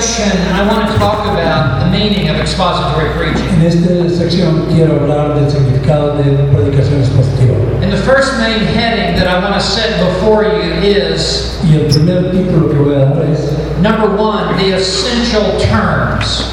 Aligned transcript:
session, 0.00 0.32
I 0.56 0.66
want 0.66 0.90
to 0.90 0.96
talk 0.96 1.26
about 1.28 1.84
the 1.84 1.90
meaning 1.90 2.30
of 2.30 2.36
expository 2.36 3.10
preaching. 3.20 3.46
En 3.52 3.62
esta 3.66 4.08
sección 4.08 4.66
quiero 4.72 4.98
hablar 4.98 5.34
del 5.34 5.50
significado 5.50 6.16
de 6.16 6.32
predicación 6.52 7.00
expositiva. 7.00 7.54
And 7.82 7.92
the 7.92 7.98
first 7.98 8.32
main 8.38 8.60
heading 8.64 9.14
that 9.16 9.28
I 9.28 9.38
want 9.44 9.54
to 9.54 9.60
set 9.60 10.00
before 10.00 10.42
you 10.44 10.72
is 10.82 11.60
Y 11.64 11.76
el 11.76 11.88
primer 11.92 12.32
título 12.32 12.70
que 12.70 12.78
voy 12.78 12.94
a 12.94 13.04
dar 13.10 13.24
es, 13.30 13.52
number 13.82 14.08
one, 14.16 14.56
the 14.56 14.72
essential 14.72 15.44
terms. 15.60 16.50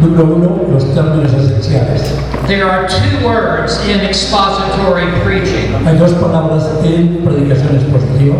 número 0.00 0.24
uno, 0.24 0.66
los 0.72 0.84
términos 0.92 1.32
esenciales. 1.32 2.02
There 2.48 2.68
are 2.68 2.88
two 2.88 3.24
words 3.24 3.78
in 3.86 4.00
expository 4.00 5.06
preaching. 5.22 5.72
Hay 5.86 5.96
dos 5.98 6.12
palabras 6.14 6.68
en 6.82 7.22
predicación 7.24 7.76
expositiva. 7.76 8.36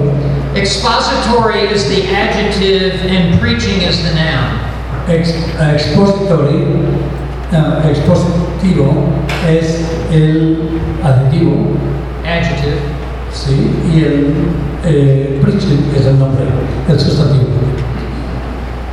Expository 0.57 1.69
is 1.69 1.87
the 1.87 2.09
adjective 2.15 2.95
and 3.05 3.39
preaching 3.39 3.83
is 3.83 4.03
the 4.03 4.15
noun. 4.15 4.57
Ex, 5.07 5.31
expository, 5.61 6.65
ah, 7.53 7.83
expositivo 7.85 9.13
es 9.47 9.85
el 10.11 10.81
adjetivo, 11.05 11.77
Adjective. 12.25 12.81
¿sí? 13.31 13.71
Y 13.93 14.01
el 14.01 14.35
eh, 14.85 15.39
preaching 15.43 15.93
es 15.95 16.07
el 16.07 16.19
nombre, 16.19 16.47
el 16.89 16.99
sustantivo. 16.99 17.51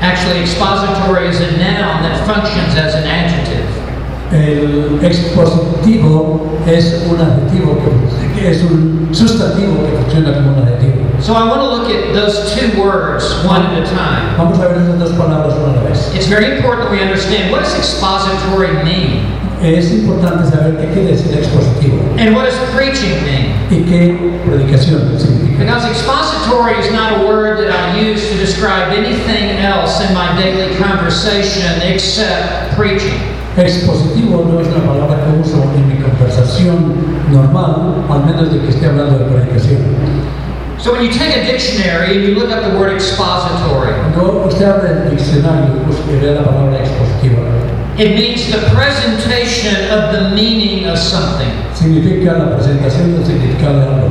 Actually, 0.02 0.42
expository 0.42 1.30
is 1.30 1.40
a 1.40 1.52
noun 1.58 2.04
that 2.04 2.26
functions 2.28 2.76
as 2.76 2.94
an 2.94 3.06
adjective. 3.06 3.64
El 4.34 5.00
expositivo 5.02 6.60
es 6.68 7.06
un 7.10 7.22
adjetivo 7.22 7.78
que, 7.78 7.90
que 7.90 8.13
es 8.44 8.62
un 8.64 9.10
sustantivo 9.12 9.84
que 9.86 9.98
funciona 9.98 10.34
como 10.34 10.54
un 10.54 10.68
adjetivo. 10.68 11.22
So 11.22 11.34
I 11.34 11.48
want 11.48 11.62
to 11.62 11.70
look 11.70 11.90
at 11.90 12.14
those 12.14 12.54
two 12.54 12.68
words 12.82 13.24
one 13.46 13.62
at 13.62 13.84
a 13.84 13.86
time. 13.96 14.36
Vamos 14.38 14.60
a 14.60 14.68
ver 14.68 14.78
esas 14.82 15.00
dos 15.00 15.12
palabras 15.14 15.56
una 15.56 15.82
vez. 15.84 16.14
It's 16.14 16.28
very 16.28 16.58
important 16.58 16.84
that 16.84 16.92
we 16.92 17.02
understand 17.02 17.52
what 17.52 17.62
does 17.62 17.76
expository 17.78 18.74
mean 18.84 19.24
Es 19.64 19.92
importante 19.92 20.50
saber 20.52 20.76
qué 20.76 20.92
quiere 20.92 21.12
decir 21.16 21.38
expositivo 21.38 21.98
and 22.20 22.36
what 22.36 22.44
does 22.44 22.60
preaching 22.76 23.24
mean. 23.24 23.54
y 23.72 23.86
qué 23.88 24.42
predicación 24.46 25.18
significa. 25.18 25.60
Because 25.60 25.86
expository 25.90 26.74
is 26.80 26.92
not 26.92 27.22
a 27.24 27.26
word 27.26 27.60
that 27.60 27.72
I 27.72 27.98
use 27.98 28.28
to 28.30 28.36
describe 28.38 28.92
anything 28.92 29.56
else 29.64 30.02
in 30.02 30.14
my 30.14 30.36
daily 30.38 30.76
conversation 30.76 31.82
except 31.84 32.76
preaching. 32.76 33.33
Expositivo 33.56 34.50
no 34.50 34.60
es 34.62 34.68
una 34.68 34.84
palabra 34.84 35.18
que 35.26 35.40
uso 35.40 35.64
en 35.76 35.88
mi 35.88 36.02
conversación 36.02 36.96
normal, 37.32 38.04
al 38.10 38.26
menos 38.26 38.52
de 38.52 38.60
que 38.60 38.70
esté 38.70 38.88
hablando 38.88 39.20
de 39.20 39.26
predicación. 39.26 39.78
So 40.80 40.92
when 40.92 41.06
you 41.06 41.12
take 41.12 41.38
a 41.38 41.46
dictionary 41.46 42.18
and 42.18 42.24
you 42.24 42.36
look 42.36 42.52
up 42.52 42.64
the 42.64 42.78
word 42.78 42.94
expository, 42.94 43.94
Cuando 44.16 44.48
usted 44.48 44.66
abre 44.66 44.90
el 44.90 45.12
diccionario 45.12 45.80
ve 46.20 46.34
la 46.34 46.44
palabra 46.44 46.80
expositiva, 46.80 47.40
it 47.98 48.16
means 48.16 48.52
the 48.52 48.58
presentation 48.74 49.76
of 49.92 50.12
the 50.12 50.36
meaning 50.36 50.90
of 50.90 50.98
something. 50.98 51.48
significa 51.74 52.34
la 52.34 52.58
presentación 52.58 53.14
del 53.14 53.26
significado 53.26 53.80
de 53.80 53.86
algo. 53.86 54.10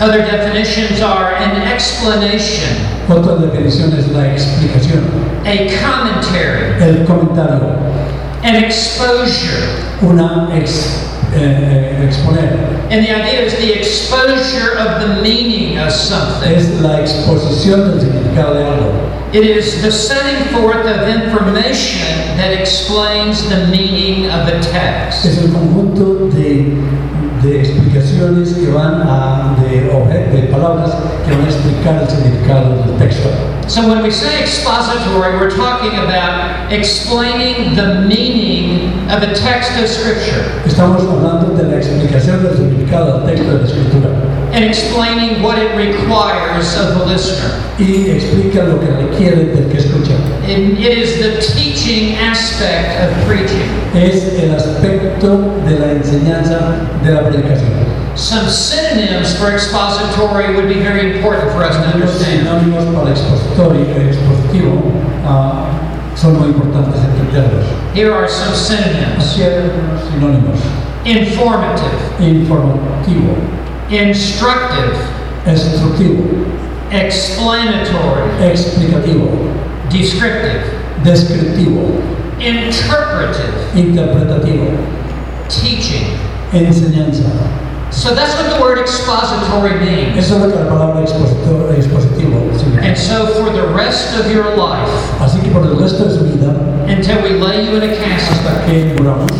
Other 0.00 0.26
definitions 0.26 1.00
are 1.00 1.36
an 1.36 1.62
explanation, 1.72 2.76
Otra 3.08 3.36
definición 3.36 3.92
es 3.96 4.08
la 4.08 4.32
explicación, 4.32 5.04
a 5.44 5.56
commentary, 5.80 6.82
el 6.82 7.04
comentario, 7.04 7.76
an 8.42 8.64
exposure. 8.64 9.84
una 10.02 10.48
ex, 10.54 11.04
eh, 11.34 11.98
eh, 12.00 12.06
exponer, 12.06 12.68
And 12.90 13.04
the 13.06 13.14
idea 13.14 13.42
is 13.42 13.54
the 13.56 13.72
exposure 13.78 14.76
of 14.76 15.00
the 15.00 15.22
meaning 15.22 15.78
of 15.78 15.92
something. 15.92 16.50
es 16.52 16.80
la 16.80 17.00
exposición 17.00 17.90
del 17.90 18.00
significado 18.00 18.54
de 18.54 18.64
algo. 18.64 19.10
It 19.32 19.44
is 19.44 19.80
the 19.80 19.92
setting 19.92 20.42
forth 20.46 20.84
of 20.86 21.06
information 21.06 22.02
that 22.36 22.52
explains 22.52 23.48
the 23.48 23.68
meaning 23.68 24.28
of 24.28 24.48
a 24.48 24.60
text. 24.60 25.24
Es 25.24 25.38
el 25.38 25.52
conjunto 25.52 26.28
de, 26.34 26.74
de 27.42 27.60
explicaciones 27.60 28.54
que 28.54 28.70
van 28.70 29.02
a, 29.02 29.56
de, 29.62 29.80
de 29.80 30.42
palabras 30.48 30.90
que 31.26 31.32
van 31.32 31.44
a 31.44 31.48
explicar 31.48 32.02
el 32.02 32.08
significado 32.08 32.76
del 32.84 32.98
texto. 32.98 33.30
So 33.66 33.88
when 33.88 34.02
we 34.02 34.10
say 34.10 34.40
expository, 34.40 35.38
we're 35.38 35.54
talking 35.54 35.96
about 35.98 36.72
explaining 36.72 37.76
the 37.76 38.02
meaning 38.06 39.08
of 39.10 39.22
a 39.22 39.32
text 39.34 39.78
of 39.80 39.88
Scripture 39.88 40.44
Estamos 40.66 41.02
hablando 41.02 41.56
de 41.56 41.64
la 41.64 41.76
explicación 41.76 42.42
del 42.42 42.56
significado 42.56 43.20
del 43.20 43.36
texto 43.36 43.52
de 43.52 43.58
la 43.58 43.64
escritura 43.64 44.40
and 44.52 44.64
explaining 44.64 45.42
what 45.42 45.58
it 45.58 45.70
requires 45.76 46.76
of 46.76 46.98
the 46.98 47.06
listener. 47.06 47.70
y 47.78 48.10
explica 48.10 48.64
lo 48.64 48.80
que 48.80 48.86
requiere 48.86 49.46
del 49.54 49.68
que 49.68 49.78
escucha. 49.78 50.12
It, 50.46 50.78
it 50.78 50.98
is 50.98 51.18
the 51.20 51.40
teaching 51.40 52.16
aspect 52.16 53.00
of 53.00 53.26
preaching. 53.26 53.70
Es 53.94 54.38
el 54.38 54.54
aspecto 54.54 55.59
de 55.70 55.78
la 55.78 55.92
enseñanza 55.92 56.58
de 57.02 57.12
la 57.12 57.22
predicación. 57.22 57.70
Some 58.16 58.48
synonyms 58.48 59.38
for 59.38 59.52
expository 59.52 60.54
would 60.54 60.68
be 60.68 60.80
very 60.80 61.16
important 61.16 61.52
for 61.52 61.62
us 61.62 61.76
to 61.76 61.94
understand. 61.94 62.46
sinónimos 62.46 62.84
para 62.92 63.10
expositorio 63.10 63.86
expositivo 63.96 64.82
ah, 65.24 65.66
son 66.16 66.38
muy 66.38 66.48
importantes 66.48 67.00
entenderlos. 67.00 67.66
Here 67.94 68.12
are 68.12 68.28
some 68.28 68.54
synonyms. 68.54 69.32
Aquí 69.32 69.42
hay 69.42 69.54
algunos 69.54 70.02
sinónimos. 70.10 70.58
informative, 71.04 71.96
Informativo, 72.20 73.36
instructive, 73.88 74.98
instructivo, 75.46 76.24
explanatory, 76.90 78.44
explicativo, 78.44 79.30
descriptive, 79.88 80.62
descriptivo, 81.02 82.02
interpretive, 82.38 83.54
interpretativo, 83.74 84.76
teaching. 85.50 86.16
enseñanza. 86.52 87.24
So 87.90 88.14
that's 88.14 88.34
what 88.36 88.54
the 88.54 88.62
word 88.62 88.78
expository 88.78 89.74
means. 89.80 90.16
Eso 90.16 90.36
es 90.36 90.42
lo 90.42 90.50
que 90.50 90.64
la 90.64 90.70
palabra 90.70 91.02
expositivo 91.02 92.56
significa. 92.56 92.86
And 92.86 92.96
so 92.96 93.26
for 93.34 93.50
the 93.50 93.66
rest 93.74 94.16
of 94.18 94.30
your 94.30 94.56
life, 94.56 94.88
Así 95.20 95.40
que 95.42 95.50
por 95.50 95.66
el 95.66 95.76
resto 95.76 96.04
de 96.04 96.14
su 96.14 96.24
vida, 96.24 96.54
until 96.86 97.20
we 97.22 97.30
lay 97.30 97.66
you 97.66 97.76
in 97.76 97.82
a 97.82 97.94
casket, 97.94 98.30
hasta 98.30 98.64
que 98.64 98.94
muramos, 98.96 99.30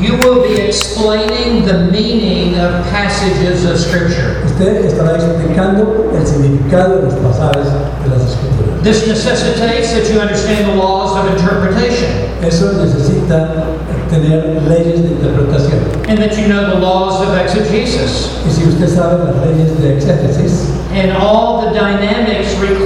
you 0.00 0.16
will 0.24 0.42
be 0.42 0.60
explaining 0.60 1.64
the 1.64 1.90
meaning 1.92 2.58
of 2.58 2.84
passages 2.90 3.64
of 3.64 3.78
Scripture. 3.78 4.42
usted 4.44 4.84
estará 4.84 5.14
explicando 5.14 6.10
el 6.12 6.26
significado 6.26 6.96
de 6.96 7.02
los 7.02 7.14
pasajes 7.14 7.66
de 8.02 8.10
las 8.10 8.22
escrituras. 8.22 8.51
This 8.82 9.06
necessitates 9.06 9.92
that 9.94 10.10
you 10.12 10.18
understand 10.20 10.66
the 10.68 10.74
laws 10.74 11.14
of 11.16 11.30
interpretation 11.38 12.10
Eso 12.42 12.72
necesita 12.72 13.64
tener 14.10 14.60
leyes 14.68 15.02
de 15.02 15.08
interpretación. 15.14 15.78
and 16.08 16.18
that 16.18 16.36
you 16.36 16.48
know 16.48 16.68
the 16.68 16.80
laws 16.80 17.22
of 17.22 17.36
exegesis 17.38 18.28
Y 18.44 18.50
si 18.50 18.64
usted 18.68 18.88
sabe 18.88 19.22
las 19.24 19.36
leyes 19.46 19.70
de 19.80 19.94
exégesis 19.96 20.66
and 20.92 21.12
all 21.12 21.62
the 21.62 21.70
dynamics 21.78 22.41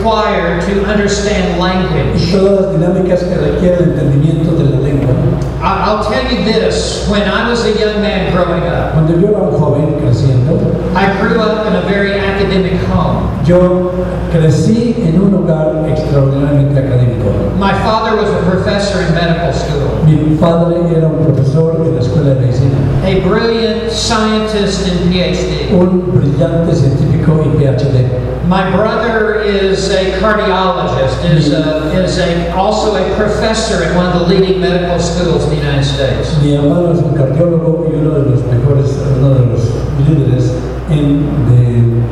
required 0.06 0.60
to 0.62 0.84
understand 0.86 1.56
y 1.56 1.60
language. 1.60 2.30
todas 2.32 2.60
las 2.60 2.72
dinámicas 2.72 3.24
que 3.24 3.34
requieren 3.34 3.90
entendimiento 3.90 4.52
de 4.52 4.64
la 4.70 4.78
lengua, 4.80 5.14
I- 5.60 5.82
I'll 5.84 6.04
tell 6.04 6.22
you 6.30 6.44
this 6.44 7.08
when 7.10 7.22
I 7.22 7.50
was 7.50 7.64
a 7.64 7.72
young 7.72 8.00
man 8.00 8.30
growing 8.32 8.62
up, 8.68 8.92
cuando 8.92 9.18
yo 9.18 9.28
era 9.30 9.42
un 9.42 9.58
joven 9.58 9.96
creciendo, 10.00 10.60
I 10.94 11.06
grew 11.20 11.40
up 11.40 11.66
in 11.66 11.74
a 11.74 11.80
very 11.88 12.20
academic 12.20 12.78
home. 12.88 13.26
yo 13.44 13.90
crecí 14.32 14.94
en 15.06 15.20
un 15.20 15.34
hogar 15.34 15.86
extraordinariamente 15.88 16.78
académico. 16.78 17.26
My 17.58 17.72
father 17.82 18.16
was 18.16 18.30
a 18.30 18.48
professor 18.48 19.00
in 19.02 19.14
medical 19.14 19.52
school, 19.52 20.04
Mi 20.06 20.36
padre 20.36 20.76
era 20.96 21.08
un 21.08 21.18
profesor 21.24 21.82
en 21.84 21.94
la 21.96 22.00
escuela 22.00 22.30
de 22.34 22.40
medicina, 22.42 22.75
a 23.06 23.20
brilliant 23.20 23.92
scientist 23.92 24.88
and 24.88 24.98
PhD. 25.12 25.70
un 25.70 26.10
brillante 26.12 26.74
científico 26.74 27.40
y 27.44 27.56
PhD. 27.56 28.46
My 28.48 28.68
brother 28.70 29.42
is 29.42 29.90
a 29.90 30.18
cardiologist, 30.18 31.24
is, 31.30 31.52
a, 31.52 31.84
uh, 31.84 31.98
is 31.98 32.18
a, 32.18 32.52
also 32.56 32.96
a 32.96 33.16
professor 33.16 33.84
in 33.84 33.94
one 33.94 34.06
of 34.06 34.20
the 34.20 34.26
leading 34.26 34.60
medical 34.60 34.98
schools 34.98 35.44
in 35.44 35.50
the 35.50 35.56
United 35.56 35.84
States. 35.84 36.36
Mi 36.42 36.54
hermano 36.54 36.92
es 36.92 36.98
un 36.98 37.14
cardiólogo 37.14 37.86
y 37.90 37.94
uno 37.94 38.10
de 38.10 38.30
los 38.30 38.42
mejores, 38.42 38.98
uno 39.18 39.34
de 39.34 39.46
los 39.46 39.62
líderes 40.08 40.52
en, 40.90 41.26
de 41.50 42.02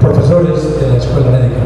profesores 0.00 0.80
de 0.80 0.88
la 0.88 0.96
escuela 0.96 1.30
médica. 1.30 1.60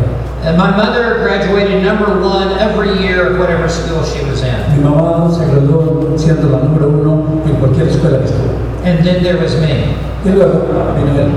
And 0.45 0.59
my 0.59 0.77
mother 0.77 1.23
graduated 1.23 1.85
number 1.85 2.21
one 2.21 2.59
every 2.59 2.99
year 2.99 3.29
of 3.29 3.39
whatever 3.39 3.69
school 3.69 4.03
she 4.03 4.25
was 4.25 4.43
in. 4.43 4.77
Mi 4.77 4.83
mamá 4.83 5.31
se 5.31 5.47
graduó 5.47 6.19
siendo 6.19 6.49
la 6.49 6.59
número 6.59 6.89
uno 6.89 7.43
en 7.47 7.55
cualquier 7.57 7.87
escuela 7.87 8.19
que 8.19 8.25
estuvo. 8.25 8.72
And 8.85 9.05
then 9.05 9.23
there 9.23 9.39
was 9.39 9.55
me. 9.61 9.95
Y 10.25 10.31
luego 10.31 10.67
vino 10.97 11.19
él. 11.19 11.31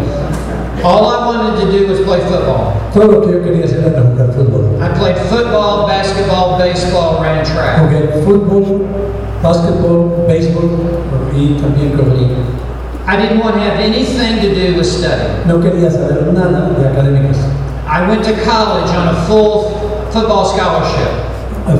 All 0.83 1.07
I 1.07 1.25
wanted 1.25 1.65
to 1.65 1.71
do 1.71 1.87
was 1.87 1.99
play 2.01 2.19
football. 2.21 2.73
Todo 2.93 3.11
lo 3.11 3.21
que 3.21 3.33
yo 3.33 3.43
quería 3.43 3.65
hacer 3.65 3.79
era 3.85 4.01
jugar 4.01 4.33
fútbol. 4.33 4.81
I 4.81 4.89
played 4.97 5.17
football, 5.29 5.87
basketball, 5.87 6.57
baseball, 6.57 7.21
ran 7.21 7.45
track. 7.45 7.79
Jugué 7.81 8.23
fútbol, 8.23 8.85
básquetbol, 9.41 10.25
béisbol 10.27 10.69
y 11.33 11.57
también. 11.61 11.95
I 13.07 13.17
didn't 13.17 13.39
want 13.39 13.55
to 13.55 13.61
have 13.61 13.79
anything 13.79 14.41
to 14.41 14.55
do 14.55 14.77
with 14.77 14.85
study. 14.85 15.45
No 15.45 15.59
quería 15.59 15.91
saber 15.91 16.33
nada 16.33 16.73
de 16.73 16.87
académicos. 16.87 17.37
I 17.87 18.07
went 18.09 18.23
to 18.25 18.33
college 18.43 18.89
on 18.89 19.09
a 19.09 19.25
full 19.27 19.69
football 20.11 20.45
scholarship. 20.45 21.25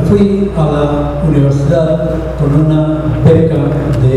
fui 0.08 0.52
a 0.58 0.66
la 0.66 1.22
universidad 1.28 2.10
con 2.40 2.66
una 2.66 3.04
beca 3.24 3.56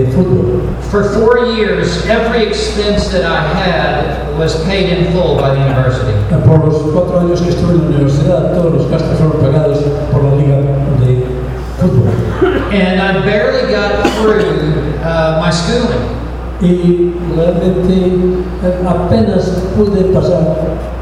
de 0.05 0.12
fútbol. 0.12 0.62
For 0.91 1.03
four 1.05 1.55
years, 1.55 2.06
every 2.06 2.47
expense 2.47 3.09
that 3.09 3.25
I 3.25 3.41
had 3.55 4.39
was 4.39 4.62
paid 4.65 4.91
in 4.91 5.12
full 5.12 5.37
by 5.37 5.55
the 5.55 5.61
university. 5.61 6.15
Por 6.45 6.59
los 6.67 6.83
cuatro 6.93 7.21
años 7.21 7.41
que 7.41 7.50
estuve 7.50 7.73
en 7.73 7.79
la 7.79 7.97
universidad, 7.97 8.55
todos 8.55 8.73
los 8.75 8.91
gastos 8.91 9.19
fueron 9.19 9.41
pagados 9.41 9.79
por 10.12 10.23
la 10.25 10.37
liga 10.37 10.56
de 11.00 11.27
fútbol. 11.79 12.09
And 12.73 13.00
I 13.00 13.25
barely 13.25 13.73
got 13.73 14.06
through 14.21 14.99
uh, 15.03 15.41
my 15.41 15.50
schooling. 15.50 16.17
Y 16.61 17.15
realmente 17.37 17.95
eh, 18.65 18.85
apenas 18.85 19.49
pude 19.77 20.12
pasar 20.12 20.56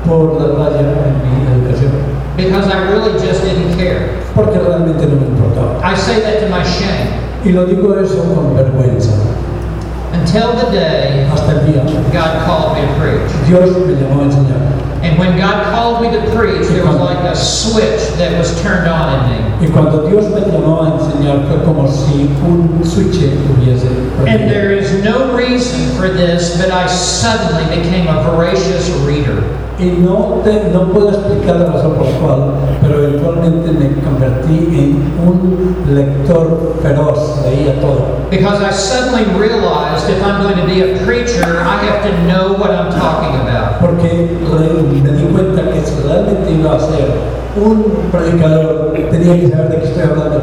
por 0.07 0.39
la 0.39 0.69
raya 0.69 0.81
en 0.81 1.17
mi 1.25 1.65
educación, 1.65 1.93
because 2.37 2.69
I 2.69 2.91
really 2.91 3.19
just 3.19 3.43
didn't 3.43 3.75
care. 3.79 4.17
porque 4.37 4.59
realmente 4.59 5.07
no 5.07 5.17
me 5.17 5.27
importaba. 5.27 5.81
I 5.83 5.97
say 5.97 6.21
that 6.21 6.41
to 6.41 6.51
my 6.51 6.63
shame. 6.63 7.25
Y 7.47 7.53
lo 7.53 7.65
digo 7.65 7.97
eso 7.97 8.25
con 8.35 8.57
vergüenza. 8.57 9.13
Until 10.13 10.53
the 10.59 10.73
day 10.73 11.29
Hasta 11.31 11.53
el 11.53 11.67
día, 11.67 11.85
God 12.13 12.45
called 12.45 12.75
me 12.75 12.83
to 12.83 12.93
preach. 12.99 13.47
Dios 13.47 13.71
me 13.87 13.95
llamó 13.95 14.23
a 14.23 14.25
enseñar. 14.25 14.59
And 15.05 15.17
when 15.17 15.39
God 15.39 15.63
called 15.71 16.03
me 16.03 16.11
to 16.11 16.21
preach, 16.35 16.67
there 16.67 16.85
was 16.85 16.97
like 16.97 17.23
a 17.23 17.37
switch 17.37 18.19
that 18.19 18.37
was 18.37 18.61
turned 18.63 18.89
on 18.89 19.31
in 19.31 19.61
me. 19.61 19.67
Y 19.67 19.73
cuando 19.73 20.09
Dios 20.09 20.25
me 20.35 20.41
llamó 20.41 20.83
a 20.83 20.99
enseñar 20.99 21.47
fue 21.47 21.63
como 21.65 21.87
si 21.87 22.29
un 22.43 22.83
switch 22.83 23.15
hubiese 23.15 23.87
And 24.27 24.51
there 24.51 24.73
is 24.73 25.05
no 25.05 25.33
reason 25.37 25.95
for 25.97 26.09
this, 26.09 26.59
but 26.59 26.73
I 26.73 26.89
suddenly 26.89 27.65
became 27.77 28.09
a 28.09 28.25
voracious 28.25 28.91
reader. 29.07 29.45
Y 29.78 29.84
no, 30.00 30.40
te, 30.43 30.70
no 30.73 30.90
puedo 30.90 31.11
explicar 31.11 31.56
la 31.56 31.67
razón 31.67 31.93
por 31.96 32.06
la 32.06 32.19
cual, 32.19 32.40
pero 32.81 33.02
eventualmente 33.05 33.73
me 33.73 34.00
convertí 34.02 34.56
en 34.73 35.12
un 35.28 35.84
lector 35.94 36.76
feroz, 36.82 37.44
leía 37.44 37.78
todo. 37.82 38.17
Because 38.31 38.62
I 38.62 38.73
suddenly 38.73 39.25
realized 39.38 40.08
if 40.08 40.23
I'm 40.25 40.43
going 40.43 40.56
to 40.56 40.67
be 40.67 40.81
a 40.81 41.05
preacher, 41.05 41.44
I 41.44 41.76
have 41.84 42.02
to 42.05 42.12
know 42.26 42.55
what 42.58 42.70
I'm 42.70 42.90
talking 42.90 43.38
about. 43.38 43.81
Porque 43.81 44.38
me 45.02 45.12
di 45.12 45.25
cuenta 45.25 45.70
que 45.70 45.81
si 45.84 46.02
realmente 46.02 46.52
iba 46.52 46.76
a 46.76 46.81
ser 46.81 47.11
un 47.62 47.84
predicador, 48.11 48.94
tenía 49.11 49.40
que 49.40 49.49
saber 49.49 49.69
de 49.69 49.76
qué 49.78 49.84
estoy 49.84 50.02
hablando. 50.05 50.40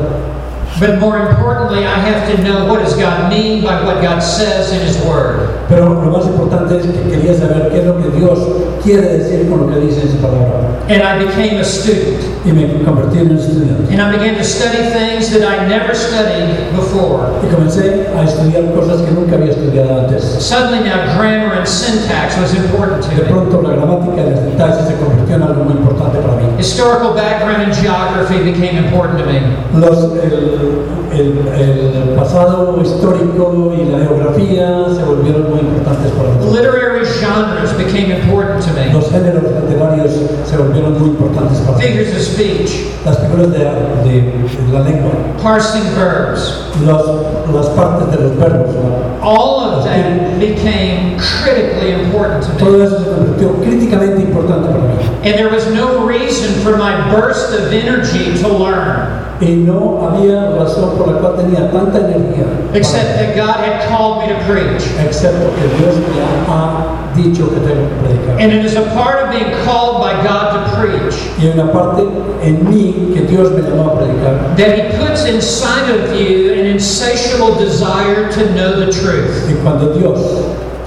But 0.80 1.00
more 1.00 1.30
importantly, 1.30 1.86
I 1.86 2.00
have 2.00 2.36
to 2.36 2.42
know 2.42 2.66
what 2.66 2.80
does 2.81 2.98
God 2.98 3.30
mean 3.30 3.64
by 3.64 3.86
what 3.86 4.02
God 4.02 4.20
says 4.20 4.72
in 4.74 4.81
His 4.81 4.98
Word. 5.06 5.68
Pero 5.70 5.94
lo 5.94 6.12
más 6.12 6.25
importante 6.25 6.78
es 6.78 6.86
que 6.86 7.10
quería 7.10 7.34
saber 7.38 7.70
qué 7.70 7.80
es 7.80 7.86
lo 7.86 8.02
que 8.02 8.10
Dios 8.18 8.40
quiere 8.84 9.20
decir 9.20 9.50
con 9.50 9.62
lo 9.62 9.74
que 9.74 9.80
dice 9.86 10.02
en 10.02 10.12
su 10.12 10.18
palabra. 10.18 10.74
And 10.90 11.02
I 11.02 11.24
became 11.24 11.60
a 11.60 11.64
student. 11.64 12.20
Y 12.44 12.52
me 12.52 12.84
convertí 12.84 13.20
en 13.20 13.31
un 13.31 13.38
estudiante. 13.38 13.94
And 13.94 14.02
I 14.02 14.18
began 14.18 14.36
to 14.36 14.44
study 14.44 14.90
things 14.92 15.31
that 15.31 15.44
I 15.48 15.68
never 15.70 15.96
studied 15.96 16.76
before. 16.76 17.30
Y 17.44 17.54
comencé 17.54 18.08
a 18.18 18.24
estudiar 18.24 18.74
cosas 18.74 19.02
que 19.02 19.12
nunca 19.12 19.36
había 19.36 19.52
estudiado 19.52 20.02
antes. 20.02 20.24
Suddenly 20.40 20.90
now 20.90 21.18
grammar 21.18 21.54
and 21.56 21.68
syntax 21.68 22.38
was 22.38 22.54
important 22.56 23.04
to 23.04 23.10
me. 23.10 23.22
pronto 23.30 23.62
la 23.62 23.76
gramática 23.76 24.22
y 24.22 24.31
los 24.31 24.44
detalles 24.44 24.88
se 24.88 24.96
convirtió 24.96 25.36
en 25.36 25.44
algo 25.44 25.64
muy 25.64 25.74
importante 25.74 26.18
para 26.19 26.36
mí. 26.36 26.53
Historical 26.63 27.13
background 27.13 27.62
and 27.63 27.74
geography 27.75 28.39
became 28.42 28.77
important 28.86 29.19
to 29.19 29.25
me. 29.25 29.42
Los, 29.81 29.98
el, 30.15 30.88
el- 31.12 31.94
el 31.94 32.15
pasado 32.15 32.80
histórico 32.81 33.74
y 33.77 33.83
la 33.92 34.00
geografía 34.00 34.86
se 34.95 35.04
volvieron 35.04 35.50
muy 35.51 35.60
importantes 35.60 36.10
para 36.13 36.30
mí. 36.30 36.54
Literary 36.56 37.06
genres 37.06 37.74
became 37.77 38.12
important 38.15 38.63
to 38.63 38.71
me. 38.80 38.94
Los 38.94 39.10
géneros 39.12 39.44
literarios 39.44 40.12
se 40.45 40.56
volvieron 40.57 40.98
muy 41.00 41.10
importantes 41.10 41.60
para 41.60 41.77
mí. 41.77 41.83
Figures 41.83 42.13
of 42.15 42.21
speech, 42.21 42.94
Las 43.06 43.19
figuras 43.19 43.51
de, 43.51 43.59
de- 43.59 44.21
de 44.31 44.71
la 44.74 44.80
lengua, 44.80 45.12
parsing 45.44 45.83
verbs, 46.00 46.62
los- 46.86 47.54
las 47.54 47.68
partes 47.75 48.09
de 48.18 48.24
los 48.24 48.38
verbos, 48.38 48.69
¿no? 48.74 49.12
All 49.24 49.62
of 49.62 49.84
them 49.86 50.40
became 50.40 51.18
critically 51.18 51.92
important 51.92 52.44
to 52.44 52.54
me. 52.54 52.60
todo 52.60 52.81
eso 52.84 53.00
se 53.00 53.10
convirtió 53.10 53.56
críticamente 53.64 54.22
importante 54.22 54.68
para 54.70 54.84
mí. 54.84 54.94
And 55.24 55.36
there 55.36 55.50
was 55.50 55.66
no 55.74 56.06
reason 56.06 56.54
for 56.62 56.78
my 56.78 57.10
burst 57.12 57.54
of 57.54 57.72
energy 57.72 58.38
to 58.42 58.48
learn, 58.48 59.22
Y 59.42 59.56
no 59.66 60.00
había 60.08 60.52
razón 60.58 60.96
por 60.98 61.08
la 61.08 61.20
cual 61.20 61.36
tenía 61.36 61.70
tanta 61.72 62.00
energía. 62.00 62.46
except 62.74 63.16
that 63.18 63.36
God 63.36 63.60
had 63.64 63.88
called 63.90 64.22
me 64.22 64.28
to 64.34 64.40
preach. 64.46 64.84
excepto 65.00 65.50
que 65.56 65.68
Dios 65.78 65.96
me 65.98 66.22
ha 66.48 67.12
dicho 67.16 67.50
que 67.50 67.60
tengo 67.60 67.88
que 67.90 67.96
predicar. 68.04 68.40
And 68.40 68.52
it 68.54 68.64
is 68.66 68.76
a 68.76 68.84
part 68.94 69.24
of 69.24 69.31
being 69.31 69.52
called 69.66 70.00
by 70.02 70.14
God 70.24 70.53
preach 70.83 71.15
Y 71.39 71.45
hay 71.47 71.51
una 71.59 71.71
parte 71.71 72.03
en 72.44 72.69
mí 72.69 73.12
que 73.13 73.21
Dios 73.21 73.51
me 73.51 73.62
llamó 73.62 73.91
a 73.91 74.00
predicar. 74.00 74.56
that 74.57 74.77
He 74.77 74.97
puts 74.97 75.25
inside 75.25 75.89
of 75.89 76.13
you 76.15 76.53
an 76.53 76.65
insatiable 76.65 77.56
desire 77.56 78.30
to 78.31 78.41
know 78.53 78.80
the 78.80 78.91
truth. 78.91 79.50
Y 79.50 79.53
cuando 79.63 79.94
Dios 79.94 80.19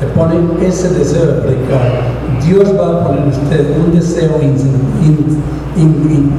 te 0.01 0.07
pone 0.09 0.37
ese 0.67 0.91
deseo 0.91 1.27
de 1.27 1.41
predicar, 1.43 2.03
Dios 2.47 2.69
va 2.79 3.01
a 3.01 3.05
poner 3.07 3.23
en 3.23 3.29
usted 3.31 3.71
un 3.79 3.93
deseo 3.95 4.39
in- 4.43 4.57
in- 5.03 5.43
in- 5.77 6.33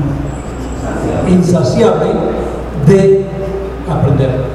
in- 1.27 1.33
insaciable 1.33 2.13
de 2.87 3.25
aprender. 3.89 4.45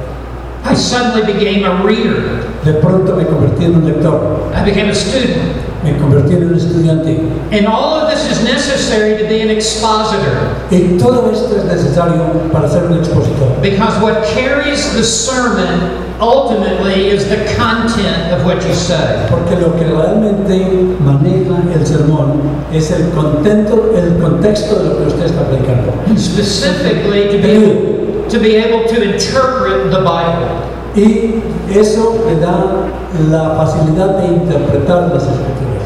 I 0.65 0.73
suddenly 0.75 1.23
became 1.33 1.65
a 1.65 1.83
reader. 1.83 2.42
De 2.63 2.73
pronto 2.73 3.15
me 3.15 3.25
convertí 3.25 3.65
en 3.65 3.75
un 3.75 3.85
lector, 3.85 4.49
I 4.53 4.63
became 4.63 4.89
a 4.89 4.95
student. 4.95 5.37
me 5.83 5.97
convertí 5.97 6.33
en 6.35 6.47
un 6.47 6.55
estudiante. 6.55 7.19
And 7.51 7.67
all 7.67 7.95
of 7.99 8.09
this 8.09 8.23
is 8.31 8.41
necessary 8.43 9.17
to 9.21 9.27
be 9.27 9.41
an 9.41 9.49
expositor 9.49 10.37
Y 10.71 10.97
todo 10.97 11.29
esto 11.29 11.57
es 11.57 11.65
necesario 11.65 12.23
para 12.53 12.69
ser 12.69 12.83
un 12.85 12.97
expositor. 12.99 13.59
because 13.61 13.99
what 14.01 14.23
carries 14.33 14.93
the 14.95 15.03
sermon 15.03 15.99
ultimately 16.21 17.09
is 17.09 17.27
the 17.27 17.43
content 17.57 18.31
of 18.31 18.45
what 18.45 18.63
you 18.65 18.73
say. 18.73 19.27
Porque 19.29 19.59
lo 19.59 19.75
que 19.75 19.83
realmente 19.83 20.95
maneja 21.03 21.59
el 21.75 21.85
sermón 21.85 22.39
es 22.71 22.91
el 22.91 23.09
contento, 23.09 23.91
el 23.97 24.21
contexto 24.21 24.75
de 24.79 24.89
lo 24.89 24.97
que 24.99 25.07
usted 25.07 25.25
está 25.25 25.41
predicando. 25.49 25.91
Specifically, 26.17 27.27
to 27.29 27.37
be, 27.41 28.29
to 28.29 28.39
be 28.39 28.55
able 28.55 28.87
to 28.87 29.01
interpret 29.03 29.91
the 29.91 29.99
Bible. 29.99 30.47
Y 30.95 31.41
eso 31.71 32.23
le 32.27 32.39
da 32.39 32.87
la 33.29 33.55
facilidad 33.55 34.19
de 34.19 34.27
interpretar 34.27 35.11
las 35.13 35.23
escrituras. 35.23 35.83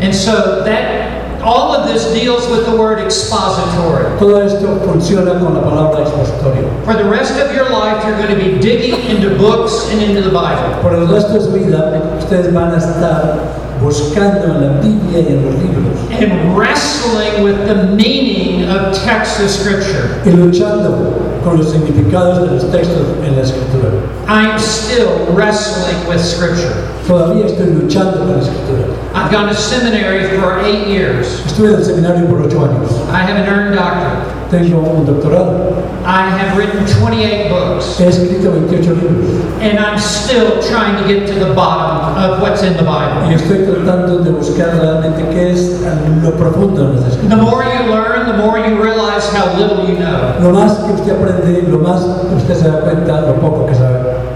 And 0.00 0.14
so 0.14 0.62
that 0.64 1.42
all 1.42 1.74
of 1.74 1.86
this 1.86 2.12
deals 2.12 2.48
with 2.48 2.64
the 2.66 2.76
word 2.76 2.98
expository. 3.00 4.18
Todo 4.18 4.40
esto 4.40 4.80
funciona 4.86 5.38
con 5.38 5.54
la 5.54 5.60
palabra 5.60 6.02
expositorio. 6.02 6.70
For 6.84 6.94
the 6.94 7.04
rest 7.04 7.38
of 7.38 7.54
your 7.54 7.68
life, 7.70 8.04
you're 8.06 8.16
going 8.16 8.32
to 8.32 8.42
be 8.42 8.58
digging 8.60 8.98
into 9.10 9.36
books 9.36 9.90
and 9.90 10.00
into 10.00 10.22
the 10.22 10.30
Bible. 10.32 10.80
Por 10.82 10.94
el 10.94 11.06
resto 11.06 11.34
de 11.34 11.40
su 11.40 11.50
vida, 11.50 12.16
ustedes 12.18 12.52
van 12.52 12.72
a 12.72 12.78
estar 12.78 13.38
buscando 13.82 14.44
en 14.44 14.60
la 14.60 14.80
Biblia 14.80 15.20
y 15.20 15.32
en 15.32 15.44
los 15.44 15.54
libros 15.62 15.84
and 16.20 16.56
wrestling 16.56 17.42
with 17.42 17.66
the 17.66 17.74
meaning 17.96 18.68
of 18.68 18.94
text 19.04 19.40
of 19.40 19.50
Scripture. 19.50 20.22
y 20.24 20.30
luchando 20.30 21.33
con 21.44 21.58
los 21.58 21.70
significados 21.70 22.40
de 22.40 22.54
los 22.56 22.72
textos 22.72 23.02
en 23.24 23.36
la 23.36 23.42
escritura. 23.42 23.90
I 24.26 24.50
am 24.50 24.58
still 24.58 25.26
wrestling 25.34 26.08
with 26.08 26.20
Scripture. 26.20 26.72
Todavía 27.06 27.46
estoy 27.46 27.66
luchando 27.66 28.18
con 28.18 28.32
la 28.32 28.42
escritura. 28.42 28.86
I've 29.14 29.30
gone 29.30 29.48
to 29.48 29.54
seminary 29.54 30.38
for 30.38 30.60
eight 30.64 30.88
years. 30.88 31.42
Estuve 31.46 31.68
en 31.68 31.74
el 31.74 31.84
seminario 31.84 32.26
por 32.28 32.40
ocho 32.40 32.64
años. 32.64 32.90
I 33.12 33.22
have 33.22 33.36
an 33.36 33.46
earned 33.46 33.76
doctorate. 33.76 34.43
Tengo 34.54 34.78
un 34.78 35.04
doctorado. 35.04 35.82
I 36.06 36.28
have 36.30 36.56
written 36.56 36.86
28 36.86 37.48
books. 37.50 37.98
He 37.98 38.04
escrito 38.04 38.52
28 38.52 38.86
libros. 38.94 39.30
And 39.60 39.80
I'm 39.80 39.98
still 39.98 40.62
trying 40.62 41.02
to 41.02 41.08
get 41.12 41.26
to 41.26 41.34
the 41.34 41.52
bottom 41.54 42.14
of 42.22 42.40
what's 42.40 42.62
in 42.62 42.76
the 42.76 42.84
Y 42.84 42.86
Bible. 42.86 43.34
estoy 43.34 43.66
tratando 43.66 44.18
de 44.22 44.30
buscar 44.30 44.76
realmente 44.78 45.24
qué 45.32 45.50
es 45.50 45.80
lo 46.22 46.30
profundo 46.36 46.92
de 46.92 47.00
las 47.00 47.16
The 47.16 47.34
more 47.36 47.64
you 47.64 47.90
learn, 47.90 48.26
the 48.26 48.36
more 48.36 48.58
you 48.60 48.80
realize 48.80 49.26
how 49.34 49.56
little 49.58 49.88
you 49.88 49.98
know. 49.98 50.34
Lo 50.40 50.52
más 50.52 50.74
que 50.74 50.92
usted 50.92 51.16
aprende, 51.16 51.62
lo 51.68 51.78
más 51.78 52.02
usted 52.36 52.54
se 52.54 52.68
da 52.68 52.80
cuenta, 52.80 53.22
lo 53.22 53.34
poco 53.40 53.66
que 53.66 53.74
sabe. 53.74 53.93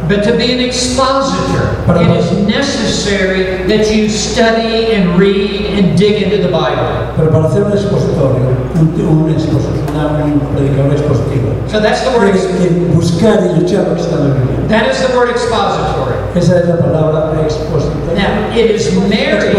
But 0.09 0.25
to 0.25 0.37
be 0.39 0.53
an 0.53 0.61
expositor, 0.61 1.77
it 2.01 2.11
is 2.17 2.33
necessary 2.49 3.67
that 3.69 3.95
you 3.95 4.09
study 4.09 4.93
and 4.95 5.19
read 5.19 5.67
and 5.79 5.99
dig 5.99 6.23
into 6.23 6.39
the 6.43 6.49
Bible. 6.51 7.13
Pero 7.17 7.31
para 7.31 7.51
ser 7.51 7.65
un 7.65 7.73
expositorio, 7.73 8.57
un, 8.75 8.89
un, 9.05 9.35
exposi- 9.35 9.69
una- 9.93 10.25
un 10.25 10.41
predicador 10.55 10.93
expositivo, 10.97 11.53
So 11.69 11.81
that's 11.81 12.01
the 12.03 12.17
word. 12.17 12.33
que 12.33 12.71
buscar 12.95 13.39
y 13.45 13.61
luchar 13.61 13.85
lo 13.89 13.95
que 13.97 14.01
está 14.03 14.17
en 14.17 14.29
la 14.31 14.35
Biblia. 14.35 14.69
That 14.69 14.89
is 14.89 14.99
the 15.07 15.15
word 15.15 15.29
expository. 15.31 16.17
Esa 16.35 16.61
es 16.61 16.69
la 16.69 16.77
palabra 16.77 17.43
expositorio. 17.45 18.15
Now, 18.17 18.57
it 18.57 18.71
is 18.71 18.91
married. 19.11 19.57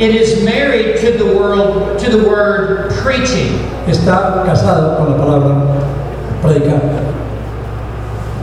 It 0.00 0.14
is 0.14 0.42
married 0.42 0.96
to 1.02 1.18
the 1.22 1.36
world 1.36 1.98
to 2.00 2.10
the 2.10 2.26
word 2.26 2.92
preaching. 3.02 3.58
Está 3.86 4.42
casado 4.46 4.96
con 4.96 5.10
la 5.10 5.16
palabra 5.22 5.54
predicar. 6.40 6.80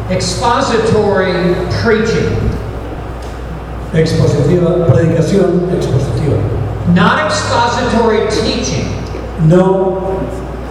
Expository 0.10 1.54
preaching, 1.84 2.32
Expositiva, 3.94 4.86
predicación 4.88 5.70
expositiva. 5.72 6.38
not 6.94 7.26
expository 7.26 8.28
teaching. 8.30 8.86
No 9.48 10.28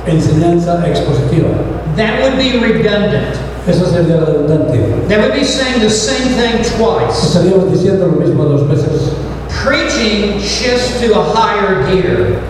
enseñanza 0.06 0.82
expositiva. 0.86 1.96
That 1.96 2.20
would 2.22 2.38
be 2.38 2.58
redundant. 2.60 3.36
Eso 3.66 3.84
sería 3.86 4.20
redundante. 4.24 5.08
That 5.08 5.20
would 5.20 5.34
be 5.34 5.44
saying 5.44 5.80
the 5.80 5.90
same 5.90 6.28
thing 6.36 6.62
twice. 6.76 7.24
Estaríamos 7.24 7.70
diciendo 7.72 8.06
lo 8.06 8.20
mismo 8.20 8.44
dos 8.44 8.62
veces. 8.68 9.12
Preaching 9.50 10.38
shifts 10.40 11.00
to 11.00 11.18
a 11.18 11.24
higher 11.34 11.84
gear. 11.86 12.40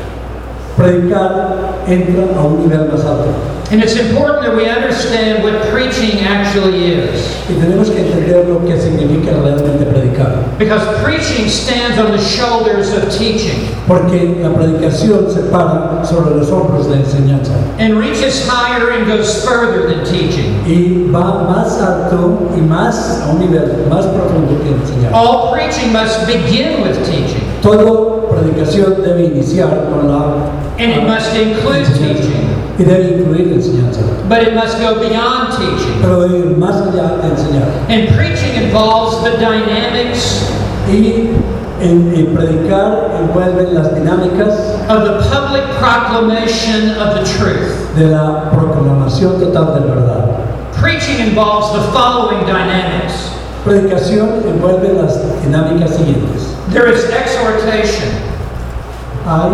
Predicar 0.76 1.82
entra 1.88 2.36
a 2.36 2.44
un 2.44 2.68
nivel 2.68 2.88
más 2.92 3.04
alto. 3.04 3.32
And 3.68 3.82
it's 3.82 3.96
important 3.96 4.42
that 4.46 4.54
we 4.54 4.68
understand 4.68 5.42
what 5.42 5.60
preaching 5.72 6.20
actually 6.20 6.86
is. 6.92 7.34
Y 7.50 7.54
tenemos 7.54 7.90
que 7.90 7.98
entender 7.98 8.46
lo 8.48 8.60
que 8.64 8.76
significa 8.80 9.32
realmente 9.32 9.84
predicar. 9.86 10.56
Because 10.58 10.82
preaching 11.02 11.48
stands 11.48 11.98
on 11.98 12.12
the 12.12 12.18
shoulders 12.22 12.92
of 12.94 13.10
teaching 13.10 13.66
Porque 13.88 14.38
la 14.40 14.50
predicación 14.50 15.28
se 15.32 15.42
para 15.50 16.04
sobre 16.04 16.36
los 16.36 16.48
hombros 16.50 16.88
de 16.88 16.96
enseñanza. 16.96 17.52
and 17.78 17.98
reaches 17.98 18.46
higher 18.48 18.90
and 18.92 19.06
goes 19.06 19.44
further 19.44 19.88
than 19.88 20.04
teaching. 20.04 20.62
Y 20.64 21.10
va 21.10 21.44
más 21.50 21.80
alto 21.82 22.48
y 22.56 22.60
más 22.60 23.20
a 23.26 23.32
un 23.32 23.40
nivel 23.40 23.86
más 23.90 24.06
profundo 24.06 24.62
que 24.62 24.70
enseñar. 24.70 25.12
All 25.12 25.52
preaching 25.52 25.92
must 25.92 26.24
begin 26.28 26.82
with 26.82 26.96
teaching, 27.04 27.42
Toda 27.62 28.28
predicación 28.30 29.02
debe 29.02 29.24
iniciar 29.24 29.88
con 29.90 30.06
la 30.08 30.52
and 30.78 30.92
it 30.92 31.02
must 31.06 31.34
include 31.34 31.86
teaching, 31.86 32.46
y 32.78 32.84
debe 32.84 33.18
incluir 33.18 33.52
enseñanza. 33.52 34.00
but 34.28 34.42
it 34.42 34.54
must 34.54 34.78
go 34.80 34.98
beyond 35.00 35.52
teaching. 35.56 36.00
Pero 36.02 36.28
debe 36.28 36.38
ir 36.50 36.56
más 36.56 36.76
allá 36.76 37.16
de 37.22 37.28
enseñar. 37.30 37.68
And 37.88 38.08
preaching 38.16 38.54
involves 38.62 39.22
the 39.24 39.36
dynamics 39.38 40.50
en, 40.88 41.34
en 41.80 42.34
predicar 42.34 43.10
envuelve 43.20 43.72
las 43.72 43.94
dinámicas 43.94 44.54
of 44.88 45.04
the 45.04 45.28
public 45.30 45.62
proclamation 45.78 46.90
of 47.00 47.14
the 47.16 47.24
truth. 47.38 47.94
de 47.96 48.06
la 48.08 48.50
proclamación 48.50 49.40
total 49.40 49.74
de 49.74 49.80
la 49.88 49.94
verdad. 49.94 50.24
Preaching 50.74 51.18
involves 51.28 51.72
the 51.72 51.80
following 51.92 52.44
dynamics 52.46 53.30
Predicación 53.64 54.44
envuelve 54.46 54.92
las 54.92 55.18
dinámicas 55.42 55.96
siguientes. 55.96 56.54
there 56.72 56.86
is 56.92 57.04
exhortation, 57.10 58.10
Hay 59.26 59.50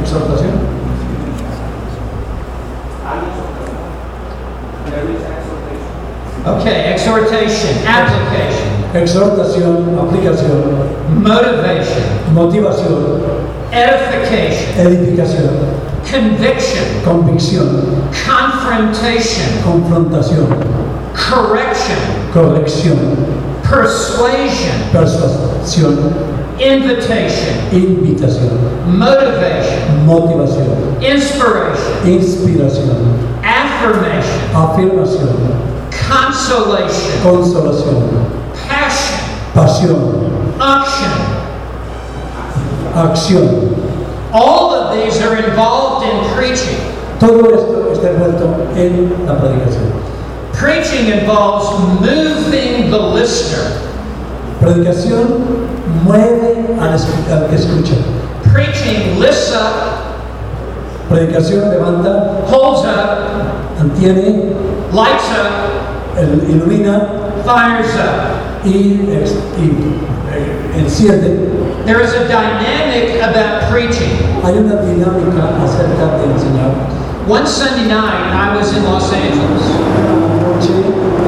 exhortación, 0.00 0.50
okay, 6.46 6.92
exhortation, 6.92 7.86
application, 7.86 8.68
exhortación, 8.94 9.98
aplicación, 9.98 11.22
motivation, 11.22 12.02
motivación, 12.34 13.22
edification, 13.72 14.86
edificación, 14.86 15.50
conviction, 16.10 16.84
convicción, 17.04 17.68
confrontation, 18.26 19.46
confrontación, 19.64 20.46
correction, 21.14 21.98
corrección, 22.32 22.98
persuasion, 23.68 24.76
persuasión, 24.92 25.98
invitation, 26.62 27.56
invitación, 27.72 28.58
motivation, 28.86 30.06
motivación, 30.06 30.96
inspiration, 31.00 32.06
inspiración, 32.06 33.16
affirmation, 33.42 34.40
afirmación, 34.54 35.28
consolation, 36.08 37.22
consolación, 37.22 38.28
passion, 38.68 39.18
pasión, 39.54 40.32
unction. 40.60 41.32
acción. 42.94 43.78
All 44.32 44.74
of 44.74 44.96
these 44.96 45.20
are 45.22 45.36
involved 45.36 46.06
in 46.06 46.34
preaching. 46.34 46.78
Todo 47.18 47.54
esto 47.54 47.92
está 47.92 48.10
envuelto 48.10 48.74
en 48.76 49.26
la 49.26 49.38
predicación. 49.38 49.92
Preaching 50.52 51.18
involves 51.18 51.68
moving 52.00 52.90
the 52.90 52.98
listener. 52.98 53.91
Predicación 54.62 55.18
mueve 56.04 56.66
al, 56.80 56.90
al 56.92 57.46
que 57.48 57.56
escucha. 57.56 57.94
Preaching 58.52 59.18
lifts 59.20 59.52
up, 59.54 61.10
Predicación 61.10 61.68
levanta, 61.70 62.42
holds 62.50 62.84
up, 62.86 63.78
mantiene, 63.78 64.52
lights 64.92 65.28
up, 65.32 66.18
el- 66.18 66.48
ilumina 66.48 67.08
fires 67.44 67.94
up. 67.96 68.64
y, 68.64 69.00
ex- 69.12 69.34
y, 69.58 69.98
eh, 70.32 70.78
enciende. 70.78 71.50
There 71.84 72.00
is 72.00 72.12
a 72.14 72.28
dynamic 72.28 73.20
about 73.20 73.68
preaching. 73.72 74.16
Hay 74.44 74.52
una 74.58 74.76
dinámica 74.82 75.58
acerca 75.64 76.18
de 76.18 76.32
enseñar. 76.32 76.70
One 77.26 77.44
Sunday 77.46 77.88
night, 77.88 78.30
I 78.32 78.56
was 78.56 78.72
in 78.76 78.84
Los 78.84 79.12
Angeles 79.12 79.62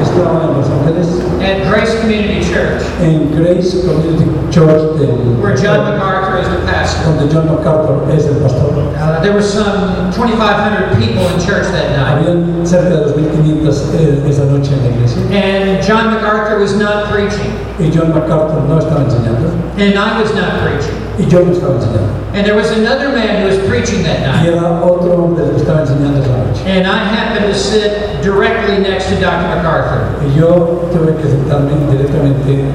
estaba 0.01 0.43
en 0.43 0.54
Ángeles 0.85 1.19
at 1.41 1.65
Grace 1.67 1.99
Community 2.01 2.45
Church, 2.45 2.81
en 3.01 3.31
Grace 3.35 3.81
Community 3.85 4.25
Church 4.51 4.99
del, 4.99 5.17
where 5.41 5.55
John 5.55 5.93
MacArthur 5.93 6.37
is 6.37 6.47
the 6.47 6.61
pastor. 6.65 7.03
donde 7.05 7.31
John 7.31 7.47
MacArthur 7.47 8.09
es 8.11 8.25
el 8.27 8.39
pastor. 8.41 8.93
Uh, 8.95 9.21
there 9.21 9.33
were 9.33 9.41
some 9.41 10.11
2,500 10.13 10.97
people 10.97 11.27
in 11.27 11.39
church 11.39 11.65
that 11.73 11.97
night, 11.97 12.21
Habían 12.21 12.65
cerca 12.65 12.89
de 12.89 13.13
2.500 13.13 13.95
eh, 13.95 14.29
esa 14.29 14.45
noche 14.45 14.73
en 14.73 14.83
la 14.83 14.89
iglesia 14.95 15.21
and 15.31 15.83
John 15.83 16.13
MacArthur 16.13 16.59
was 16.59 16.77
not 16.77 17.11
preaching, 17.11 17.51
y 17.79 17.89
John 17.89 18.13
MacArthur 18.13 18.61
no 18.67 18.77
estaba 18.79 19.01
enseñando 19.03 19.49
and 19.77 19.97
I 19.97 20.21
was 20.21 20.33
not 20.35 20.61
preaching. 20.61 21.04
Y 21.17 21.25
yo 21.27 21.39
no 21.43 21.51
estaba 21.51 21.75
enseñando. 21.75 22.11
And 22.33 22.45
there 22.45 22.55
was 22.55 22.71
another 22.71 23.09
man 23.09 23.41
who 23.41 23.47
was 23.47 23.57
preaching 23.69 24.03
that 24.03 24.19
Y 24.19 24.43
night. 24.43 24.49
era 24.53 24.81
otro 24.83 25.13
hombre 25.15 25.43
que 25.45 25.57
estaba 25.61 25.81
enseñando 25.81 26.19
esa 26.21 26.35
noche. 26.35 26.61
And 26.67 26.85
I 26.87 26.97
happened 27.05 27.47
to 27.47 27.55
sit 27.57 28.21
directly 28.21 28.79
next 28.79 29.07
to 29.09 29.15
Dr. 29.21 29.47
MacArthur. 29.55 30.01
Y 30.25 30.37
yo 30.39 30.89
tuve 30.91 31.15
que 31.15 31.29
sentarme 31.29 31.71
directamente 31.91 32.65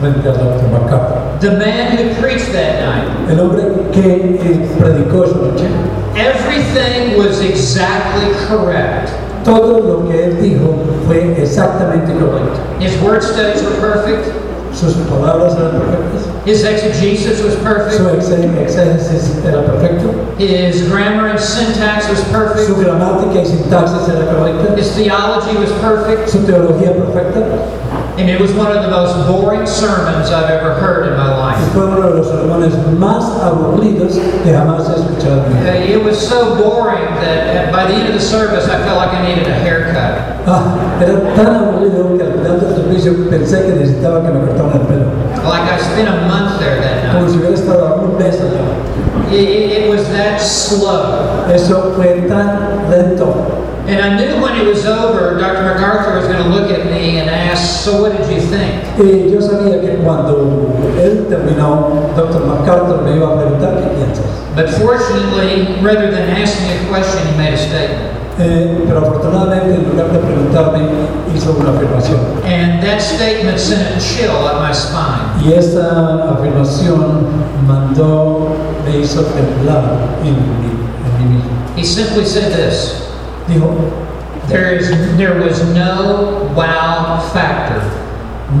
frente 0.00 0.28
al 0.28 0.38
doctor 0.38 0.68
MacArthur. 0.70 1.38
The 1.40 1.58
man 1.58 1.96
who 1.96 2.14
preached 2.20 2.52
that 2.52 2.80
night, 2.84 3.30
El 3.30 3.40
hombre 3.40 3.64
que 3.92 4.38
eh, 4.40 4.68
predicó 4.78 5.24
esa 5.24 5.36
noche, 5.36 5.66
everything 6.16 7.16
was 7.18 7.40
exactly 7.40 8.30
correct. 8.48 9.10
todo 9.44 9.80
lo 9.80 10.08
que 10.08 10.24
él 10.24 10.40
dijo 10.40 10.74
fue 11.06 11.34
exactamente 11.42 12.12
correcto. 12.14 12.60
His 12.78 12.96
word 13.02 13.22
studies 13.22 13.62
were 13.62 13.74
perfect. 13.80 14.30
Sus 14.74 14.94
palabras 15.06 15.54
eran 15.56 15.72
perfectas, 15.80 16.22
His 16.46 16.64
exegesis 16.64 17.42
was 17.44 17.54
perfect. 17.56 18.00
exe- 18.00 18.58
exégesis 18.58 19.44
era 19.44 19.62
perfecto, 19.62 20.10
His 20.38 20.88
grammar 20.88 21.28
and 21.28 21.38
syntax 21.38 22.08
was 22.08 22.18
su 22.18 22.32
perfect. 22.32 22.80
gramática 22.80 23.42
y 23.42 23.46
sintaxis 23.46 24.08
era 24.08 24.26
correcta, 24.32 24.74
His 24.76 24.90
theology 24.96 25.56
was 25.58 25.70
perfect. 25.80 26.28
su 26.30 26.38
teología 26.46 26.92
perfecta. 26.96 27.42
And 28.18 28.28
it 28.28 28.38
was 28.40 28.52
one 28.52 28.70
of 28.70 28.82
the 28.84 28.90
most 28.90 29.14
boring 29.26 29.66
sermons 29.66 30.30
I've 30.30 30.50
ever 30.50 30.74
heard 30.74 31.06
in 31.08 31.16
my 31.16 31.32
life. 31.34 31.56
fue 31.72 31.86
uno 31.86 32.08
de 32.10 32.16
los 32.16 32.26
sermones 32.28 32.72
más 32.98 33.24
aburridos 33.42 34.18
que 34.44 34.52
jamás 34.52 34.88
he 34.90 35.00
escuchado 35.00 35.44
en 35.46 35.54
mi 35.54 35.60
vida. 35.60 35.96
It 35.96 36.04
was 36.04 36.18
so 36.18 36.54
boring 36.56 37.06
that 37.22 37.72
by 37.72 37.86
the 37.86 37.94
end 37.94 38.08
of 38.08 38.14
the 38.14 38.20
service, 38.20 38.66
I 38.68 38.76
felt 38.84 38.98
like 38.98 39.12
I 39.14 39.22
needed 39.26 39.46
a 39.48 39.54
haircut. 39.54 40.28
Ah, 40.46 40.74
era 41.00 41.20
tan 41.34 41.54
aburrido 41.54 42.16
que 42.18 42.24
al 42.24 42.32
final 42.34 42.60
del 42.60 42.74
servicio 42.74 43.14
pensé 43.30 43.64
que 43.64 43.72
necesitaba 43.72 44.20
que 44.22 44.28
me 44.28 44.40
cortaran 44.46 44.61
Like 45.44 45.66
I 45.70 45.78
spent 45.78 46.08
a 46.08 46.26
month 46.28 46.60
there 46.60 46.80
that 46.80 47.12
Como 47.12 47.26
night. 47.26 47.32
si 47.32 47.38
hubiera 47.38 47.54
estado 47.54 48.02
un 48.04 48.18
mes 48.18 48.36
allá. 48.40 48.62
It, 49.32 49.48
it, 49.48 49.82
it 49.84 49.88
was 49.90 50.08
that 50.10 50.40
slow. 50.40 51.46
Eso 51.50 51.94
fue 51.96 52.26
tan 52.28 52.90
lento. 52.90 53.58
And 53.86 53.98
I 54.00 54.16
knew 54.16 54.40
when 54.40 54.54
it 54.60 54.64
was 54.66 54.86
over, 54.86 55.36
Dr. 55.40 55.64
MacArthur 55.74 56.14
was 56.16 56.28
going 56.28 56.38
to 56.42 56.48
look 56.50 56.70
at 56.70 56.86
me 56.86 57.18
and 57.18 57.28
ask, 57.28 57.82
So 57.82 58.00
what 58.02 58.12
did 58.16 58.30
you 58.30 58.40
think? 58.40 58.82
Y 58.98 59.32
yo 59.32 59.40
sabía 59.40 59.80
que 59.80 59.96
cuando 60.04 60.70
él 61.00 61.26
terminó, 61.28 62.14
Dr. 62.14 62.46
MacArthur 62.46 63.02
me 63.02 63.16
iba 63.16 63.32
a 63.34 63.36
preguntar 63.42 63.74
qué 63.82 63.88
piensas. 63.96 64.30
But 64.54 64.70
fortunately, 64.70 65.82
rather 65.82 66.10
than 66.12 66.28
asking 66.30 66.70
a 66.70 66.88
question, 66.88 67.26
he 67.26 67.36
made 67.36 67.54
a 67.54 67.58
statement. 67.58 68.21
Eh, 68.44 68.84
pero 68.88 68.98
afortunadamente, 68.98 69.74
en 69.74 69.88
lugar 69.88 70.10
de 70.10 70.18
preguntarme, 70.18 70.80
hizo 71.34 71.52
una 71.52 71.70
afirmación. 71.70 72.18
And 72.44 72.82
that 72.82 73.00
statement 73.00 73.58
sent 73.58 73.96
a 73.96 74.00
chill 74.00 74.30
up 74.30 74.60
my 74.60 74.72
spine. 74.72 75.44
Y 75.44 75.52
esa 75.52 76.32
afirmación 76.32 77.26
mandó, 77.66 78.48
me 78.84 78.98
hizo 78.98 79.22
temblar 79.22 79.84
en 80.24 80.34
mí, 80.34 80.72
en 81.06 81.28
mí 81.28 81.36
mismo. 81.36 81.50
He 81.76 81.84
simply 81.84 82.24
said 82.24 82.52
this 82.52 83.08
Dijo, 83.48 83.74
there, 84.48 84.74
is, 84.74 84.90
there 85.16 85.40
was 85.40 85.62
no 85.74 86.50
wow 86.54 87.20
factor. 87.32 87.82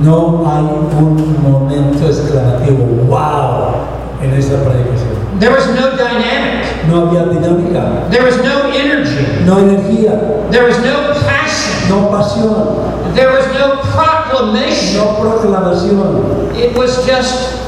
no 0.02 0.44
hay 0.46 0.64
un 0.64 1.42
momento 1.42 2.06
exclamativo, 2.06 2.86
wow, 3.08 3.74
en 4.22 4.34
esa 4.34 4.54
predicación. 4.64 5.01
There 5.38 5.50
was 5.50 5.66
no 5.74 5.96
dynamic. 5.96 6.66
No 6.88 7.06
había 7.08 7.24
dinámica, 7.24 8.10
There 8.10 8.22
was 8.24 8.36
no 8.42 8.70
energy. 8.70 9.44
no 9.46 9.58
energía, 9.58 10.50
There 10.50 10.64
was 10.64 10.78
no 10.84 11.14
passion. 11.24 11.88
no 11.88 12.08
pasión, 12.10 13.14
There 13.14 13.28
was 13.32 13.46
no 13.58 13.80
proclamation. 13.92 14.98
no 14.98 15.16
proclamación. 15.20 16.54
It 16.56 16.76
was 16.76 17.04
just 17.06 17.58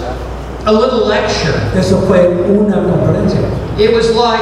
a 0.66 0.72
little 0.72 1.06
lecture. 1.06 1.54
Eso 1.76 1.98
fue 2.06 2.28
una 2.48 2.76
conferencia. 2.84 3.40
It 3.78 3.92
was 3.94 4.14
like 4.14 4.40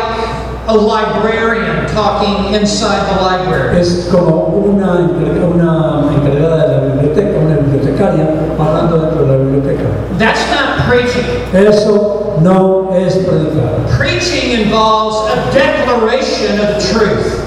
a 0.68 0.74
librarian 0.76 1.86
talking 1.88 2.54
inside 2.54 3.02
the 3.10 3.20
library. 3.22 3.80
Es 3.80 4.08
como 4.10 4.46
una, 4.64 4.98
una 4.98 6.04
encargada 6.14 6.66
de 6.68 6.76
la 6.76 6.94
biblioteca, 6.94 7.38
una 7.38 7.56
bibliotecaria 7.56 8.28
hablando 8.58 8.98
dentro 8.98 9.24
de 9.26 9.32
la 9.32 9.38
biblioteca. 9.44 9.88
That's 10.18 10.40
not 10.50 10.86
preaching. 10.88 11.24
Eso 11.52 12.21
no 12.40 12.90
es 12.94 13.16
predicar. 13.16 13.86
Preaching 13.98 14.60
involves 14.62 15.32
a 15.32 15.52
declaration 15.52 16.58
of 16.60 16.82
truth. 16.90 17.38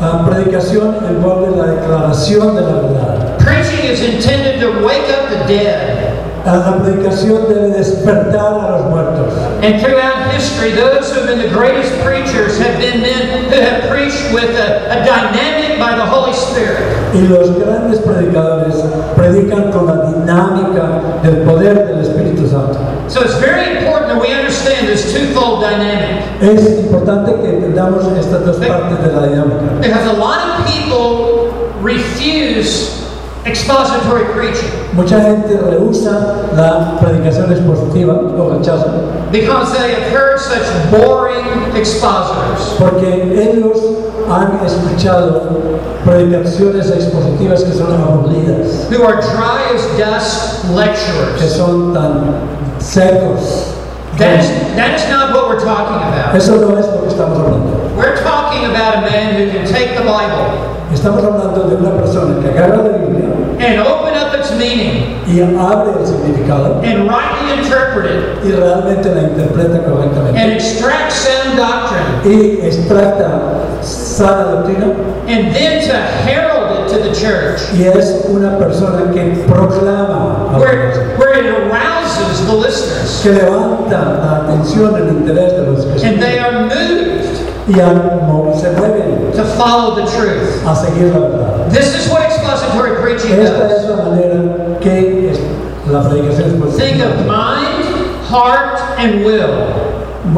La 0.00 0.24
predicación 0.24 0.96
envuelve 1.06 1.56
la 1.56 1.66
declaración 1.74 2.54
de 2.54 2.62
la 2.62 2.72
verdad. 2.80 3.38
Preaching 3.38 3.84
is 3.84 4.00
intended 4.00 4.60
to 4.60 4.82
wake 4.84 5.08
up 5.10 5.28
the 5.28 5.44
dead. 5.46 6.00
La 6.46 6.78
predicación 6.78 7.48
debe 7.48 7.68
despertar 7.68 8.64
a 8.64 8.70
los 8.70 8.90
muertos. 8.90 9.34
And 9.62 9.78
throughout 9.80 10.32
history, 10.32 10.70
those 10.70 11.12
who 11.12 11.20
have 11.20 11.28
been 11.28 11.38
the 11.38 11.54
greatest 11.54 11.92
preachers 12.02 12.58
have 12.58 12.78
been 12.78 13.02
men 13.02 13.44
who 13.44 13.60
have 13.60 13.90
preached 13.90 14.32
with 14.32 14.48
a, 14.56 14.88
a 14.88 15.04
dynamic 15.04 15.78
by 15.78 15.94
the 15.96 16.06
Holy 16.06 16.32
Spirit. 16.32 16.80
Y 17.12 17.28
los 17.28 17.50
grandes 17.58 17.98
predicadores 17.98 18.76
predican 19.16 19.70
con 19.70 19.86
la 19.86 20.06
dinámica 20.06 21.20
del 21.22 21.42
poder 21.44 21.86
del 21.88 22.00
Espíritu 22.00 22.48
Santo. 22.48 22.78
So 23.08 23.20
it's 23.20 23.34
very 23.38 23.76
important 23.76 23.99
that 24.10 24.20
we 24.20 24.32
understand 24.34 24.88
this 24.88 25.12
twofold 25.12 25.62
dynamic. 25.62 26.24
Es 26.42 26.66
importante 26.84 27.32
que 27.40 27.48
entendamos 27.48 28.04
estas 28.18 28.44
dos 28.44 28.56
partes 28.56 28.98
de 28.98 29.12
la 29.12 29.26
dinámica. 29.26 29.80
Because 29.80 30.06
a 30.06 30.18
lot 30.18 30.40
of 30.60 30.66
people 30.66 31.52
refuse 31.80 32.98
expository 33.46 34.24
preaching 34.34 34.68
Mucha 34.92 35.18
gente 35.20 35.56
rehúsa 35.56 36.50
la 36.54 36.98
predicación 37.00 37.50
expositiva 37.52 38.12
o 38.14 38.50
rechaza 38.58 39.30
because 39.30 39.72
they 39.72 39.94
have 39.94 40.12
heard 40.12 40.38
such 40.38 40.66
boring 40.90 41.74
expositors. 41.74 42.74
porque 42.78 43.32
ellos 43.32 43.78
han 44.28 44.60
escuchado 44.66 45.42
predicaciones 46.04 46.90
expositivas 46.90 47.64
que 47.64 47.72
son 47.72 47.94
aburridas, 47.94 48.88
who 48.90 49.02
are 49.04 49.20
dry 49.22 49.74
as 49.74 49.86
dust 49.96 50.64
lecturers. 50.74 51.40
que 51.40 51.48
son 51.48 51.94
tan 51.94 52.34
secos. 52.78 53.79
That 54.20 54.38
is, 54.38 54.50
that 54.76 55.00
is 55.00 55.08
not 55.08 55.32
what 55.32 55.48
we're 55.48 55.64
talking 55.64 55.96
about. 55.96 56.36
Eso 56.36 56.60
no 56.60 56.76
es 56.76 56.86
lo 56.86 57.00
que 57.00 57.08
estamos 57.08 57.38
hablando. 57.38 57.96
We're 57.96 58.20
talking 58.20 58.66
about 58.66 58.98
a 58.98 59.00
man 59.00 59.34
who 59.34 59.50
can 59.50 59.66
take 59.66 59.96
the 59.96 60.04
Bible 60.04 60.70
Estamos 60.92 61.22
hablando 61.22 61.68
de 61.68 61.76
una 61.76 61.96
persona 61.96 62.42
que 62.42 62.50
agarra 62.50 62.82
la 62.82 62.98
Biblia 62.98 63.29
and 63.60 63.78
open 63.80 64.14
up 64.14 64.34
its 64.34 64.50
meaning 64.56 65.20
y 65.26 65.40
abre 65.40 65.92
el 66.00 66.06
significado 66.06 66.80
and 66.82 67.08
rightly 67.08 67.62
interpret 67.62 68.06
it 68.10 68.44
y 68.44 68.50
realmente 68.52 69.08
la 69.14 69.22
interpreta 69.22 69.80
and 70.34 70.52
extract 70.52 71.12
sound 71.12 71.56
doctrine 71.56 72.22
y 72.24 72.60
extracta 72.66 73.82
sana 73.82 74.44
doctrina. 74.62 74.86
and 75.28 75.54
then 75.54 75.80
to 75.86 75.92
herald 76.24 76.80
it 76.80 76.88
to 76.92 76.98
the 77.02 77.14
church 77.14 77.60
y 77.74 77.84
es 77.84 78.24
una 78.28 78.56
persona 78.58 79.12
que 79.12 79.44
proclama 79.46 80.58
where, 80.58 81.16
where 81.18 81.34
it 81.34 81.46
arouses 81.46 82.46
the 82.46 82.54
listeners. 82.54 83.20
Que 83.22 83.32
levanta 83.32 83.98
la 84.22 84.44
atención, 84.44 84.94
el 84.96 85.08
interés 85.08 85.52
de 85.52 85.62
los 85.70 85.84
que 85.84 86.06
and 86.06 86.20
they 86.20 86.38
are 86.38 86.62
moved 86.62 87.38
y 87.68 87.78
a- 87.80 87.92
mo- 88.26 88.52
se 88.58 88.70
mueven 88.72 89.30
to 89.32 89.44
follow 89.56 89.94
the 89.94 90.06
truth. 90.10 90.66
a 90.66 90.74
seguir 90.74 91.12
la 91.14 91.20
verdad. 91.20 91.70
This 91.70 91.94
is 91.94 92.10
what 92.10 92.29
Esta 93.30 93.76
es 93.76 93.88
la 93.88 93.96
manera 93.96 94.78
que 94.80 95.30
es 95.30 95.40
la 95.90 96.02
predicación 96.02 96.60
Think 96.76 97.02
of 97.04 97.26
mind, 97.26 97.84
heart, 98.28 98.80
and 98.98 99.24
will. 99.24 99.90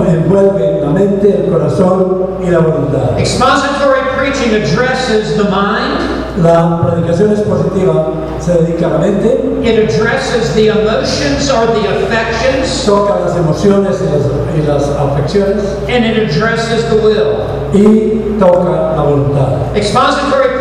envuelve 0.06 0.80
la 0.82 0.90
mente, 0.90 1.44
el 1.44 1.50
corazón 1.50 2.38
y 2.46 2.50
la 2.50 2.58
voluntad. 2.60 3.18
Expository 3.18 4.00
preaching 4.16 4.54
addresses 4.54 5.36
the 5.36 5.44
mind, 5.44 6.22
La 6.42 6.80
predicación 6.82 7.30
expositiva 7.32 8.06
se 8.40 8.54
dedica 8.54 8.86
a 8.86 8.90
la 8.90 8.98
mente, 8.98 9.38
it 9.62 9.78
addresses 9.78 10.54
the 10.54 10.68
emotions 10.68 11.50
or 11.50 11.66
the 11.66 11.86
affections, 11.88 12.84
toca 12.86 13.20
las 13.20 13.36
emociones 13.36 14.00
y 14.00 14.06
las, 14.06 14.26
y 14.56 14.66
las 14.66 14.88
afecciones 14.98 15.62
and 15.88 16.04
it 16.06 16.16
addresses 16.30 16.84
the 16.88 16.96
will. 16.96 17.36
y 17.74 18.38
toca 18.38 18.94
la 18.96 19.02
voluntad. 19.02 19.76
Expository 19.76 20.51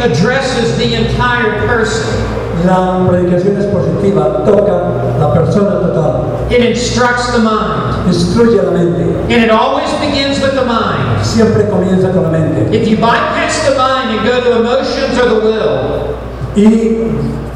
addresses 0.00 0.76
the 0.78 0.94
entire 0.94 1.66
person. 1.66 2.06
La 2.66 3.06
predicación 3.08 3.56
expositiva 3.56 4.44
toca 4.44 5.18
la 5.18 5.32
persona 5.32 5.80
total, 5.80 6.46
It 6.50 6.60
instructs 6.60 7.32
the 7.32 7.38
mind, 7.38 8.06
instruye 8.06 8.62
la 8.62 8.70
mente, 8.72 9.32
and 9.32 9.42
it 9.42 9.50
always 9.50 9.90
begins 9.94 10.40
with 10.40 10.54
the 10.54 10.64
mind. 10.66 11.24
siempre 11.24 11.64
comienza 11.70 12.12
con 12.12 12.24
la 12.24 12.30
mente. 12.30 12.70
If 12.76 12.86
you 12.88 12.96
bypass 12.96 13.66
the 13.66 13.76
mind 13.76 14.10
and 14.18 14.26
go 14.26 14.40
to 14.40 14.60
emotions 14.60 15.18
or 15.18 15.28
the 15.28 15.40
will, 15.40 16.18
Y 16.56 16.98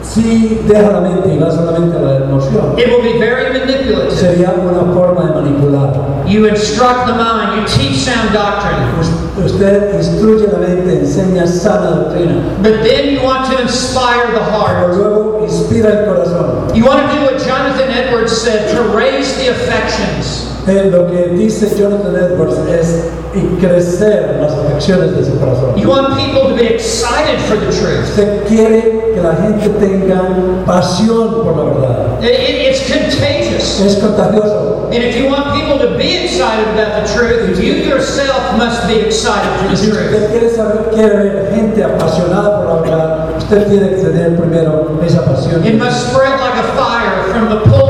si 0.03 0.61
deja 0.69 0.93
la 0.93 1.01
mente 1.01 1.35
y 1.35 1.39
va 1.39 1.51
solamente 1.51 1.97
a 1.97 2.01
la 2.01 2.17
emoción, 2.19 2.75
it 2.79 2.87
will 2.89 3.03
be 3.03 3.19
very 3.19 3.53
manipulative. 3.53 4.11
sería 4.11 4.55
una 4.55 4.93
forma 4.95 5.25
de 5.27 5.33
manipular. 5.35 5.93
You 6.27 6.47
instruct 6.47 7.07
the 7.07 7.13
mind, 7.15 7.57
you 7.57 7.65
teach 7.67 7.97
sound 8.05 8.33
doctrine, 8.33 8.81
Us- 9.01 9.11
Usted 9.45 9.95
instruye 9.97 10.47
la 10.47 10.59
mente, 10.59 11.01
enseña 11.01 11.45
sana 11.47 11.91
doctrina, 11.91 12.35
but 12.63 12.85
then 12.85 13.13
you 13.15 13.21
want 13.25 13.51
to 13.51 13.61
inspire 13.61 14.31
the 14.33 14.39
heart. 14.45 14.77
pero 14.79 14.95
luego 14.95 15.41
inspira 15.43 15.91
el 15.91 16.05
corazón. 16.07 16.73
You 16.73 16.85
want 16.87 17.01
to 17.11 17.17
do 17.17 17.25
what 17.25 17.39
Jonathan 17.45 17.91
Edwards 17.91 18.31
said 18.33 18.71
to 18.77 18.97
raise 18.97 19.35
the 19.37 19.51
affections. 19.51 20.44
Eh, 20.67 20.89
lo 20.91 21.07
que 21.11 21.29
dice 21.37 21.69
Jonathan 21.79 22.17
Edwards 22.17 22.57
es 22.71 23.05
y 23.35 23.41
crecer 23.61 24.39
las 24.41 24.53
afecciones 24.53 25.15
de 25.17 25.25
su 25.25 25.39
corazón. 25.39 25.75
You 25.77 25.91
want 25.91 26.17
people 26.17 26.49
to 26.49 26.55
be 26.55 26.67
excited 26.75 27.39
for 27.49 27.57
the 27.59 27.67
truth. 27.67 28.05
Usted 28.09 28.45
quiere 28.47 29.13
que 29.15 29.21
la 29.21 29.35
gente 29.35 29.69
tenga 29.79 30.23
pasión 30.65 31.43
por 31.43 31.57
la 31.57 31.65
verdad. 31.65 32.23
It- 32.23 32.31
it- 32.31 32.71
it's 32.71 32.81
contagious. 32.91 33.81
Es 33.85 33.97
contagioso. 33.97 34.89
And 34.93 35.03
if 35.03 35.17
you 35.17 35.27
want 35.29 35.53
people 35.53 35.79
to 35.87 35.97
be 35.99 36.25
excited 36.25 36.65
about 36.73 37.03
the 37.05 37.13
truth, 37.13 37.59
you 37.61 37.75
yourself 37.85 38.57
must 38.57 38.87
be 38.87 39.01
excited 39.01 39.51
for 39.61 39.71
Y 39.73 39.77
si 39.77 39.87
the 39.87 39.93
truth. 39.93 40.05
usted 40.13 40.31
quiere 40.31 40.49
saber, 40.51 40.79
quiere 40.95 41.17
ver 41.17 41.53
gente 41.55 41.83
apasionada 41.85 42.57
por 42.63 42.67
la 42.67 42.81
verdad, 42.83 43.29
usted 43.37 43.67
tiene 43.69 43.91
que 43.91 43.97
tener 43.97 44.37
primero 44.39 44.93
esa 45.05 45.23
pasión. 45.25 45.65
It 45.67 45.75
must 45.75 46.09
spread 46.11 46.39
like 46.41 46.57
a 46.57 46.67
fire 46.79 47.25
from 47.33 47.49
the 47.51 47.57
pulpit 47.69 47.84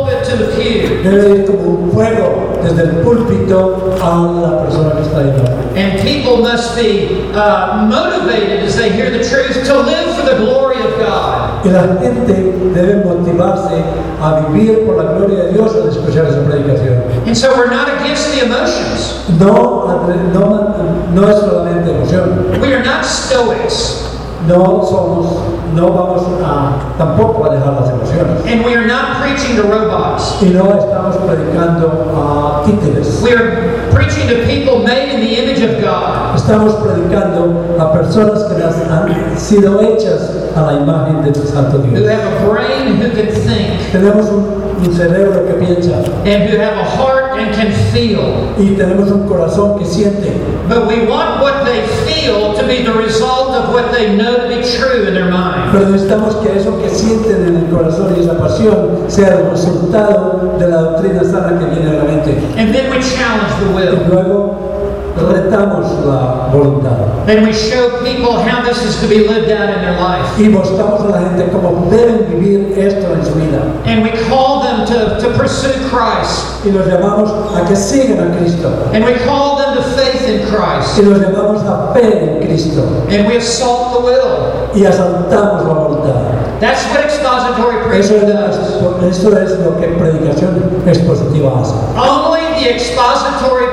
to 0.82 0.88
the 0.88 1.02
pew. 1.02 1.10
Debe 1.10 1.36
ir 1.36 1.46
como 1.46 1.70
un 1.70 1.92
fuego 1.92 2.58
desde 2.62 2.82
el 2.82 2.90
púlpito 3.02 3.94
a 4.00 4.40
la 4.40 4.62
persona 4.62 4.94
que 4.94 5.02
está 5.02 5.18
ahí. 5.20 5.32
And 5.76 6.00
people 6.02 6.38
must 6.38 6.76
be 6.76 7.30
uh, 7.34 7.86
motivated 7.86 8.64
as 8.64 8.76
they 8.76 8.90
hear 8.90 9.10
the 9.10 9.24
truth 9.24 9.66
to 9.66 9.78
live 9.78 10.14
for 10.14 10.24
the 10.24 10.36
glory 10.38 10.76
of 10.76 10.96
God. 10.98 11.64
Y 11.64 11.70
la 11.70 11.98
gente 12.00 12.54
debe 12.74 13.04
motivarse 13.04 13.74
a 14.22 14.40
vivir 14.48 14.86
por 14.86 14.96
la 14.96 15.12
gloria 15.12 15.44
de 15.44 15.52
Dios 15.52 15.74
al 15.74 15.88
escuchar 15.88 16.26
esa 16.26 16.40
predicación. 16.44 17.02
And 17.26 17.36
so 17.36 17.56
we're 17.56 17.70
not 17.70 17.88
against 17.88 18.32
the 18.32 18.44
emotions. 18.44 19.24
No, 19.38 20.08
no, 20.32 20.74
no 21.14 21.28
es 21.28 21.40
solamente 21.40 21.90
emoción. 21.90 22.60
We 22.60 22.74
are 22.74 22.84
not 22.84 23.04
stoics. 23.04 24.04
No 24.46 24.84
somos, 24.84 25.26
no 25.74 25.92
vamos 25.92 26.22
a 26.44 26.94
tampoco 26.98 27.46
a 27.50 27.54
dejar 27.54 27.72
las 27.74 27.90
emociones. 27.90 28.44
And 28.46 28.64
we 28.64 28.74
are 28.74 28.86
not 28.86 29.20
preaching 29.22 29.56
to 29.56 29.62
robots. 29.62 30.36
Y 30.42 30.50
no 30.50 30.72
estamos 30.78 31.16
predicando 31.16 32.12
a 32.16 32.62
títeres. 32.64 33.20
We 33.22 33.32
are 33.34 33.90
preaching 33.92 34.28
to 34.28 34.44
people 34.46 34.84
made 34.84 35.12
in 35.14 35.20
the 35.20 35.42
image 35.42 35.60
of 35.62 35.80
God. 35.82 36.36
Estamos 36.36 36.74
predicando 36.74 37.76
a 37.78 37.92
personas 37.92 38.44
que 38.44 38.58
las 38.58 38.76
han 38.90 39.38
sido 39.38 39.80
hechas 39.80 40.30
a 40.56 40.62
la 40.62 40.72
imagen 40.74 41.22
del 41.22 41.34
Santo 41.34 41.78
who 41.78 41.88
Dios. 41.90 42.08
have 42.10 42.24
a 42.24 42.48
brain 42.48 42.96
who 42.96 43.10
can 43.10 43.28
think, 43.32 43.80
Tenemos 43.92 44.26
un, 44.30 44.62
un 44.84 44.92
cerebro 44.94 45.44
que 45.46 45.54
piensa 45.54 45.96
and 46.24 46.48
who 46.50 46.58
have 46.58 46.76
a 46.76 46.84
heart 46.84 47.23
and 47.44 47.54
can 47.54 47.72
feel. 47.92 48.54
y 48.58 48.74
tenemos 48.76 49.10
un 49.10 49.26
corazón 49.26 49.78
que 49.78 49.84
siente. 49.84 50.32
But 50.68 50.86
we 50.86 51.06
want 51.06 51.40
what 51.42 51.64
they 51.64 51.82
feel 52.06 52.54
to 52.54 52.62
be 52.66 52.82
the 52.82 52.92
result 52.94 53.50
of 53.54 53.72
what 53.74 53.92
they 53.92 54.16
know 54.16 54.36
to 54.36 54.48
be 54.48 54.62
true 54.62 55.06
in 55.06 55.14
their 55.14 55.30
mind. 55.30 55.72
Pero 55.72 55.88
necesitamos 55.90 56.36
que 56.36 56.56
eso 56.56 56.80
que 56.80 56.88
sienten 56.88 57.46
en 57.48 57.56
el 57.56 57.66
corazón 57.70 58.14
y 58.16 58.20
esa 58.20 58.38
pasión 58.38 59.04
sea 59.08 59.28
el 59.38 59.50
resultado 59.50 60.54
de 60.58 60.68
la 60.68 60.76
doctrina 60.82 61.22
sana 61.24 61.58
que 61.58 61.66
viene 61.66 61.90
de 61.90 61.98
la 61.98 62.04
mente. 62.04 62.30
And 62.56 62.72
then 62.74 62.90
we 62.90 62.98
challenge 63.00 63.52
the 63.60 63.66
Y 63.72 63.74
will. 63.74 63.98
luego 64.10 64.73
retamos 65.16 66.04
la 66.04 66.48
voluntad. 66.52 67.26
Then 67.26 67.44
we 67.44 67.52
show 67.52 68.02
people 68.04 68.36
how 68.42 68.62
this 68.62 68.82
is 68.84 69.00
to 69.00 69.06
be 69.06 69.26
lived 69.26 69.50
out 69.50 69.70
in 69.70 69.80
their 69.80 69.98
life. 70.00 70.26
Y 70.38 70.48
mostramos 70.48 71.00
a 71.02 71.08
la 71.08 71.18
gente 71.20 71.50
cómo 71.52 71.88
deben 71.90 72.26
vivir 72.28 72.78
esto 72.78 73.14
en 73.14 73.24
su 73.24 73.34
vida. 73.34 73.62
And 73.86 74.02
we 74.02 74.10
call 74.28 74.62
them 74.62 74.86
to, 74.86 75.18
to 75.20 75.38
pursue 75.38 75.72
Christ. 75.88 76.64
Y 76.64 76.70
los 76.70 76.86
llamamos 76.86 77.30
a 77.56 77.66
que 77.66 77.76
sigan 77.76 78.18
a 78.18 78.36
Cristo. 78.36 78.90
And 78.92 79.04
we 79.04 79.14
call 79.24 79.56
them 79.56 79.76
to 79.76 79.82
faith 79.96 80.28
in 80.28 80.46
Christ. 80.48 80.98
Y 80.98 81.02
los 81.02 81.18
llamamos 81.20 81.62
a 81.64 81.92
fe 81.94 82.36
en 82.36 82.46
Cristo. 82.46 82.82
And 83.08 83.26
we 83.26 83.36
assault 83.36 83.92
the 83.92 84.00
will. 84.00 84.74
Y 84.74 84.84
asaltamos 84.84 85.64
la 85.64 85.74
voluntad. 85.74 86.60
That's 86.60 86.84
what 86.90 87.04
expository 87.04 87.84
preaching 87.84 88.26
does. 88.26 88.56
eso 89.02 89.36
es 89.36 89.58
lo 89.60 89.78
que 89.78 89.88
predicación 89.88 90.82
expositiva 90.86 91.60
hace. 91.60 91.74
Only 91.96 92.40
the 92.58 92.74
expository 92.74 93.63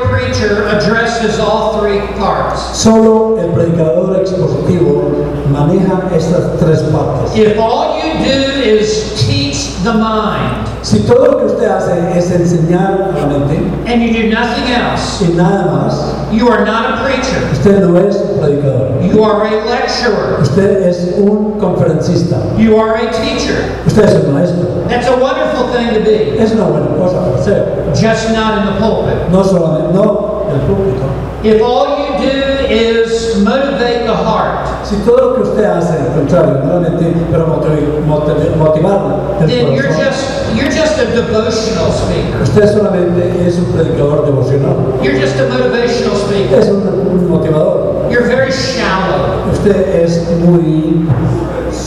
preacher 0.41 0.63
addresses 0.67 1.39
all 1.39 1.79
three 1.79 1.99
parts. 2.17 2.77
Solo 2.77 3.37
el 3.37 3.51
predicador 3.53 4.19
expositivo 4.19 5.11
maneja 5.51 6.09
estas 6.15 6.59
tres 6.59 6.81
partes. 6.91 7.35
If 7.35 7.57
all 7.59 7.97
you 7.97 8.13
do 8.25 8.61
is 8.61 9.13
teach 9.27 9.83
the 9.83 9.93
mind 9.93 10.67
Si 10.81 11.01
todo 11.01 11.31
lo 11.31 11.37
que 11.37 11.45
usted 11.45 11.67
hace 11.67 12.17
es 12.17 12.31
enseñar 12.31 13.13
a 13.13 13.19
la 13.19 13.27
mente 13.27 13.57
and 13.85 14.01
you 14.01 14.11
do 14.13 14.29
nothing 14.29 14.65
else, 14.73 15.23
y 15.23 15.35
nada 15.35 15.71
más, 15.71 16.10
you 16.31 16.47
are 16.49 16.65
not 16.65 16.99
a 16.99 17.03
preacher. 17.03 17.49
usted 17.51 17.79
no 17.81 17.97
es 17.97 18.15
un 18.15 18.39
predicador. 18.39 19.01
You 19.03 19.23
are 19.23 19.45
a 19.45 19.65
lecturer. 19.65 20.39
Usted 20.41 20.87
es 20.87 21.17
un 21.17 21.59
conferencista. 21.59 22.37
You 22.57 22.77
are 22.77 22.95
a 22.95 23.11
teacher. 23.11 23.81
Usted 23.85 24.03
es 24.05 24.23
un 24.25 24.33
maestro. 24.33 24.83
That's 24.87 25.07
a 25.07 25.17
wonderful 25.17 25.67
thing 25.73 25.93
to 25.93 25.99
be, 26.01 26.37
Es 26.39 26.51
una 26.53 26.65
buena 26.65 26.87
cosa 26.97 27.19
para 27.19 27.37
hacer. 27.37 27.93
just 27.95 28.31
not 28.31 28.59
in 28.59 28.73
the 28.73 28.79
pulpit. 28.79 29.29
No 29.31 29.43
solamente, 29.43 29.93
no 29.93 30.47
el 30.51 30.59
público. 30.67 31.05
If 31.43 31.61
all 31.61 31.97
you 31.97 32.17
do 32.19 32.50
is 32.71 33.43
motivate 33.43 34.05
the 34.05 34.15
heart, 34.15 34.67
Si 34.83 34.95
todo 35.05 35.17
lo 35.17 35.35
que 35.35 35.41
usted 35.43 35.63
hace, 35.65 35.93
al 35.99 36.13
contrario, 36.15 36.61
realmente, 36.65 37.13
pero 37.31 37.47
motiv- 37.47 38.05
motiv- 38.07 38.55
motivarla, 38.57 39.37
then 39.47 39.73
you're 39.73 39.87
just 39.87 40.53
you're 40.55 40.69
just 40.71 40.97
a 40.99 41.05
devotional 41.15 41.91
speaker. 41.91 42.41
usted 42.43 42.67
solamente 42.73 43.47
es 43.47 43.57
un 43.57 43.65
predicador 43.73 44.25
devocional. 44.25 44.99
You're 45.01 45.17
just 45.19 45.39
a 45.39 45.47
motivational 45.47 46.15
speaker. 46.15 46.59
Es 46.59 46.67
un, 46.69 46.81
un 46.87 47.29
motivador. 47.29 48.07
You're 48.09 48.27
very 48.27 48.51
shallow. 48.51 49.49
Usted 49.51 50.03
es 50.03 50.27
muy 50.39 51.05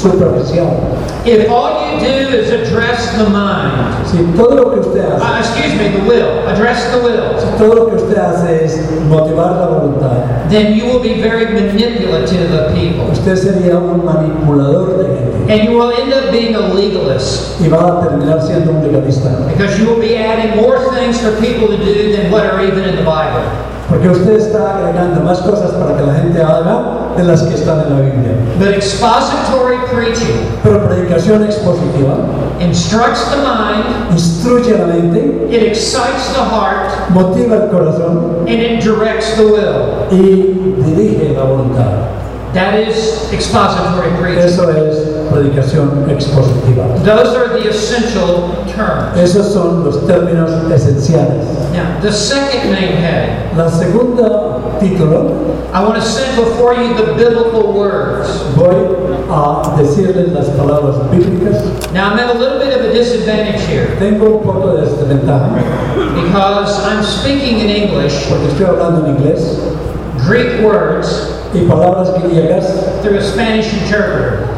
superficial. 0.04 0.68
If 1.24 1.48
all 1.48 1.72
you 1.80 2.00
do 2.00 2.36
is 2.36 2.50
address 2.52 3.16
the 3.16 3.28
mind, 3.30 4.04
Si 4.06 4.18
todo 4.36 4.54
lo 4.54 4.70
que 4.70 4.80
usted 4.80 5.00
hace, 5.08 5.24
uh, 5.24 5.38
excuse 5.40 5.74
me, 5.80 5.88
the 5.96 6.04
will, 6.06 6.46
address 6.46 6.84
the 6.92 7.00
will, 7.00 7.40
si 7.40 7.46
todo 7.58 7.74
lo 7.74 7.86
que 7.88 7.96
usted 7.96 8.18
hace 8.18 8.64
es 8.64 8.78
motivar 9.08 9.56
la 9.58 9.66
voluntad, 9.68 10.48
then 10.50 10.74
you 10.76 10.84
will 10.84 11.00
be 11.02 11.20
very 11.22 11.46
manipulative 11.46 12.52
of 12.52 12.74
people. 12.74 13.10
usted 13.10 13.36
sería 13.36 13.78
un 13.78 14.04
manipulador 14.04 14.98
de 14.98 15.04
gente 15.16 15.34
And 15.52 15.64
you 15.68 15.76
will 15.78 15.92
end 15.92 16.12
up 16.12 16.30
being 16.30 16.54
a 16.54 16.60
legalist 16.74 17.60
y 17.60 17.68
va 17.68 18.00
a 18.00 18.08
terminar 18.08 18.40
siendo 18.42 18.70
un 18.72 18.82
legalista. 18.82 19.30
because 19.48 19.78
you 19.78 19.86
will 19.88 20.00
be 20.00 20.16
adding 20.16 20.54
more 20.60 20.78
things 20.94 21.18
for 21.20 21.32
people 21.40 21.68
to 21.68 21.76
do 21.82 22.12
than 22.12 22.30
what 22.30 22.44
are 22.44 22.60
even 22.62 22.84
in 22.84 22.96
the 22.96 23.02
Bible. 23.04 23.42
Porque 23.88 24.08
usted 24.08 24.36
está 24.36 24.76
agregando 24.78 25.20
más 25.22 25.40
cosas 25.40 25.72
para 25.72 25.96
que 25.96 26.04
la 26.06 26.14
gente 26.14 26.40
haga 26.42 27.12
de 27.16 27.24
las 27.24 27.42
que 27.42 27.54
están 27.54 27.80
en 27.86 27.90
la 27.90 28.00
Biblia. 28.00 28.32
But 28.58 28.68
expository 28.74 29.63
preaching 29.94 30.58
Pero 30.62 30.86
predicación 30.86 31.44
expositiva 31.44 32.16
instructs 32.60 33.28
the 33.30 33.36
mind, 33.36 34.10
instruye 34.12 34.78
la 34.78 34.86
mente, 34.86 35.48
it 35.50 35.62
excites 35.62 36.32
the 36.32 36.44
heart, 36.44 36.88
motiva 37.10 37.56
el 37.56 37.68
corazón 37.70 38.40
and 38.46 38.60
it 38.60 38.80
directs 38.82 39.36
the 39.36 39.44
will. 39.44 40.06
y 40.10 40.54
dirige 40.84 41.34
la 41.34 41.44
voluntad. 41.44 42.10
That 42.54 42.78
is 42.78 43.32
expository 43.32 44.10
preaching. 44.20 44.38
Eso 44.44 44.70
es 44.70 44.96
predicación 45.28 46.08
expositiva. 46.08 46.86
Those 47.02 47.34
are 47.36 47.48
the 47.48 47.68
essential 47.68 48.54
terms. 48.68 49.18
Esos 49.18 49.52
son 49.52 49.84
los 49.84 50.06
términos 50.06 50.50
esenciales. 50.72 51.44
Now, 51.72 52.00
the 52.00 52.12
second 52.12 52.70
main 52.70 52.96
heading, 52.96 53.56
La 53.56 53.68
segunda 53.68 54.58
título. 54.78 55.72
I 55.72 55.82
want 55.82 55.96
to 55.96 56.02
set 56.02 56.36
before 56.36 56.74
you 56.74 56.94
the 56.94 57.14
biblical 57.14 57.72
words. 57.72 58.28
voy 58.54 58.74
a 59.30 59.74
decirles 59.76 60.32
las 60.32 60.48
palabras 60.50 60.96
bíblicas. 61.10 61.92
Now, 61.92 62.10
I'm 62.10 62.18
at 62.18 62.34
a 62.34 62.38
little 62.38 62.58
bit 62.58 62.78
of 62.78 62.84
a 62.84 62.92
disadvantage 62.92 63.62
here. 63.66 63.96
Tengo 63.98 64.38
un 64.38 64.44
poco 64.44 64.76
de 64.76 64.82
desventaja. 64.82 65.54
Because 66.14 66.84
I'm 66.84 67.02
speaking 67.02 67.60
in 67.60 67.70
English, 67.70 68.28
porque 68.28 68.48
estoy 68.48 68.66
hablando 68.66 69.06
en 69.06 69.16
inglés. 69.16 69.58
Greek 70.26 70.62
words, 70.62 71.34
y 71.54 71.66
palabras 71.66 72.12
griegas 72.22 72.93
through 73.04 73.18
a 73.18 73.22
Spanish 73.22 73.72
interpreter. 73.74 74.48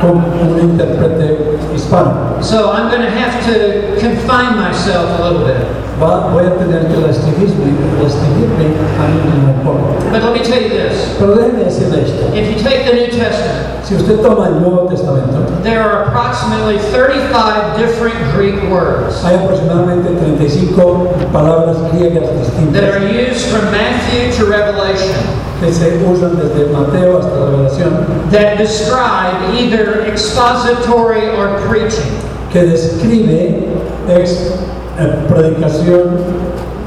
con 0.00 0.22
un 0.40 0.60
intérprete 0.60 1.58
hispano. 1.74 2.40
So 2.40 2.70
I'm 2.70 2.88
going 2.88 3.02
to 3.02 3.10
have 3.10 3.44
to 3.46 3.96
confine 3.98 4.56
myself 4.56 5.18
a 5.18 5.22
little 5.24 5.46
bit. 5.46 5.66
Va- 5.98 6.30
voy 6.32 6.46
a 6.46 6.50
tener 6.58 6.86
que 6.86 6.96
restringirme, 7.06 7.74
restringirme 8.00 8.74
a 8.98 9.08
mí 9.08 9.20
mismo 9.26 9.54
un 9.54 9.60
poco. 9.64 10.10
But 10.10 10.22
let 10.22 10.32
me 10.32 10.42
tell 10.42 10.62
you 10.62 10.68
this. 10.68 11.16
Pero 11.18 11.34
déjeme 11.34 11.64
decirle 11.64 12.02
esto. 12.04 12.32
If 12.34 12.50
you 12.50 12.62
take 12.62 12.84
the 12.86 12.94
New 12.94 13.10
Testament, 13.10 13.74
Si 13.84 13.94
usted 13.96 14.22
toma 14.22 14.46
el 14.46 14.60
Nuevo 14.60 14.88
Testamento, 14.88 15.44
there 15.62 15.82
are 15.82 16.04
approximately 16.04 16.78
35 16.78 17.76
different 17.76 18.16
Greek 18.32 18.56
words 18.70 19.22
hay 19.22 19.34
aproximadamente 19.36 20.08
35 20.24 21.30
palabras 21.32 21.76
griegas 21.92 22.24
that 22.72 22.84
are 22.84 23.04
used 23.06 23.44
from 23.52 23.60
Matthew 23.70 24.32
to 24.38 24.46
Revelation 24.50 25.14
que 25.60 25.70
se 25.70 26.00
usan 26.08 26.34
desde 26.36 26.72
Mateo 26.72 27.18
hasta 27.18 27.36
la 27.36 27.50
Revelación, 27.68 28.30
that 28.30 28.58
describe 28.58 29.54
either 29.54 30.02
expository 30.06 31.28
or 31.30 31.58
preaching. 31.66 32.12
que 32.50 32.62
describe 32.66 33.64
ex, 34.08 34.52
eh, 34.98 35.24
predicación 35.28 36.18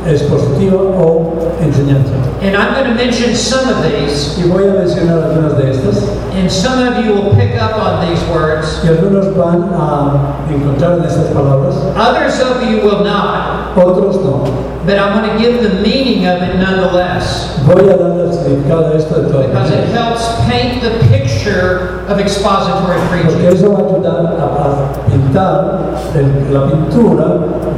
expositiva 0.06 0.78
o 0.78 1.34
enseñanza. 1.62 2.14
And 2.42 2.56
I'm 2.56 2.74
going 2.74 2.88
to 2.88 2.96
mention 2.96 3.36
some 3.36 3.68
of 3.68 3.84
these, 3.84 4.38
Y 4.40 4.48
voy 4.48 4.64
a 4.64 4.74
mencionar 4.74 5.24
algunas 5.24 5.58
de 5.58 5.72
estas, 5.72 6.08
and 6.34 6.50
some 6.50 6.80
of 6.88 7.04
you 7.04 7.14
will 7.14 7.36
pick 7.36 7.60
up 7.62 7.76
on 7.78 8.08
these 8.08 8.24
words. 8.30 8.80
y 8.86 8.88
algunos 8.90 9.36
van 9.36 9.70
a 9.74 10.38
encontrar 10.50 11.00
en 11.00 11.04
estas 11.06 11.34
palabras, 11.34 11.76
Others 11.98 12.40
of 12.42 12.64
you 12.64 12.78
will 12.82 13.04
not, 13.04 13.76
otros 13.76 14.16
no. 14.24 14.44
but 14.86 14.98
I'm 14.98 15.20
going 15.22 15.36
to 15.36 15.38
give 15.44 15.62
the 15.62 15.82
meaning 15.82 16.26
of 16.28 16.42
it 16.42 16.56
nonetheless 16.56 17.60
Voy 17.66 17.90
a 17.90 17.98
darle 17.98 18.27
el 18.48 18.56
significado 18.56 18.94
esto 18.96 19.22
de 19.22 19.30
todas 19.30 19.48
because 19.48 19.72
it 19.72 19.86
helps 19.94 20.24
paint 20.50 20.82
the 20.82 20.92
picture 21.12 22.04
of 22.10 22.20
expository 22.20 22.98
porque 23.10 23.24
preaching. 23.28 23.46
eso 23.48 23.72
va 23.72 23.80
a 23.80 23.86
ayudar 23.88 24.26
a, 24.40 24.46
a 24.46 25.12
pintar 25.12 25.94
el- 26.16 26.54
la 26.54 26.68
pintura 26.68 27.28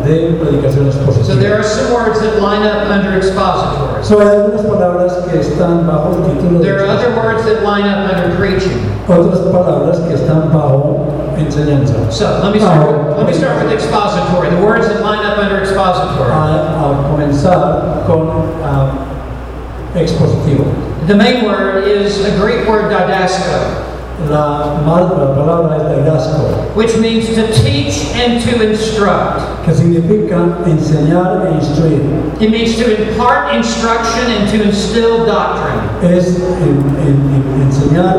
de 0.05 0.38
predicación 0.39 0.89
So 1.23 1.36
there 1.36 1.53
are 1.55 1.63
some 1.63 1.93
words 1.93 2.19
that 2.21 2.39
line 2.41 2.63
up 2.63 2.89
under 2.89 3.17
expository. 3.17 4.03
So, 4.03 4.19
hay 4.19 4.27
algunas 4.38 4.62
palabras 4.65 5.13
que 5.29 5.39
están 5.39 5.86
bajo 5.86 6.15
el 6.15 6.34
título 6.34 6.60
de 6.60 6.65
There 6.65 6.79
are 6.79 6.88
other 6.88 7.12
words 7.15 7.43
that 7.45 7.63
line 7.63 7.86
up 7.88 8.10
under 8.13 8.36
preaching. 8.38 8.79
otras 9.08 9.39
palabras 9.51 9.99
que 10.08 10.13
están 10.15 10.51
bajo 10.53 11.08
enseñanza. 11.38 11.93
So 12.12 12.39
let 12.43 12.53
me 12.53 12.60
start. 12.60 13.17
Let 13.17 13.25
me 13.27 13.34
start 13.34 13.63
with 13.63 13.73
expository. 13.73 14.49
The 14.49 14.62
words 14.63 14.88
that 14.88 15.01
line 15.01 15.25
up 15.25 15.38
under 15.38 15.60
expository. 15.60 16.32
A, 16.32 16.79
a 16.79 17.10
comenzar 17.12 18.05
con 18.08 18.29
ah, 18.63 18.91
expositivo. 19.95 20.65
The 21.08 21.15
main 21.15 21.45
word 21.45 21.86
is 21.88 22.23
a 22.25 22.38
Greek 22.39 22.67
word 22.67 22.91
didasko, 22.91 23.86
La, 24.30 24.82
la 24.86 25.34
palabra 25.34 25.78
es 25.78 25.84
didasco, 26.04 26.75
which 26.75 26.97
means 26.97 27.28
to 27.36 27.47
teach 27.54 28.13
and 28.15 28.41
to 28.43 28.69
instruct. 28.69 29.63
que 29.65 29.73
significa 29.73 30.36
enseñar 30.65 31.47
e 31.47 31.56
instruir. 31.56 32.02
It 32.41 32.52
means 32.52 32.75
to 32.78 32.86
impart 33.12 33.56
instruction 33.56 34.25
and 34.30 34.49
to 34.52 34.63
instill 34.63 35.25
doctrine. 35.25 35.80
Es 36.04 36.36
en- 36.38 36.84
en- 36.99 37.23
en- 37.34 37.62
enseñar 37.67 38.17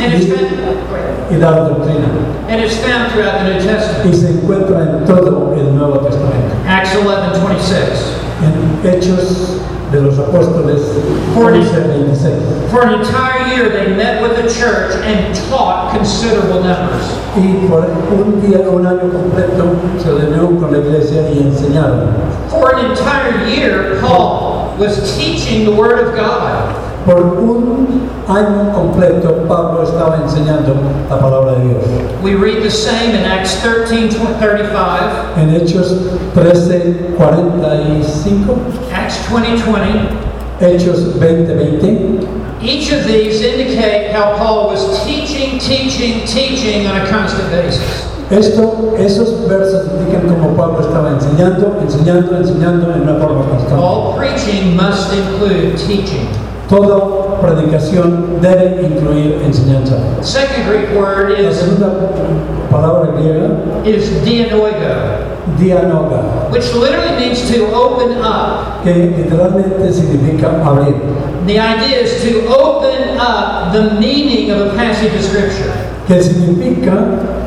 And 0.00 0.14
it's 0.14 0.26
found, 0.32 1.32
y 1.32 1.36
dar 1.36 1.68
doctrina. 1.68 2.06
and 2.48 2.60
it's 2.62 2.76
found 2.76 3.10
throughout 3.12 3.40
the 3.40 3.54
New 3.54 3.60
Testament. 3.60 4.06
Y 4.06 4.16
se 4.16 4.28
encuentra 4.30 4.82
en 4.82 5.04
todo 5.04 5.52
el 5.58 5.74
Nuevo 5.76 5.98
Testamento. 5.98 6.54
Acts 6.66 6.94
11, 6.94 7.40
26. 7.40 8.14
En 8.40 8.88
Hechos 8.88 9.58
de 9.92 10.00
los 10.00 10.18
Apóstoles. 10.18 10.82
11, 11.34 11.86
26. 11.86 12.70
For 12.70 12.82
an 12.82 13.00
entire 13.00 13.46
year, 13.54 13.68
they 13.70 13.94
met 13.96 14.22
with 14.22 14.36
the 14.36 14.48
church 14.52 14.94
and 15.04 15.34
taught 15.48 15.94
considerable 15.94 16.62
numbers. 16.62 17.06
Y 17.36 17.66
por 17.68 17.84
un 17.84 18.40
día, 18.40 18.68
un 18.68 18.86
año 18.86 19.10
completo, 19.10 19.76
se 19.98 20.10
reunió 20.10 20.58
con 20.58 20.72
la 20.72 20.78
iglesia 20.78 21.30
y 21.30 21.38
enseñaron. 21.38 22.08
For 22.48 22.74
an 22.74 22.90
entire 22.90 23.48
year, 23.48 24.00
Paul 24.00 24.74
was 24.78 25.16
teaching 25.16 25.64
the 25.64 25.72
Word 25.72 26.06
of 26.06 26.14
God. 26.14 26.87
Por 27.08 27.22
un 27.22 28.10
año 28.28 28.70
completo, 28.74 29.46
Pablo 29.48 29.82
estaba 29.82 30.20
enseñando 30.22 30.74
la 31.08 31.18
palabra 31.18 31.52
de 31.54 31.68
Dios. 31.68 31.82
We 32.22 32.34
read 32.34 32.62
the 32.62 32.70
same 32.70 33.14
in 33.14 33.24
Acts 33.24 33.62
13, 33.62 34.10
35, 34.10 35.38
En 35.38 35.54
Hechos 35.54 35.96
13, 36.34 37.14
45, 37.16 38.58
Acts 38.92 39.26
20, 39.30 39.72
20. 39.72 40.28
Hechos 40.60 41.18
20, 41.18 41.54
20. 41.80 42.28
Each 42.60 42.92
of 42.92 43.06
these 43.06 43.40
indicate 43.40 44.12
how 44.12 44.36
Paul 44.36 44.68
was 44.68 45.02
teaching, 45.06 45.58
teaching, 45.58 46.26
teaching 46.26 46.86
on 46.88 47.00
a 47.00 47.08
constant 47.08 47.48
basis. 47.50 48.04
Esto, 48.30 48.94
esos 48.98 49.48
versos 49.48 49.88
indican 49.98 50.28
cómo 50.28 50.54
Pablo 50.54 50.80
estaba 50.80 51.12
enseñando, 51.12 51.78
enseñando, 51.80 52.36
enseñando 52.36 52.92
en 52.92 53.08
una 53.08 53.18
forma 53.18 53.46
constante. 53.48 53.82
All 53.82 54.14
preaching 54.14 54.76
must 54.76 55.10
include 55.14 55.78
teaching. 55.78 56.28
Toda 56.68 57.40
predicación 57.40 58.40
debe 58.42 58.82
incluir 58.82 59.40
enseñanza. 59.42 59.96
The 60.18 60.22
second 60.22 60.68
Greek 60.68 60.94
word 60.94 61.30
La 61.30 61.48
is, 61.48 61.56
segunda 61.56 62.12
palabra 62.70 63.12
griega, 63.16 63.86
is 63.86 64.10
dianoigo, 64.22 65.56
dianoga, 65.58 66.50
which 66.52 66.74
literally 66.74 67.16
means 67.16 67.48
to 67.50 67.72
open 67.72 68.18
up. 68.20 68.82
que 68.84 68.92
literalmente 69.16 69.92
significa 69.92 70.60
abrir. 70.64 70.94
The 71.46 71.58
idea 71.58 72.00
is 72.00 72.22
to 72.22 72.46
open 72.48 73.16
up 73.18 73.72
the 73.72 73.98
meaning 73.98 74.50
of 74.50 74.72
a 74.72 74.76
passage 74.76 75.14
of 75.14 75.22
Scripture. 75.24 75.72
Que 76.08 76.22
significa 76.22 76.92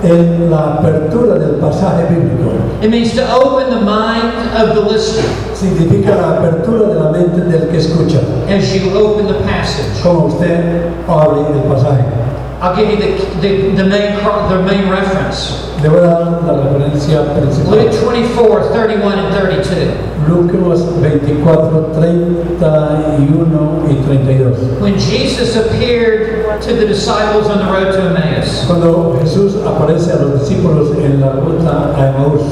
en 0.03 0.51
la 0.51 0.75
apertura 0.75 1.35
del 1.39 1.55
pasaje 1.55 2.05
bíblico. 2.09 2.51
It 2.83 2.91
means 2.91 3.13
to 3.15 3.23
open 3.33 3.71
the 3.71 3.81
mind 3.81 4.33
of 4.55 4.75
the 4.75 4.81
listener 4.81 5.29
Significa 5.55 6.15
la 6.15 6.37
apertura 6.37 6.89
de 6.89 6.99
la 6.99 7.11
mente 7.11 7.41
del 7.41 7.67
que 7.69 7.77
escucha, 7.77 8.19
as 8.47 8.73
you 8.73 8.95
open 8.97 9.27
the 9.27 9.33
passage. 9.45 10.01
como 10.03 10.27
usted 10.27 10.85
abre 11.07 11.41
el 11.41 11.63
pasaje. 11.63 12.03
I'll 12.61 12.75
give 12.75 12.91
you 12.91 12.97
the, 12.97 13.17
the, 13.41 13.71
the, 13.75 13.89
main, 13.89 14.13
the 14.21 14.61
main 14.61 14.87
reference. 14.87 15.67
Le 15.81 15.89
voy 15.89 15.97
a 15.97 16.01
dar 16.01 16.43
la 16.45 16.53
referencia 16.61 17.21
Luke 17.21 17.41
principal. 17.41 17.73
24, 17.89 18.69
31, 18.71 19.17
and 19.17 19.33
32. 19.33 20.11
Lucas 20.27 20.83
24, 20.99 21.93
31 21.95 23.89
y 23.89 23.95
32. 24.05 24.79
When 24.79 24.99
Jesus 24.99 25.55
appeared 25.55 26.61
to 26.61 26.73
the 26.75 26.85
disciples 26.85 27.47
on 27.47 27.65
the 27.65 27.65
road 27.65 27.91
to 27.93 27.99
Emmaus, 28.13 28.63
Cuando 28.67 29.17
Jesús 29.19 29.55
aparece 29.65 30.11
a 30.11 30.17
los 30.17 30.41
discípulos 30.41 30.91
en 30.97 31.19
la 31.19 31.31
ruta 31.31 31.95
a 31.97 32.09
Emaús, 32.09 32.43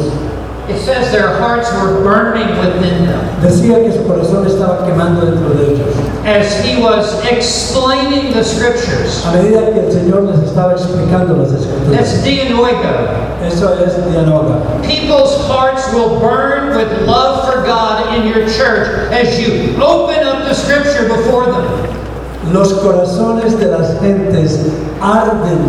it 0.70 0.80
says 0.80 1.12
their 1.12 1.38
hearts 1.40 1.72
were 1.74 2.04
burning 2.04 2.50
within 2.60 3.06
them 3.06 3.30
decía 3.42 3.84
que 3.84 3.92
su 3.92 4.04
corazón 4.04 4.46
estaba 4.46 4.86
quemando 4.86 5.26
dentro 5.26 5.50
de 5.56 5.74
ellos. 5.74 6.10
as 6.26 6.64
he 6.64 6.80
was 6.82 7.24
explaining 7.26 8.32
the 8.34 8.44
scriptures. 8.44 9.26
A 9.26 9.32
medida 9.32 9.74
que 9.74 9.80
el 9.80 9.92
Señor 9.92 10.24
les 10.24 10.40
estaba 10.40 10.74
explicando 10.74 11.38
las 11.38 11.52
escrituras. 11.52 11.92
That's 11.92 12.24
dianoigo. 12.24 13.40
Eso 13.46 13.74
es 13.84 13.96
dianoga. 14.06 14.82
People's 14.86 15.36
hearts 15.48 15.92
will 15.94 16.20
burn 16.20 16.76
with 16.76 17.08
love 17.08 17.50
for 17.50 17.64
God 17.64 18.16
in 18.16 18.28
your 18.28 18.48
church 18.50 19.12
as 19.12 19.40
you 19.40 19.76
open 19.82 20.24
up 20.24 20.48
the 20.48 20.54
scripture 20.54 21.08
before 21.08 21.46
them. 21.46 22.09
Los 22.54 22.74
corazones 22.74 23.60
de 23.60 23.66
las 23.66 24.00
gentes 24.00 24.60
arden 25.02 25.60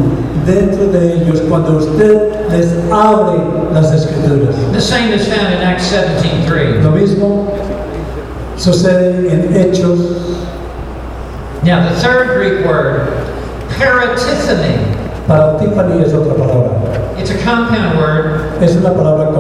dentro 0.47 0.87
de 0.87 1.15
ellos 1.15 1.43
cuando 1.49 1.79
usted 1.79 2.49
les 2.51 2.69
abre 2.91 3.39
las 3.75 3.93
escrituras. 3.93 4.55
The 4.73 4.81
same 4.81 5.13
is 5.13 5.27
found 5.27 5.53
in 5.53 5.61
Acts 5.63 5.93
17:3. 5.93 6.83
Lo 6.83 6.93
mismo 6.93 7.53
sucede 8.57 9.31
en 9.33 9.55
Hechos. 9.55 9.99
Now, 11.63 11.89
the 11.89 11.97
third 11.97 12.39
Greek 12.39 12.65
word, 12.65 13.09
paratithemi, 13.79 15.01
Para 15.27 15.59
es 16.01 16.15
otra 16.15 16.35
palabra. 16.35 16.80
It's 17.21 17.31
a 17.31 17.39
compound 17.45 17.99
word. 17.99 18.63
Es 18.63 18.77
una 18.77 18.91
palabra 18.91 19.31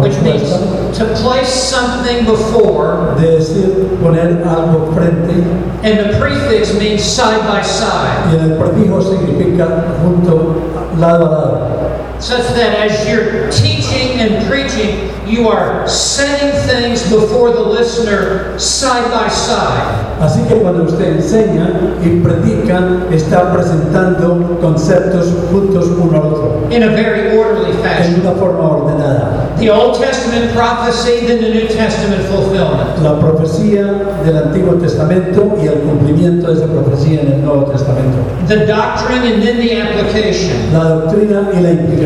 which 0.00 0.20
means 0.22 0.50
to 0.98 1.04
place 1.22 1.52
something 1.52 2.24
before, 2.24 3.14
de 3.18 3.38
decir 3.38 3.98
poner 4.00 4.42
algo 4.44 4.92
frente. 4.94 5.34
And 5.82 5.98
the 5.98 6.18
prefix 6.18 6.78
means 6.78 7.02
side 7.02 7.46
by 7.46 7.62
side, 7.62 8.32
y 8.32 8.36
el 8.36 8.56
prefijo 8.58 9.02
significa 9.02 9.98
junto, 10.02 10.54
lado 10.98 11.26
a 11.26 11.30
lado. 11.30 11.93
Such 12.20 12.46
that 12.54 12.90
as 12.90 13.08
you're 13.08 13.50
teaching 13.50 14.20
and 14.20 14.46
preaching, 14.46 15.10
you 15.26 15.48
are 15.48 15.88
setting 15.88 16.52
things 16.68 17.02
before 17.10 17.50
the 17.50 17.60
listener 17.60 18.58
side 18.58 19.10
by 19.10 19.28
side. 19.28 20.04
Así 20.20 20.46
que 20.46 20.56
cuando 20.56 20.84
usted 20.84 21.16
enseña 21.16 21.96
y 22.02 22.20
predica, 22.20 23.06
está 23.10 23.52
presentando 23.52 24.58
conceptos 24.60 25.28
juntos 25.50 25.86
uno 25.86 26.20
al 26.20 26.26
otro, 26.32 26.68
in 26.70 26.82
a 26.82 26.88
very 26.88 27.36
orderly 27.36 27.72
fashion. 27.82 28.14
en 28.14 28.20
una 28.20 28.32
forma 28.32 28.68
ordenada. 28.68 29.56
The 29.58 29.70
Old 29.70 29.98
Testament 29.98 30.52
prophecy, 30.52 31.26
then 31.26 31.40
the 31.42 31.50
New 31.50 31.68
Testament 31.68 32.22
fulfillment. 32.26 33.02
La 33.02 33.18
profecía 33.18 33.84
del 34.24 34.36
Antiguo 34.36 34.74
Testamento 34.74 35.56
y 35.62 35.66
el 35.66 35.80
cumplimiento 35.80 36.48
de 36.48 36.54
esa 36.54 36.66
profecía 36.66 37.22
en 37.22 37.32
el 37.32 37.44
Nuevo 37.44 37.64
Testamento. 37.64 38.18
The 38.46 38.66
doctrine 38.66 39.22
and 39.22 39.42
then 39.42 39.56
the 39.58 39.80
application. 39.80 40.72
La 40.72 40.84
doctrina 40.84 41.50
y 41.54 41.60
la 41.60 41.70
implicación. 41.70 42.03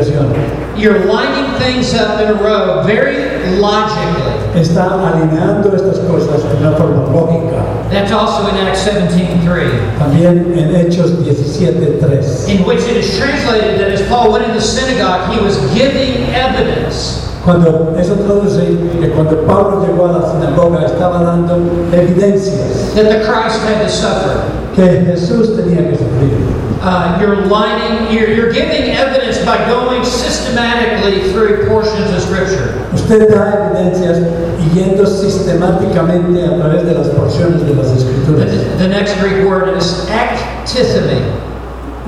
You're 0.77 1.05
lining 1.07 1.59
things 1.59 1.93
up 1.95 2.21
in 2.21 2.29
a 2.29 2.35
row 2.35 2.83
very 2.87 3.59
logically. 3.59 4.33
Está 4.55 4.95
alineando 4.95 5.75
estas 5.75 5.99
cosas 6.01 6.43
de 6.43 6.57
una 6.59 6.77
forma 6.77 7.07
lógica. 7.13 7.65
That's 7.91 8.13
also 8.13 8.49
in 8.49 8.57
Acts 8.67 8.85
17:3, 8.87 9.99
También 9.99 10.57
en 10.57 10.75
Hechos 10.75 11.11
17.3. 11.19 12.49
in 12.49 12.65
which 12.65 12.81
it 12.83 12.97
is 12.97 13.19
translated 13.19 13.81
that 13.81 13.91
as 13.91 14.03
Paul 14.09 14.33
went 14.33 14.45
in 14.45 14.55
the 14.55 14.61
synagogue, 14.61 15.31
he 15.33 15.41
was 15.45 15.57
giving 15.75 16.27
evidence 16.35 17.25
Cuando 17.45 17.95
eso 17.99 18.15
traduce 18.17 18.59
que 19.01 19.09
cuando 19.11 19.47
Pablo 19.47 19.85
llegó 19.87 20.07
a 20.07 20.13
la 20.19 20.29
sinagoga 20.31 20.85
estaba 20.87 21.23
dando 21.23 21.57
evidencias 21.93 22.95
that 22.95 23.09
the 23.09 23.25
Christ 23.25 23.61
had 23.63 23.83
to 23.83 23.89
suffer. 23.89 24.43
que 24.75 25.05
Jesús 25.07 25.57
tenía 25.57 25.89
que 25.91 25.97
sufrir. 25.97 26.69
Uh, 26.81 27.19
you're 27.21 27.47
lining, 27.47 28.13
you're, 28.13 28.29
you're 28.29 28.53
giving 28.53 28.91
evidence 28.95 29.18
by 29.49 29.67
going 29.67 30.05
systematically 30.05 31.33
through 31.33 31.67
portions 31.69 32.11
of 32.13 32.21
Scripture. 32.21 32.85
Usted 32.93 33.31
da 33.31 33.73
evidencias 33.73 34.19
yendo 34.75 35.07
sistemáticamente 35.07 36.45
a 36.45 36.57
través 36.59 36.85
de 36.85 36.93
las 36.93 37.09
porciones 37.09 37.65
de 37.65 37.75
las 37.75 37.89
The, 37.89 37.97
escrituras. 37.97 38.79
the 38.79 38.89
next 38.89 39.19
Greek 39.21 39.49
word 39.49 39.75
is 39.79 40.05
ectithemi. 40.11 41.23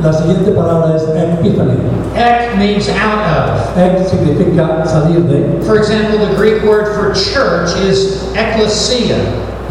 La 0.02 0.12
siguiente 0.12 0.52
palabra 0.52 0.96
es 0.96 1.02
epiphany. 1.02 1.76
Ek 2.14 2.56
means 2.58 2.88
out 2.90 3.24
of. 3.24 3.76
Ek 3.78 4.06
significa 4.06 4.84
salir 4.86 5.24
de. 5.28 5.64
For 5.64 5.78
example, 5.78 6.18
the 6.26 6.34
Greek 6.36 6.62
word 6.64 6.94
for 6.94 7.14
church 7.14 7.74
is 7.80 8.22
ecclesia. 8.34 9.16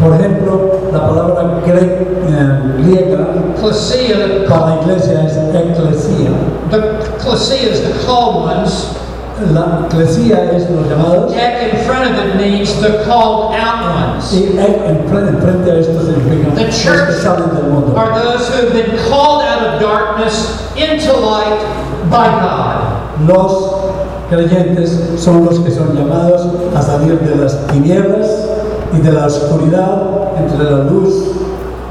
Por 0.02 0.14
ejemplo, 0.16 0.80
la 0.94 1.08
palabra 1.10 1.62
gre- 1.66 2.08
eh, 2.30 2.74
griega 2.78 3.28
Ecclesia, 3.58 4.46
para 4.48 4.76
la 4.76 4.82
iglesia 4.82 5.26
es 5.26 5.34
eclesia. 5.54 6.30
the 6.72 6.78
ecclesia 7.18 7.70
is 7.72 7.82
the 7.82 8.06
called 8.06 8.46
ones. 8.46 8.88
La 9.54 9.86
eclesia 9.88 10.52
es 10.54 10.70
los 10.70 10.86
llamados 10.88 11.34
Ek 11.34 11.72
in 11.74 11.80
front 11.86 12.12
of 12.12 12.26
it 12.26 12.36
means 12.36 12.74
the 12.82 13.04
called 13.06 13.54
out 13.56 13.86
ones. 14.16 14.34
y 14.34 14.58
enfrente, 14.58 15.30
enfrente 15.30 15.72
a 15.72 15.76
esto 15.80 16.00
significa 16.02 16.56
The 16.56 16.66
los 16.66 16.76
que 16.76 16.84
church 16.84 17.24
del 17.24 17.64
mundo. 17.72 17.96
are 17.98 18.20
those 18.22 18.48
who 18.50 18.66
have 18.68 18.74
been 18.74 18.98
called 19.10 19.44
out 19.44 19.62
of 19.76 19.80
darkness 19.82 20.62
into 20.76 21.12
light 21.14 21.60
by 22.10 22.28
God. 22.42 23.28
Los 23.28 23.76
creyentes 24.30 24.98
son 25.18 25.46
los 25.46 25.60
que 25.60 25.72
son 25.72 25.96
llamados 25.96 26.46
a 26.76 26.82
salir 26.82 27.20
de 27.20 27.36
las 27.36 27.66
tinieblas 27.68 28.28
y 28.94 29.02
de 29.02 29.12
la 29.12 29.26
oscuridad 29.28 30.34
entre 30.38 30.64
la 30.64 30.84
luz 30.84 31.14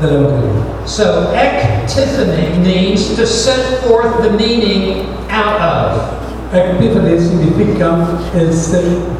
del 0.00 0.10
Evangelio. 0.10 0.62
So, 0.86 1.32
ectithemi 1.34 2.62
means 2.62 3.14
to 3.16 3.26
set 3.26 3.82
forth 3.84 4.22
the 4.22 4.30
meaning 4.30 5.06
out 5.30 5.60
of. 5.60 6.18
Epiphany 6.52 7.20
significa 7.20 8.06
el 8.34 8.52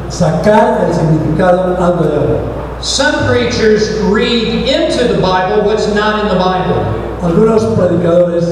sacar 0.09 0.87
el 0.87 0.93
significado 0.93 1.77
algo 1.77 2.03
de 2.03 2.17
algo. 2.17 2.59
Some 2.81 3.27
preachers 3.27 3.99
read 4.09 4.67
into 4.67 5.13
the 5.13 5.21
Bible 5.21 5.63
what's 5.65 5.93
not 5.93 6.23
in 6.23 6.29
the 6.29 6.39
Bible. 6.39 7.09
Algunos 7.21 7.65
predicadores 7.75 8.45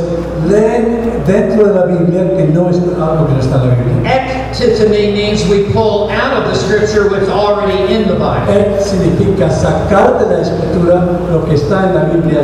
leen 0.46 1.24
dentro 1.26 1.66
de 1.66 1.74
la 1.74 1.86
Biblia 1.86 2.36
que 2.36 2.44
no 2.54 2.70
es 2.70 2.78
algo 2.78 3.28
que 3.28 3.34
no 3.34 3.40
está 3.40 3.56
en 3.64 3.70
la 3.70 3.76
Biblia. 3.76 4.27
Ectithemi 4.58 5.14
means 5.14 5.46
we 5.46 5.72
pull 5.72 6.10
out 6.10 6.34
of 6.34 6.50
the 6.50 6.56
scripture 6.56 7.08
what's 7.12 7.30
already 7.30 7.94
in 7.94 8.08
the 8.08 8.16
Bible. 8.16 8.50
Ek 8.50 8.82
significa 8.82 9.54
sacar 9.54 10.18
de 10.18 10.26
la 10.26 10.42
escritura 10.42 10.98
lo 11.30 11.46
que 11.46 11.54
está 11.54 11.86
en 11.86 11.94
la 11.94 12.06
Biblia. 12.10 12.42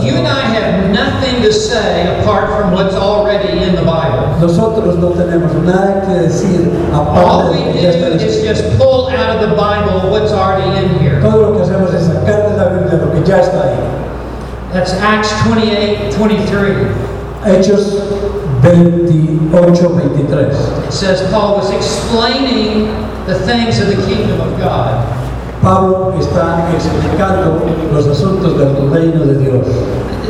You 0.00 0.16
and 0.16 0.26
I 0.26 0.40
have 0.56 0.90
nothing 0.90 1.42
to 1.42 1.52
say 1.52 2.18
apart 2.18 2.48
from 2.56 2.72
what's 2.72 2.94
already 2.94 3.62
in 3.62 3.74
the 3.74 3.84
Bible. 3.84 4.40
Nosotros 4.40 4.96
no 4.96 5.10
tenemos 5.10 5.52
nada 5.62 6.00
que 6.06 6.28
decir 6.28 6.72
All 6.94 7.04
aparte 7.12 7.52
we 7.52 7.58
de 7.58 7.64
lo 7.66 7.72
do 7.72 7.80
que 7.80 7.88
está 7.90 8.06
en 8.06 8.16
la 8.16 8.24
is 8.24 8.42
just 8.42 8.78
pull 8.78 9.10
out 9.10 9.36
of 9.36 9.46
the 9.46 9.54
Bible 9.54 10.08
what's 10.10 10.32
already 10.32 10.64
in 10.80 10.98
here. 10.98 11.20
Todo 11.20 11.50
lo 11.50 11.58
que 11.58 11.64
hacemos 11.64 11.92
es 11.92 12.04
sacar 12.08 12.48
de 12.48 12.56
la 12.56 12.68
Biblia 12.72 13.04
lo 13.04 13.12
que 13.12 13.22
ya 13.22 13.40
está 13.40 13.68
ahí. 13.68 13.76
That's 14.72 14.94
Acts 14.94 15.30
28 15.44 16.16
23. 16.16 17.10
Hechos 17.44 18.39
28, 18.60 19.50
23. 19.50 20.44
It 20.86 20.92
says 20.92 21.30
Paul 21.30 21.56
was 21.56 21.70
explaining 21.70 22.86
the 23.26 23.38
things 23.46 23.78
of 23.80 23.88
the 23.88 24.06
kingdom 24.06 24.40
of 24.40 24.58
God. 24.58 25.20
Pablo 25.62 26.14
está 26.18 26.70
explicando 26.74 27.62
los 27.92 28.06
asuntos 28.06 28.56
del 28.56 28.90
reino 28.90 29.26
de 29.26 29.38
Dios. 29.38 29.66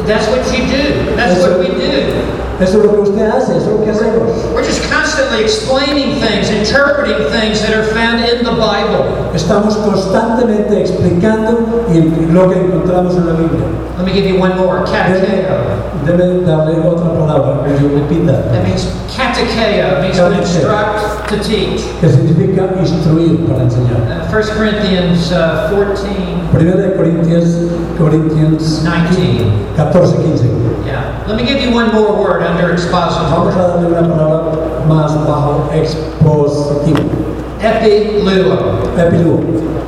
That's 0.07 0.27
what 0.29 0.45
you 0.53 0.67
do. 0.67 1.17
That's 1.17 1.41
what 1.41 1.59
we 1.59 1.69
do. 1.69 2.41
Eso 2.61 2.79
es 2.79 2.85
lo 2.85 2.93
que 2.93 3.01
usted 3.11 3.27
hace, 3.27 3.57
eso 3.57 3.71
es 3.71 3.79
lo 3.79 3.85
que 3.85 3.91
hacemos. 3.91 4.53
We're 4.55 4.63
just 4.63 4.83
constantly 4.93 5.41
explaining 5.43 6.21
things, 6.21 6.51
interpreting 6.51 7.17
things 7.33 7.63
that 7.63 7.73
are 7.73 7.85
found 7.95 8.23
in 8.23 8.45
the 8.45 8.53
Bible. 8.53 9.33
Estamos 9.35 9.77
constantemente 9.77 10.79
explicando 10.83 11.87
y 11.91 12.03
lo 12.31 12.51
que 12.51 12.59
encontramos 12.61 13.17
en 13.17 13.27
la 13.27 13.33
Biblia. 13.33 13.65
Let 13.97 14.05
me 14.05 14.13
give 14.13 14.27
you 14.27 14.39
one 14.39 14.57
more. 14.59 14.85
Catecheo. 14.85 15.81
Debe 16.05 16.41
darle 16.45 16.81
otra 16.87 17.13
palabra 17.13 17.65
que 17.65 17.83
yo 17.83 17.95
repita, 17.95 18.33
That 18.53 18.63
means 18.65 18.87
catecheo 19.15 20.01
means 20.03 20.17
to 20.17 20.33
instruct, 20.33 21.29
to 21.29 21.37
teach. 21.39 21.83
que 22.01 22.09
significa 22.09 22.69
instruir 22.79 23.47
para 23.47 23.65
enseñar. 23.65 24.29
Uh, 24.29 24.37
1 24.37 24.57
Corinthians 24.57 25.33
uh, 25.33 25.71
14, 25.71 26.09
Primera 26.53 26.77
de 26.77 26.95
Corintios, 26.97 27.45
Corintios 27.99 28.83
19. 28.85 29.51
14, 29.93 30.37
15. 30.37 30.87
Yeah. 30.87 31.25
Let 31.27 31.37
me 31.37 31.47
give 31.47 31.61
you 31.63 31.73
one 31.73 31.93
more 31.93 32.13
word 32.21 32.43
under 32.43 32.69
Vamos 32.69 32.83
expository. 32.85 33.53
a 33.53 33.57
darle 33.57 33.87
una 33.87 34.03
palabra 34.09 34.87
más 34.87 35.13
bajo 35.27 35.71
expositivo. 35.73 37.09
Epiluo. 37.61 38.83
Epílogo. 38.97 39.81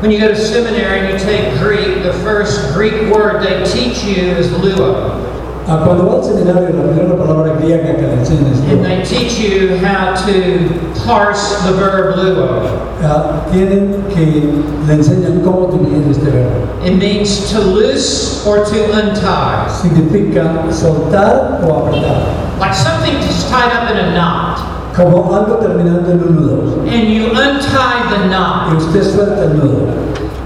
When 0.00 0.10
you 0.10 0.18
go 0.18 0.28
to 0.28 0.36
seminary 0.36 1.00
and 1.00 1.12
you 1.12 1.18
take 1.18 1.58
Greek, 1.58 2.02
the 2.02 2.12
first 2.24 2.72
Greek 2.72 3.12
word 3.12 3.42
they 3.42 3.62
teach 3.70 4.02
you 4.04 4.30
is 4.32 4.48
luo. 4.48 5.20
Cuando 5.66 6.22
seminario, 6.22 6.70
la 6.70 6.92
primera 6.92 7.16
palabra 7.16 7.54
griega 7.60 7.96
que 7.96 8.02
le 8.02 8.14
enseñan 8.14 8.52
es 8.52 8.60
And 8.70 8.84
they 8.84 9.02
teach 9.02 9.38
you 9.38 9.76
how 9.78 10.14
to 10.14 11.04
parse 11.06 11.62
the 11.64 11.72
verb 11.72 12.16
luo. 12.16 12.62
Ah, 13.02 13.42
tienen 13.52 14.04
que 14.12 14.50
le 14.86 14.94
enseñan 14.94 15.40
cómo 15.44 15.68
dividir 15.68 16.10
este 16.10 16.30
verbo. 16.30 16.66
It 16.84 16.96
means 16.96 17.50
to 17.52 17.60
loose 17.60 18.44
or 18.46 18.64
to 18.64 18.92
untie. 18.92 19.68
Significa 19.68 20.64
soltar 20.70 21.60
o 21.62 21.86
apretar, 21.86 22.58
Like 22.58 22.74
something 22.74 23.14
just 23.20 23.48
tied 23.48 23.72
up 23.72 23.90
in 23.90 23.96
a 23.96 24.14
knot. 24.14 24.58
como 24.96 25.32
algo 25.34 25.56
terminando 25.58 26.10
en 26.10 26.20
un 26.20 26.36
nudo. 26.36 26.82
And 26.88 27.08
you 27.08 27.30
untie 27.30 28.08
the 28.10 28.26
Y 28.26 28.28
knot. 28.28 28.76
usted 28.76 29.04
suelta 29.04 29.42
el 29.44 29.54
nudo. 29.54 29.92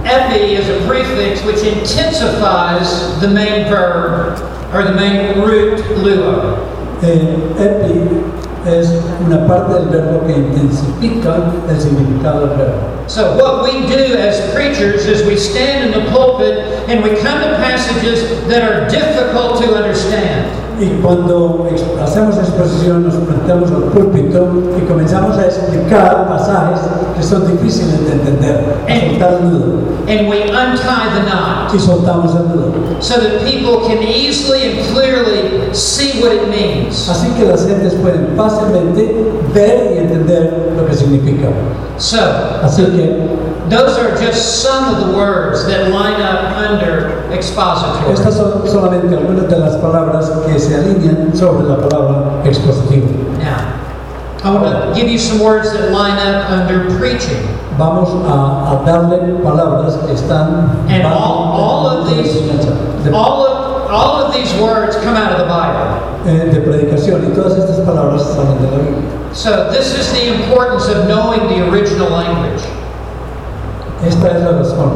Epi 0.04 0.54
is 0.54 0.68
a 0.68 0.86
prefix 0.86 1.42
which 1.44 1.62
intensifies 1.64 3.18
the 3.20 3.28
main 3.28 3.66
verb 3.70 4.38
or 4.74 4.82
the 4.82 4.92
main 4.92 5.40
root 5.40 5.78
luo. 6.02 6.58
Eh, 7.02 7.36
epi 7.58 8.24
es 8.66 8.88
una 9.24 9.46
parte 9.46 9.74
del 9.74 9.88
verbo 9.88 10.26
que 10.26 10.32
intensifica 10.32 11.52
el 11.68 11.80
significado 11.80 12.46
del 12.46 12.56
verbo. 12.56 12.94
So 13.06 13.36
what 13.36 13.62
we 13.62 13.86
do 13.86 14.16
as 14.16 14.40
preachers 14.54 15.06
is 15.06 15.26
we 15.26 15.36
stand 15.36 15.84
in 15.84 15.92
the 15.92 16.10
pulpit 16.10 16.58
and 16.88 17.02
we 17.02 17.10
come 17.20 17.40
to 17.40 17.56
passages 17.56 18.46
that 18.48 18.62
are 18.62 18.88
difficult 18.88 19.62
to 19.62 19.74
understand. 19.74 20.63
Y 20.80 20.86
cuando 21.02 21.68
hacemos 22.02 22.36
exposición 22.36 23.04
nos 23.04 23.14
plantamos 23.14 23.70
al 23.70 23.84
púlpito 23.84 24.48
y 24.76 24.86
comenzamos 24.86 25.38
a 25.38 25.46
explicar 25.46 26.28
pasajes 26.28 26.80
que 27.16 27.22
son 27.22 27.46
difíciles 27.46 28.04
de 28.04 28.12
entender, 28.12 28.74
a 28.88 29.08
soltar 29.08 29.34
el 29.34 29.50
nudo. 29.50 29.78
And 30.08 30.28
we 30.28 30.42
untie 30.42 31.08
the 31.14 31.22
knot 31.30 31.72
Y 31.72 31.78
soltamos 31.78 32.34
el 32.34 32.48
nudo. 32.48 32.72
so 33.00 33.20
that 33.20 33.44
people 33.44 33.86
can 33.86 34.02
easily 34.02 34.72
and 34.72 34.86
clearly 34.92 35.72
see 35.72 36.20
what 36.20 36.32
it 36.32 36.48
means. 36.48 37.08
Así 37.08 37.28
que 37.36 37.44
las 37.44 37.66
gentes 37.66 37.94
pueden 37.94 38.34
fácilmente 38.36 39.14
ver 39.54 39.92
y 39.94 39.98
entender 39.98 40.72
lo 40.76 40.86
que 40.86 40.94
significa. 40.94 41.48
So 41.98 42.18
Así 42.62 42.84
que 42.84 43.38
those 43.70 43.96
are 43.98 44.10
just 44.16 44.62
some 44.62 44.92
of 44.92 45.06
the 45.06 45.16
words 45.16 45.64
that 45.66 45.90
line 45.90 46.20
up 46.20 46.56
under 46.56 47.24
expository. 47.32 48.12
estas 48.12 48.34
son 48.34 48.62
solamente 48.66 49.14
algunas 49.16 49.48
de 49.48 49.58
las 49.58 49.76
palabras 49.76 50.30
que 50.46 50.58
se 50.64 50.74
alinean 50.74 51.34
sobre 51.36 51.64
la 51.68 51.76
palabra 51.76 52.42
expositivo. 52.44 53.08
Now, 53.38 53.80
I 54.44 54.50
want 54.50 54.64
to 54.64 55.00
give 55.00 55.10
you 55.10 55.18
some 55.18 55.40
words 55.40 55.72
that 55.72 55.90
line 55.90 56.18
up 56.18 56.50
under 56.50 56.90
preaching. 56.98 57.42
Vamos 57.78 58.10
a, 58.10 58.80
a 58.80 58.84
darle 58.86 59.42
palabras 59.42 59.96
que 60.06 60.14
están 60.14 60.86
And 60.88 61.02
all, 61.06 61.52
all 61.58 61.86
of 61.86 62.08
these, 62.08 62.36
enseñanza, 62.36 63.04
de, 63.04 63.12
all 63.12 63.44
of, 63.46 63.90
all 63.90 64.22
of 64.26 64.32
these 64.34 64.52
words 64.60 64.96
come 64.96 65.16
out 65.16 65.32
of 65.32 65.38
the 65.38 65.46
Bible. 65.46 66.14
eh, 66.26 66.50
de 66.52 66.60
predicación 66.60 67.22
y 67.24 67.34
todas 67.34 67.56
estas 67.58 67.80
palabras 67.80 68.22
salen 68.22 68.56
de 68.60 68.70
la 68.70 68.78
Biblia. 68.78 69.10
So 69.32 69.70
this 69.70 69.92
is 69.98 70.12
the 70.12 70.32
importance 70.34 70.88
of 70.88 71.06
knowing 71.08 71.40
the 71.48 71.68
original 71.70 72.08
language. 72.10 72.62
Esta 74.06 74.28
es 74.28 74.42
la 74.42 74.52
razón 74.52 74.92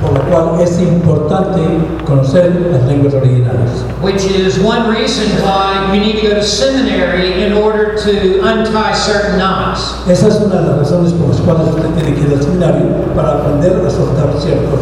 por 0.00 0.12
la 0.12 0.20
cual 0.20 0.60
es 0.60 0.78
importante 0.78 1.60
conocer 2.06 2.70
las 2.72 2.82
lenguas 2.84 3.14
originales. 3.14 3.84
Which 4.00 4.24
is 4.24 4.58
one 4.58 4.90
reason 4.90 5.26
why 5.42 5.92
you 5.92 6.00
need 6.00 6.20
to 6.20 6.28
go 6.28 6.34
to 6.34 6.42
seminary 6.42 7.44
in 7.44 7.52
order 7.52 7.96
to 7.96 8.40
untie 8.42 8.94
certain 8.94 9.38
knots. 9.38 9.94
Esa 10.08 10.28
es 10.28 10.40
una 10.40 10.60
de 10.60 10.68
las 10.68 10.78
razones 10.78 11.12
por 11.12 11.28
las 11.28 11.40
cuales 11.40 11.68
usted 11.68 11.90
tiene 11.94 12.14
que 12.14 12.22
ir 12.22 12.32
al 12.32 12.42
seminario 12.42 13.14
para 13.14 13.38
aprender 13.40 13.84
a 13.84 13.90
soltar 13.90 14.32
ciertos. 14.40 14.80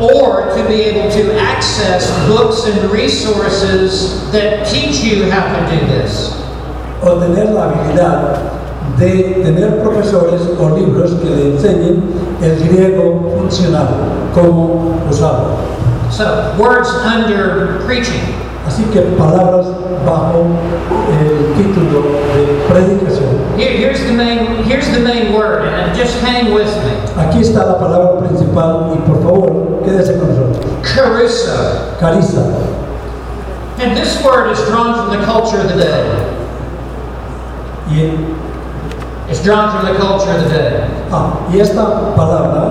Or 0.00 0.54
to 0.54 0.62
be 0.68 0.82
able 0.84 1.10
to 1.10 1.38
access 1.40 2.08
books 2.28 2.66
and 2.66 2.90
resources 2.92 4.30
that 4.32 4.66
teach 4.66 5.02
you 5.02 5.30
how 5.30 5.42
to 5.54 5.76
do 5.76 5.86
this. 5.86 6.38
o 7.02 7.14
tener 7.20 7.52
la 7.52 7.64
habilidad 7.64 8.57
de 8.96 9.42
tener 9.44 9.82
profesores 9.82 10.42
o 10.58 10.76
libros 10.76 11.12
que 11.22 11.30
le 11.30 11.54
enseñen 11.54 12.02
el 12.42 12.68
griego 12.68 13.34
funcional, 13.38 13.88
cómo 14.34 14.96
usarlo. 15.10 15.56
So, 16.10 16.54
words 16.58 16.88
under 17.04 17.80
preaching. 17.84 18.34
Así 18.66 18.84
que 18.92 19.00
palabras 19.16 19.66
bajo 20.04 20.46
el 21.20 21.54
título 21.54 22.02
de 22.34 22.62
predicación. 22.68 23.56
Here, 23.56 23.76
here's 23.76 24.04
the 24.04 24.12
main 24.12 24.62
here's 24.64 24.90
the 24.90 25.00
main 25.00 25.32
word, 25.32 25.64
and 25.64 25.96
just 25.96 26.20
hang 26.20 26.52
with 26.52 26.68
me. 26.84 26.92
Aquí 27.16 27.40
está 27.40 27.64
la 27.64 27.78
palabra 27.78 28.18
principal 28.18 28.92
y 28.94 29.08
por 29.08 29.22
favor 29.22 29.82
quédese 29.84 30.18
con 30.18 30.28
nosotros. 30.28 30.66
Caruso. 30.82 31.96
Cariza. 31.98 32.44
And 33.80 33.96
this 33.96 34.22
word 34.24 34.50
is 34.50 34.58
drawn 34.66 34.94
from 34.94 35.18
the 35.18 35.24
culture 35.24 35.60
of 35.60 35.68
the 35.68 35.76
day. 35.76 36.34
Y, 37.88 38.12
It's 39.30 39.42
drawn 39.44 39.70
from 39.70 39.84
the 39.86 39.98
culture 39.98 40.30
of 40.32 40.44
the 40.44 40.48
day. 40.48 40.84
ah, 41.12 41.32
y 41.52 41.60
esta 41.60 42.14
palabra 42.16 42.70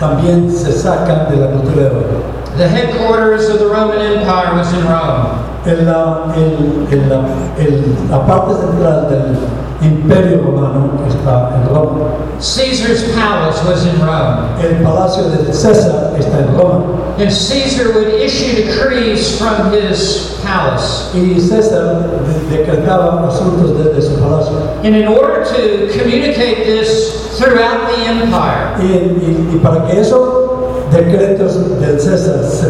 también 0.00 0.50
se 0.50 0.72
saca 0.72 1.26
de 1.30 1.36
la 1.36 1.48
cultura 1.48 1.84
de 1.84 1.90
hoy. 1.90 2.22
The 2.56 2.66
headquarters 2.68 3.50
of 3.50 3.58
the 3.58 3.66
Roman 3.66 4.00
Empire 4.00 4.54
was 4.56 4.72
in 4.72 4.82
Rome. 4.86 5.38
En 5.66 5.84
la, 5.84 6.32
el- 6.36 6.86
en 6.90 7.08
la, 7.10 7.20
el- 7.58 7.94
la 8.10 8.24
parte 8.26 8.54
central 8.54 9.08
del 9.10 9.36
imperio 9.82 10.42
romano 10.42 10.90
está 11.08 11.50
en 11.56 11.68
Roma. 11.68 12.08
Caesar's 12.38 13.04
palace 13.14 13.62
was 13.64 13.84
in 13.86 14.00
Rome. 14.00 14.48
El 14.62 14.82
palacio 14.82 15.24
de 15.30 15.52
César 15.52 16.14
está 16.18 16.38
en 16.40 16.56
Roma. 16.56 16.84
And 17.18 17.30
Caesar 17.30 17.92
would 17.94 18.08
issue 18.14 18.62
decrees 18.64 19.38
from 19.38 19.72
his 19.72 20.38
palace. 20.44 21.10
Y 21.14 21.38
César 21.40 22.04
de- 22.50 22.56
decretaba 22.56 23.26
asuntos 23.28 23.76
desde 23.76 24.02
su 24.02 24.20
palacio. 24.20 24.56
And 24.84 24.94
in 24.96 25.08
order 25.08 25.44
to 25.44 25.88
communicate 25.98 26.64
this 26.66 27.38
throughout 27.38 27.86
the 27.88 28.06
empire, 28.06 28.76
Y, 28.80 28.86
y- 28.86 29.54
y 29.54 29.58
para 29.62 29.86
que 29.86 30.00
esos 30.00 30.90
decretos 30.92 31.80
del 31.80 31.98
César 32.00 32.44
se 32.44 32.68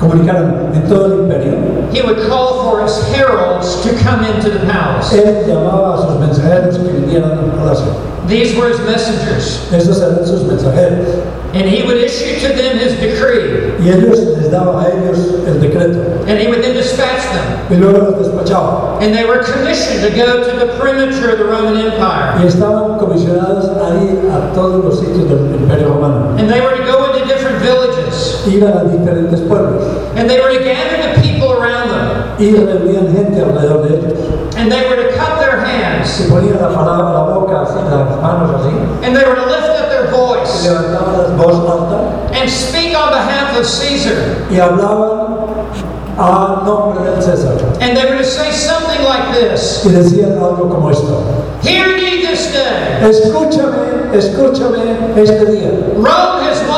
en 0.00 0.88
todo 0.88 1.06
el 1.06 1.20
imperio, 1.20 1.88
he 1.92 2.02
would 2.02 2.28
call 2.28 2.70
for 2.70 2.82
his 2.82 2.96
heralds 3.14 3.82
to 3.82 3.96
come 3.98 4.24
into 4.24 4.50
the 4.50 4.60
palace. 4.66 5.12
él 5.12 5.46
llamaba 5.46 5.94
a 5.94 5.98
sus 5.98 6.20
mensajeros 6.20 6.78
que 6.78 6.92
vinieran 6.92 7.38
al 7.38 7.50
palacio. 7.56 8.08
These 8.28 8.56
were 8.56 8.68
his 8.68 8.78
messengers. 8.80 9.72
Esos 9.72 10.02
eran 10.02 10.26
sus 10.26 10.42
mensajeros. 10.44 11.24
And 11.54 11.66
he 11.66 11.82
would 11.82 11.96
issue 11.96 12.38
to 12.46 12.52
them 12.52 12.76
his 12.76 12.92
decree. 13.00 13.72
Y 13.80 13.88
ellos 13.88 14.20
les 14.36 14.50
daban 14.50 14.84
a 14.84 14.88
ellos 14.90 15.18
el 15.46 15.58
decreto. 15.60 16.26
And 16.28 16.38
he 16.38 16.46
would 16.46 16.62
then 16.62 16.76
dispatch 16.76 17.24
them. 17.32 17.66
Y 17.70 17.76
luego 17.76 18.10
los 18.10 18.28
despachaba. 18.28 19.00
And 19.00 19.14
they 19.14 19.24
were 19.24 19.42
commissioned 19.42 20.02
to 20.02 20.14
go 20.14 20.44
to 20.44 20.56
the 20.58 20.76
perimeter 20.78 21.32
of 21.32 21.38
the 21.38 21.46
Roman 21.46 21.76
Empire. 21.78 22.36
Y 22.38 22.46
estaban 22.46 22.98
comisionados 22.98 23.64
a 23.64 23.96
ir 24.04 24.30
a 24.30 24.52
todos 24.52 24.84
los 24.84 25.00
sitios 25.00 25.26
del 25.26 25.54
imperio 25.62 25.94
romano. 25.94 26.36
And 26.36 26.50
they 26.50 26.60
were 26.60 26.76
to 26.76 26.84
go 26.84 27.07
Iban 28.48 28.72
a 28.76 28.84
diferentes 28.84 29.40
pueblos. 29.42 29.84
And 30.16 30.28
they 30.28 30.40
were 30.40 30.50
to 30.50 30.64
gather 30.64 31.14
the 31.14 31.20
people 31.22 31.52
around 31.52 31.90
them. 31.90 32.34
Y 32.38 32.52
reunían 32.52 33.12
gente 33.14 33.40
alrededor 33.42 33.82
de 33.86 33.96
ellos. 33.98 34.18
And 34.56 34.70
they 34.72 34.88
were 34.88 34.96
to 34.96 35.12
cup 35.16 35.38
their 35.38 35.60
hands. 35.60 36.08
Se 36.10 36.28
ponían 36.28 36.60
la 36.60 36.68
palabra, 36.68 37.12
la 37.12 37.34
boca 37.34 37.62
así, 37.62 37.74
las 37.74 38.20
manos 38.22 38.60
así. 38.60 38.72
And 39.04 39.14
they 39.14 39.24
were 39.24 39.36
to 39.36 39.46
lift 39.46 39.68
up 39.68 39.88
their 39.90 40.08
voice. 40.10 40.64
Y 40.64 40.68
levantaban 40.68 41.12
la 41.18 41.44
voz 41.44 41.70
alta. 41.70 41.98
and 42.32 42.48
speak 42.50 42.96
on 42.96 43.10
behalf 43.10 43.56
of 43.58 43.66
Caesar. 43.66 44.46
y 44.50 44.56
hablaban 44.60 45.38
a 46.18 46.62
nombre 46.66 47.00
del 47.04 47.22
César 47.22 47.56
And 47.80 47.96
they 47.96 48.04
were 48.04 48.18
to 48.18 48.24
say 48.24 48.50
something 48.50 49.02
like 49.04 49.32
this 49.34 49.84
y 49.84 49.90
decían 49.92 50.32
algo 50.38 50.68
como 50.68 50.90
esto. 50.90 51.22
Hear 51.62 51.96
ye 51.96 52.26
this 52.26 52.52
day. 52.52 53.00
Escúchame, 53.08 54.10
escúchame 54.12 55.14
este 55.16 55.46
día. 55.46 55.70
Rome 55.94 56.42
has 56.42 56.58
won 56.68 56.77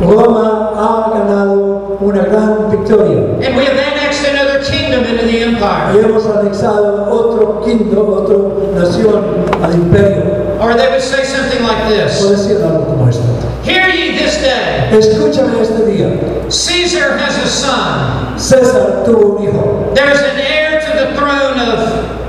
Roma 0.00 0.72
ha 0.74 1.10
ganado 1.12 1.98
una 2.00 2.22
gran 2.24 2.70
victoria. 2.70 3.36
And 3.46 3.56
we 3.56 3.64
have 3.64 3.76
annexed 3.76 4.26
another 4.26 4.64
kingdom 4.64 5.04
into 5.04 5.26
the 5.26 5.42
empire. 5.42 5.94
Y 5.94 6.04
hemos 6.04 6.24
anexado 6.26 7.06
otro 7.10 7.60
quinto, 7.62 8.00
otra 8.00 8.80
nación 8.80 9.46
al 9.62 9.74
imperio. 9.74 10.58
Or 10.60 10.74
they 10.74 10.88
would 10.90 11.02
say 11.02 11.24
something 11.24 11.62
like 11.62 11.84
O 11.84 11.88
this 11.90 12.20
decir 12.20 12.62
algo 12.62 12.86
como 12.86 13.08
esto. 13.08 13.22
Hear 13.62 13.88
ye 13.88 14.12
this 14.12 14.40
day, 14.40 14.88
Escúchame 14.90 15.60
este 15.60 15.84
día. 15.86 16.08
Caesar 16.48 17.18
has 17.18 17.36
a 17.36 17.46
son. 17.46 18.38
César 18.38 19.04
tuvo 19.04 19.36
un 19.36 19.44
hijo. 19.44 19.92
There's 19.94 20.20
an 20.20 20.38
heir 20.38 20.80
to 20.80 20.92
the 20.98 21.14
throne 21.14 21.60
of, 21.60 21.78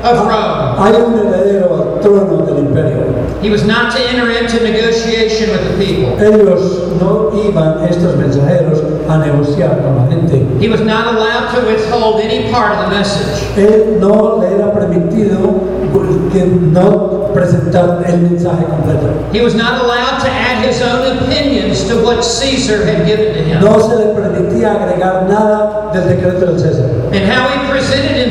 of 0.03 0.27
ah, 0.27 0.75
Rome. 0.77 0.95
Hay 0.95 1.01
un 1.01 1.19
heredero 1.19 1.75
al 1.75 1.99
trono 2.01 2.45
del 2.45 2.59
imperio. 2.59 3.20
He 3.41 3.49
was 3.49 3.65
not 3.65 3.91
to 3.97 3.99
enter 3.99 4.29
into 4.29 4.63
negotiation 4.63 5.49
with 5.49 5.63
the 5.65 5.83
people. 5.83 6.17
Ellos 6.19 6.93
no 7.01 7.31
iban, 7.33 7.83
estos 7.89 8.15
mensajeros, 8.15 8.79
a 9.09 9.17
negociar 9.17 9.81
con 9.81 9.97
la 9.97 10.07
gente. 10.07 10.45
He 10.59 10.69
was 10.69 10.81
not 10.81 11.15
allowed 11.15 11.51
to 11.55 11.65
withhold 11.65 12.21
any 12.21 12.51
part 12.51 12.77
of 12.77 12.89
the 12.89 12.95
message. 12.95 13.41
Él 13.57 13.99
no 13.99 14.37
le 14.37 14.47
era 14.47 14.71
permitido 14.71 15.59
que 16.31 16.45
no 16.45 17.31
presentar 17.33 18.03
el 18.05 18.17
mensaje 18.19 18.63
completo. 18.65 19.09
He 19.33 19.41
was 19.41 19.55
not 19.55 19.81
allowed 19.81 20.19
to 20.21 20.29
add 20.29 20.63
his 20.63 20.81
own 20.81 21.17
opinions 21.17 21.83
to 21.85 21.95
what 22.03 22.23
Caesar 22.23 22.85
had 22.85 23.05
given 23.07 23.33
to 23.33 23.41
him. 23.43 23.61
No 23.63 23.79
se 23.79 23.95
le 23.95 24.13
permitía 24.13 24.73
agregar 24.73 25.27
nada 25.27 25.91
del 25.93 26.07
decreto 26.07 26.45
del 26.45 26.59
César. 26.59 26.89
And 27.11 27.25
how 27.25 27.49
he 27.49 27.70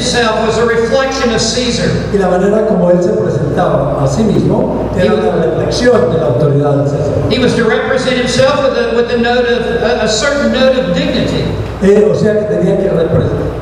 himself 0.01 0.47
was 0.47 0.57
a 0.57 0.67
reflection 0.67 1.29
of 1.35 1.41
Caesar. 1.41 1.91
Y 2.13 2.19
la 2.19 2.29
manera 2.29 2.67
como 2.67 2.91
él 2.91 3.03
se 3.03 3.11
presentaba 3.11 4.03
a 4.03 4.07
sí 4.09 4.23
mismo 4.23 4.91
era 4.97 5.13
una 5.15 5.45
reflexión 5.45 6.11
de 6.13 6.19
la 6.19 6.27
autoridad 6.27 6.77
del 6.77 6.89
César. 6.89 7.31
He 7.31 7.39
was 7.39 7.55
to 7.57 7.65
represent 7.65 8.17
himself 8.17 8.63
with 8.65 8.79
a, 8.79 8.97
with 8.97 9.11
a 9.11 9.19
note 9.19 9.47
of 9.47 9.83
a, 9.83 10.05
a 10.05 10.09
certain 10.09 10.53
note 10.53 10.77
of 10.79 10.95
dignity, 10.95 11.45
Eh, 11.83 12.09
o 12.11 12.15
sea 12.15 12.39
que 12.39 12.45
tenía 12.57 12.77
que, 12.79 12.91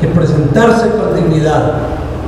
que 0.01 0.07
presentarse 0.09 0.91
con 0.91 1.15
dignidad, 1.15 1.75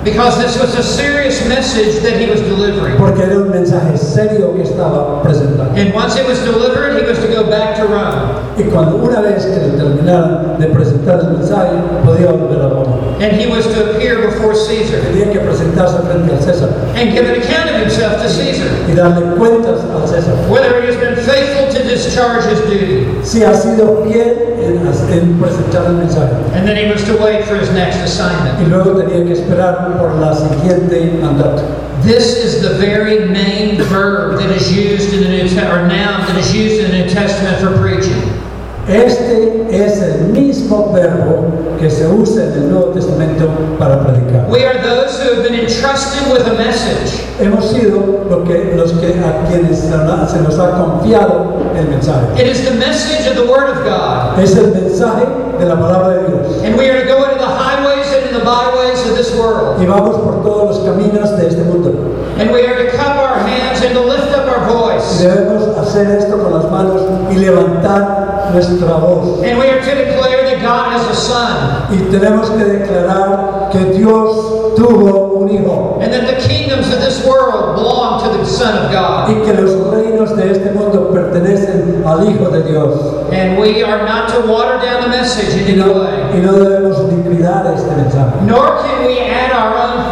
because 0.05 0.39
this 0.39 0.59
was 0.59 0.75
a 0.77 0.83
serious 0.83 1.47
message 1.49 2.03
that 2.03 2.19
he 2.21 2.27
was 2.27 2.41
delivering. 2.41 2.97
porque 2.97 3.23
era 3.23 3.37
un 3.37 3.51
mensaje 3.51 3.97
serio 3.99 4.55
que 4.55 4.63
estaba 4.63 5.23
presentando. 5.23 5.77
And 5.77 5.93
once 5.93 6.17
it 6.17 6.27
was 6.27 6.39
delivered, 6.41 7.01
he 7.01 7.07
was 7.07 7.19
to 7.19 7.29
go 7.29 7.49
back 7.51 7.77
to 7.77 7.87
Rome. 7.87 8.41
Y 8.57 8.65
cuando 8.71 8.97
una 8.97 9.21
vez 9.21 9.45
que 9.45 9.57
le 9.57 9.77
terminaran 9.77 10.59
de 10.59 10.67
presentar 10.69 11.21
el 11.21 11.39
mensaje, 11.39 11.77
podía 12.05 12.33
volver 12.33 12.61
a 12.61 12.69
Roma. 12.69 12.97
And 13.21 13.33
he 13.37 13.47
was 13.47 13.67
to 13.67 13.91
appear 13.91 14.17
before 14.23 14.55
Caesar 14.55 15.01
Tenía 15.01 15.31
que 15.31 15.41
presentarse 15.41 15.99
frente 16.01 16.33
al 16.33 16.41
César 16.41 16.71
and 16.97 17.13
give 17.13 17.29
an 17.29 17.37
account 17.41 17.69
of 17.69 17.81
himself 17.83 18.23
to 18.23 18.29
Caesar, 18.29 18.69
y 18.89 18.95
darle 18.95 19.37
cuentas 19.37 19.81
al 19.93 20.09
César. 20.09 20.35
whether 20.49 20.81
he 20.81 20.87
has 20.87 20.97
been 20.97 21.17
faithful 21.17 21.69
to 21.69 21.87
discharge 21.87 22.45
his 22.47 22.61
duty. 22.63 23.07
Si 23.23 23.43
ha 23.43 23.53
sido 23.53 24.05
fiel 24.05 24.60
en 24.77 25.39
presentar 25.39 25.87
el 25.87 25.95
mensaje. 25.95 26.33
And 26.55 26.67
then 26.67 26.77
he 26.77 26.91
was 26.91 27.05
to 27.05 27.17
wait 27.23 27.45
for 27.45 27.57
his 27.57 27.71
next 27.71 27.99
assignment. 27.99 28.59
Y 28.59 28.67
luego 28.67 28.95
tenía 29.01 29.25
que 29.25 29.33
esperar 29.33 29.99
por 29.99 30.15
la 30.15 30.35
siguiente 30.35 31.19
mandato. 31.21 31.63
This 32.03 32.37
is 32.37 32.63
the 32.63 32.75
very 32.79 33.29
main 33.29 33.77
verb 33.83 34.39
that 34.39 34.51
is 34.51 34.73
used 34.73 35.13
in 35.13 35.23
the 35.23 35.29
New 35.29 35.49
Testament, 35.49 35.69
or 35.69 35.87
noun 35.87 36.27
that 36.27 36.37
is 36.37 36.55
used 36.55 36.83
in 36.83 36.91
the 36.91 36.99
New 36.99 37.11
Testament 37.11 37.59
for 37.59 37.77
preaching. 37.79 38.50
Este 38.93 39.67
es 39.71 40.03
el 40.03 40.21
mismo 40.33 40.91
verbo 40.93 41.47
que 41.79 41.89
se 41.91 42.07
usa 42.09 42.45
en 42.45 42.53
el 42.55 42.71
Nuevo 42.73 42.87
Testamento 42.87 43.47
para 43.79 44.01
predicar. 44.05 44.47
We 44.51 44.65
are 44.67 44.79
those 44.83 45.19
who 45.23 45.35
have 45.37 45.43
been 45.49 45.55
entrusted 45.61 46.27
with 46.33 46.47
a 46.47 46.55
message. 46.55 47.23
Hemos 47.41 47.71
sido 47.71 48.01
que, 48.47 48.75
los 48.77 48.93
que, 48.95 49.15
a 49.21 49.47
quienes 49.49 49.79
se 49.79 49.91
nos- 49.91 50.31
se 50.31 50.41
nos 50.41 50.59
ha 50.59 50.71
confiado 50.73 51.55
el 51.79 51.87
mensaje. 51.89 52.27
It 52.37 52.47
is 52.49 52.65
the 52.65 52.75
message 52.77 53.27
of 53.31 53.37
the 53.37 53.51
Word 53.51 53.71
of 53.71 53.85
God. 53.85 54.39
Es 54.43 54.57
el 54.57 54.73
mensaje 54.73 55.25
de 55.59 55.65
la 55.67 55.77
palabra 55.77 56.09
de 56.19 56.29
Dios. 56.29 56.63
And 56.65 56.77
we 56.77 56.91
are 56.91 57.01
to 57.03 57.07
go 57.09 57.23
into 57.25 57.39
the 57.39 57.47
highways 57.47 58.07
and 58.13 58.27
in 58.29 58.39
the 58.39 58.45
byways 58.45 59.01
of 59.09 59.17
this 59.17 59.35
world. 59.39 59.81
Y 59.81 59.87
vamos 59.87 60.17
por 60.19 60.43
todos 60.43 60.77
los 60.77 60.79
caminos 60.85 61.31
de 61.39 61.47
este 61.47 61.63
mundo. 61.65 61.93
And 62.39 62.51
we 62.53 62.67
are 62.67 62.77
to 62.85 62.91
cup 62.97 63.17
our 63.17 63.39
hands 63.39 63.81
and 63.85 63.95
to 63.95 64.01
lift 64.01 64.35
up 64.35 64.47
our 64.49 64.67
Y 64.67 64.73
voice. 64.73 65.10
Debemos 65.21 65.77
hacer 65.79 66.11
esto 66.11 66.39
con 66.43 66.53
las 66.55 66.71
manos 66.71 67.03
y 67.31 67.37
levantar 67.37 68.51
nuestra 68.53 68.95
voz. 68.95 69.43
And 69.45 69.59
we 69.59 69.69
are 69.71 69.81
to 69.81 69.95
declare 69.95 70.45
that 70.45 70.63
God 70.63 70.93
has 70.93 71.07
a 71.09 71.15
son. 71.15 71.57
Y 71.91 71.99
tenemos 72.11 72.51
que 72.51 72.65
declarar 72.65 73.69
que 73.73 73.79
Dios 73.99 74.75
tuvo 74.77 75.35
un 75.41 75.49
hijo 75.51 75.99
And 76.01 76.13
that 76.13 76.27
the 76.27 76.41
kingdoms 76.49 76.87
of 76.93 77.01
this 77.01 77.25
world 77.27 77.75
belong 77.77 78.23
to 78.23 78.39
the 78.39 78.45
Son 78.47 78.87
of 78.87 78.93
God. 78.93 79.29
y 79.31 79.35
que 79.45 79.53
los 79.61 79.73
reinos 79.91 80.37
de 80.37 80.53
este 80.53 80.71
mundo 80.73 81.11
pertenecen 81.13 82.03
al 82.07 82.29
Hijo 82.29 82.49
de 82.51 82.63
Dios. 82.63 82.95
And 83.33 83.59
we 83.59 83.83
are 83.83 84.05
not 84.07 84.29
to 84.31 84.41
water 84.47 84.79
down 84.85 85.03
the 85.03 85.09
message 85.09 85.55
in 85.61 85.67
Y 85.67 85.83
any 85.83 85.93
no, 85.93 86.01
way. 86.03 86.39
y 86.39 86.41
no 86.41 86.53
debemos 86.53 86.99
liquidar 87.13 87.67
este 87.75 87.91
mensaje. 87.97 88.35
Nor 88.47 88.79
can 88.83 89.07
we 89.07 89.19
add 89.21 89.53
our 89.53 89.77
own 89.77 90.10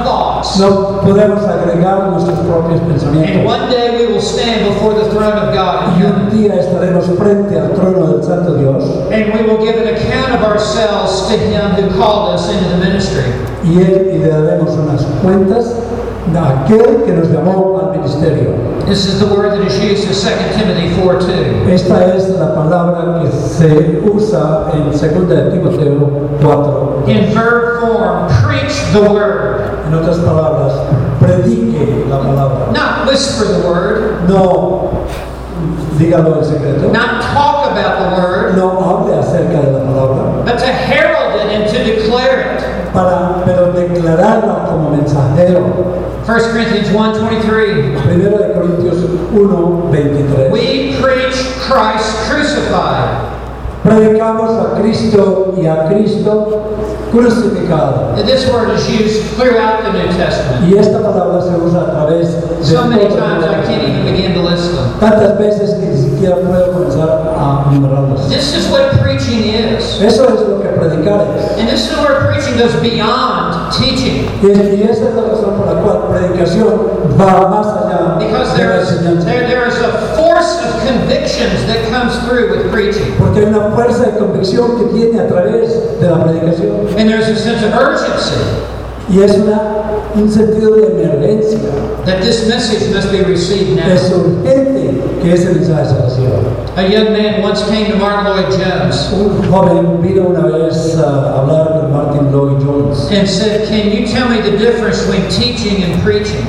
No 0.59 1.01
podemos 1.01 1.45
agregar 1.45 2.09
nuestros 2.11 2.39
propios 2.41 2.81
And 2.81 3.45
one 3.45 3.71
day 3.71 3.99
we 3.99 4.13
will 4.13 4.21
stand 4.21 4.67
before 4.67 4.95
the 4.95 5.11
throne 5.11 5.37
of 5.37 5.55
God. 5.55 5.99
Y 5.99 6.05
un 6.05 6.31
día 6.31 6.55
estaremos 6.55 7.07
frente 7.19 7.59
al 7.59 7.73
trono 7.73 8.07
del 8.13 8.23
Santo 8.23 8.57
Dios. 8.57 8.85
And 9.13 9.33
we 9.35 9.43
will 9.43 9.65
give 9.65 9.77
an 9.77 9.95
account 9.95 10.33
of 10.33 10.43
ourselves 10.43 11.29
to 11.29 11.37
Him 11.37 11.71
who 11.73 11.97
called 11.99 12.35
us 12.35 12.49
into 12.53 12.69
the 12.69 12.79
ministry. 12.79 13.25
y, 13.65 13.83
él, 13.83 14.11
y 14.15 14.19
le 14.19 14.29
daremos 14.29 14.71
unas 14.71 15.05
cuentas 15.23 15.75
a 16.37 16.65
aquel 16.65 17.05
que 17.05 17.13
nos 17.13 17.29
llamó 17.29 17.79
al 17.83 17.99
ministerio. 17.99 18.55
This 18.87 19.07
is 19.07 19.19
the 19.21 19.27
word 19.27 19.53
that 19.53 19.67
is 19.67 19.79
used 19.83 20.05
in 20.05 20.15
2 20.15 20.59
Timothy 20.59 20.95
4 21.01 21.21
2. 21.21 21.69
Esta 21.73 22.15
es 22.15 22.29
la 22.39 22.55
palabra 22.55 23.21
que 23.23 23.31
se 23.31 24.01
usa 24.09 24.71
en 24.73 24.91
2 24.91 25.29
de 25.29 25.51
Timoteo 25.51 26.11
4. 26.41 27.05
In 27.07 27.35
verb 27.35 27.81
form, 27.81 28.29
preach 28.45 28.93
the 28.93 29.01
word. 29.03 29.61
En 29.87 29.95
otras 29.95 30.19
palabras, 30.19 30.73
predique 31.21 32.07
la 32.09 32.19
palabra. 32.19 32.73
Not 32.73 33.07
whisper 33.09 33.47
the 33.47 33.69
word, 33.69 34.29
No 34.29 34.91
dígalo 35.99 36.39
en 36.39 36.45
secreto. 36.45 36.93
not 36.93 37.23
talk 37.35 37.71
about 37.73 37.99
the 37.99 38.21
word, 38.23 38.57
No 38.57 38.71
hable 38.81 39.15
acerca 39.19 39.61
de 39.61 39.73
la 39.73 39.81
palabra. 39.81 40.45
but 40.45 40.59
to 40.59 40.67
herald 40.67 41.35
it 41.41 41.51
and 41.53 41.69
to 41.69 41.79
declare 41.85 42.57
it. 42.57 42.65
Para, 42.93 43.43
pero 43.45 43.73
declararla 43.73 44.65
como 44.69 44.91
mensajero. 44.91 46.08
1 46.29 46.53
Corinthians 46.53 46.91
1 46.91 47.21
23. 47.21 48.03
Primero 48.03 48.37
de 48.37 48.53
Corintios 48.53 49.03
1, 49.33 49.91
23. 49.91 50.53
We 50.53 51.01
preach 51.01 51.35
Christ 51.57 52.15
crucified. 52.29 53.28
Predicamos 53.83 54.51
a 54.59 54.81
Cristo 54.81 55.55
y 55.57 55.67
a 55.67 55.87
Cristo 55.89 56.63
crucificado. 57.13 58.15
And 58.17 58.27
This 58.27 58.47
word 58.53 58.71
is 58.75 58.89
used 58.91 59.37
throughout 59.37 59.83
the 59.85 59.93
New 59.93 60.09
Testament. 60.17 60.67
Y 60.69 60.77
esta 60.79 60.99
palabra 60.99 61.41
se 61.41 61.57
usa 61.57 61.81
a 61.83 61.91
través 61.93 62.29
de 62.59 62.65
So 62.65 62.85
many 62.87 63.07
times 63.09 63.45
I 63.45 63.63
can't 63.65 63.83
even 63.83 64.05
begin 64.05 64.35
to 64.35 64.43
list 64.43 64.73
them. 64.75 64.99
tantas 65.01 65.39
veces 65.39 65.75
que 65.79 65.87
ni 65.87 65.97
siquiera 65.97 66.37
puedo 66.37 66.73
comenzar 66.73 67.35
a 67.39 67.65
enumerarlas. 67.71 68.29
This 68.29 68.55
is 68.55 68.69
what 68.71 68.91
preaching 69.01 69.45
is. 69.45 70.01
Eso 70.03 70.25
es 70.35 70.41
lo 70.49 70.61
que 70.61 70.69
predicar 70.69 71.27
es. 71.39 71.59
And 71.59 71.69
this 71.69 71.91
is 71.91 71.97
where 71.99 72.27
preaching 72.27 72.59
goes 72.59 72.75
beyond 72.83 73.73
teaching. 73.73 74.27
Y, 74.43 74.83
esa 74.83 75.09
es 75.09 75.15
la 75.15 75.23
razón 75.23 75.55
por 75.57 75.67
la 75.73 75.81
cual 75.81 75.99
predicación 76.11 76.69
va 77.19 77.49
más 77.49 77.67
allá 77.69 78.17
Because 78.19 78.53
de 78.57 78.65
la 78.65 78.71
there 78.71 78.83
is, 78.83 78.91
enseñanza. 78.91 79.25
there, 79.25 79.47
there 79.47 79.67
is 79.69 79.79
a 79.81 80.18
of 80.65 80.87
convictions 80.87 81.65
that 81.67 81.89
comes 81.91 82.17
through 82.27 82.51
with 82.51 82.71
preaching. 82.73 83.13
Porque 83.19 83.41
hay 83.41 83.45
una 83.47 83.71
fuerza 83.75 84.07
de 84.07 84.19
convicción 84.19 84.77
que 84.79 84.85
viene 84.93 85.21
a 85.21 85.27
través 85.29 85.99
de 86.01 86.07
la 86.09 86.25
predicación. 86.25 86.89
And 86.99 87.09
there's 87.09 87.29
a 87.29 87.37
sense 87.37 87.63
of 87.65 87.75
urgency 87.75 88.41
Y 89.11 89.23
es 89.23 89.39
una, 89.39 90.03
un 90.15 90.29
sentido 90.31 90.77
de 90.77 90.89
emergencia. 90.93 91.59
that 92.05 92.21
this 92.23 92.47
message 92.47 92.93
must 92.95 93.11
be 93.11 93.23
received 93.23 93.79
Es 93.79 94.11
now. 94.11 94.19
urgente 94.19 95.01
que 95.23 95.33
ese 95.33 95.47
mensaje 95.55 95.87
se 95.89 95.95
reciba. 96.03 96.39
A 96.77 96.83
young 96.87 97.13
man 97.13 97.41
once 97.43 97.63
came 97.71 97.91
to 97.91 97.97
Martyn 97.97 98.27
Lloyd-Jones 98.37 99.13
Un 99.15 99.51
joven 99.51 100.03
vino 100.03 100.29
una 100.29 100.47
vez 100.47 100.95
a 100.99 101.41
hablar 101.41 101.81
con 101.81 101.91
Martyn 101.93 102.31
Lloyd-Jones. 102.31 103.11
and 103.11 103.27
said, 103.27 103.67
Can 103.67 103.91
you 103.91 104.07
tell 104.07 104.29
me 104.29 104.43
the 104.43 104.59
difference 104.59 105.01
between 105.07 105.27
teaching 105.31 105.83
and 105.85 106.03
preaching? 106.03 106.45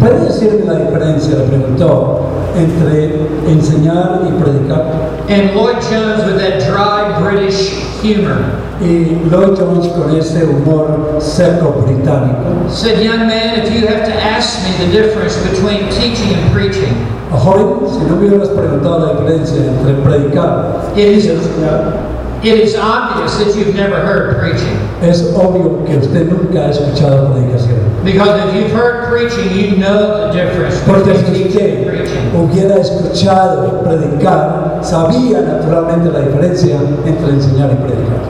¿Puede 0.00 0.26
decirme 0.26 0.64
la 0.64 0.74
diferencia, 0.78 1.34
le 1.38 1.44
preguntó, 1.46 2.20
entre 2.56 3.14
enseñar 3.48 4.22
y 4.26 4.42
predicar? 4.42 4.82
And 5.28 5.54
Lloyd 5.54 5.76
Jones, 5.82 6.24
with 6.24 6.38
that 6.38 6.62
dry 6.66 7.18
British 7.20 7.70
humor, 8.02 8.38
Y 8.80 9.16
Lloyd 9.30 9.56
Jones 9.58 9.88
con 9.88 10.14
ese 10.14 10.44
humor 10.44 11.16
seco 11.18 11.82
británico. 11.86 12.68
said, 12.68 13.02
Young 13.02 13.26
man, 13.26 13.58
if 13.60 13.72
you 13.72 13.86
have 13.86 14.04
to 14.04 14.12
ask 14.12 14.62
me 14.64 14.86
the 14.86 14.92
difference 14.92 15.36
between 15.48 15.88
teaching 15.90 16.34
and 16.34 16.52
preaching, 16.52 16.94
A 17.32 17.36
joven, 17.38 17.88
si 17.88 17.98
no 18.06 18.16
me 18.16 18.28
hubieras 18.28 18.50
preguntado 18.50 19.00
la 19.00 19.12
diferencia 19.14 19.56
entre 19.66 19.94
predicar 19.94 20.92
y 20.94 21.02
enseñar, 21.02 22.15
It 22.42 22.60
is 22.60 22.76
obvious 22.76 23.38
that 23.38 23.56
you've 23.56 23.74
never 23.74 23.96
heard 23.96 24.38
preaching. 24.38 24.76
Es 25.02 25.34
obvio 25.34 25.84
que 25.86 25.96
usted 25.98 26.30
nunca 26.30 26.66
ha 26.66 26.70
escuchado 26.70 27.32
predicación. 27.32 28.04
Because 28.04 28.48
if 28.48 28.54
you've 28.54 28.72
heard 28.72 29.08
preaching, 29.08 29.50
you 29.56 29.76
know 29.78 30.28
the 30.28 30.32
difference 30.32 30.80
Porque 30.86 31.06
between 31.12 31.26
si 31.26 31.42
teaching 31.44 31.60
and 31.60 31.86
usted 31.86 31.88
preaching. 31.88 32.30
hubiera 32.32 32.76
escuchado 32.78 33.82
predicar, 33.82 34.78
sabía 34.82 35.40
naturalmente 35.40 36.10
la 36.12 36.20
diferencia 36.20 36.76
entre 37.04 37.30
enseñar 37.30 37.70
y 37.72 37.76
predicar. 37.76 38.22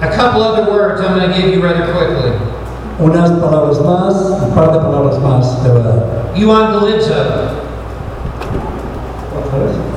A 0.00 0.08
couple 0.08 0.42
other 0.42 0.70
words 0.72 1.00
I'm 1.00 1.16
going 1.18 1.30
to 1.30 1.36
give 1.36 1.54
you 1.54 1.62
rather 1.62 1.86
quickly. 1.92 2.32
Unas 2.98 3.30
palabras 3.40 3.80
más, 3.80 4.14
un 4.42 4.50
par 4.54 4.72
de 4.72 4.78
palabras 4.78 5.18
más 5.18 5.62
de 5.62 5.70
verdad. 5.70 6.04
Euangelizo. 6.36 7.14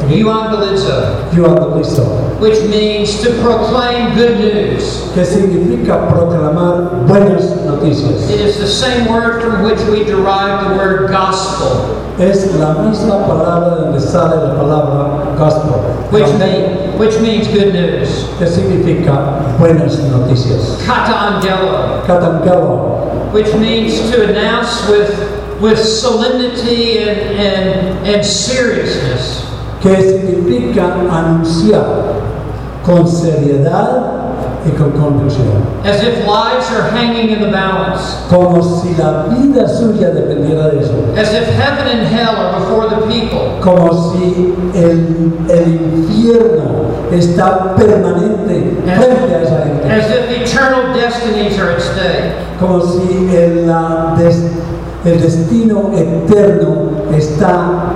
Euangelizo. 0.10 1.30
Evangelizo, 1.34 2.39
which 2.39 2.62
means 2.70 3.22
to 3.22 3.30
proclaim 3.41 4.16
good 4.16 4.39
news. 4.39 5.12
que 5.14 5.26
significa 5.26 6.08
proclamar 6.10 7.05
buenas 7.08 7.43
noticias. 7.66 8.30
It 8.30 8.41
is 8.41 8.58
the 8.60 8.68
same 8.68 9.08
word 9.12 9.41
from 9.41 9.64
which 9.64 9.80
we 9.89 10.03
derive 10.03 10.70
the 10.70 10.76
word 10.78 11.10
gospel, 11.10 12.03
Es 12.20 12.51
la 12.55 12.74
misma 12.74 13.28
palabra 13.28 13.76
de 13.76 13.82
donde 13.84 13.99
sale 14.01 14.38
la 14.41 14.55
palabra 14.55 15.36
gospel, 15.38 15.82
which, 16.10 16.26
mean, 16.39 16.97
which 16.97 17.20
means 17.22 17.47
good 17.47 17.74
news. 17.74 18.26
que 18.39 18.47
significa 18.47 19.58
buenas 19.60 19.99
noticias. 19.99 20.78
Katangelo, 20.86 22.03
Catangelo, 22.08 23.32
which 23.34 23.53
means 23.55 24.10
to 24.10 24.30
announce 24.30 24.88
with, 24.89 25.14
with 25.62 25.78
solemnity 25.78 26.99
and, 26.99 27.20
and, 27.38 28.08
and 28.08 28.26
seriousness. 28.26 29.46
Que 29.82 29.95
significa 30.01 30.84
anunciar 31.11 31.86
con 32.86 33.07
seriedad 33.07 34.13
y 34.65 34.71
con 34.71 34.91
convicción, 34.91 35.47
As 35.86 36.01
if 36.03 36.25
lives 36.25 36.69
are 36.71 36.89
hanging 36.91 37.30
in 37.30 37.39
the 37.39 37.51
balance. 37.51 38.17
como 38.30 38.61
si 38.61 38.95
la 38.95 39.25
vida 39.30 39.67
suya 39.67 40.09
dependiera 40.09 40.69
de 40.69 40.80
eso, 40.82 40.93
As 41.15 41.32
if 41.34 41.47
heaven 41.55 41.88
and 41.88 42.07
hell 42.07 42.36
are 42.36 42.59
before 42.59 42.89
the 42.89 43.05
people. 43.07 43.59
como 43.61 44.11
si 44.13 44.53
el, 44.73 45.32
el 45.49 45.67
infierno 45.93 46.88
está 47.11 47.75
permanente 47.75 48.78
frente 48.84 49.36
a 49.36 49.41
esa 49.41 49.63
gente, 49.63 49.89
As 49.89 50.09
if 50.09 50.32
eternal 50.41 50.93
destinies 50.93 51.57
are 51.59 51.71
at 51.73 51.82
stake. 51.82 52.34
como 52.59 52.82
si 52.82 53.30
el, 53.36 53.69
el 55.05 55.21
destino 55.21 55.91
eterno 55.95 56.89
está 57.15 57.93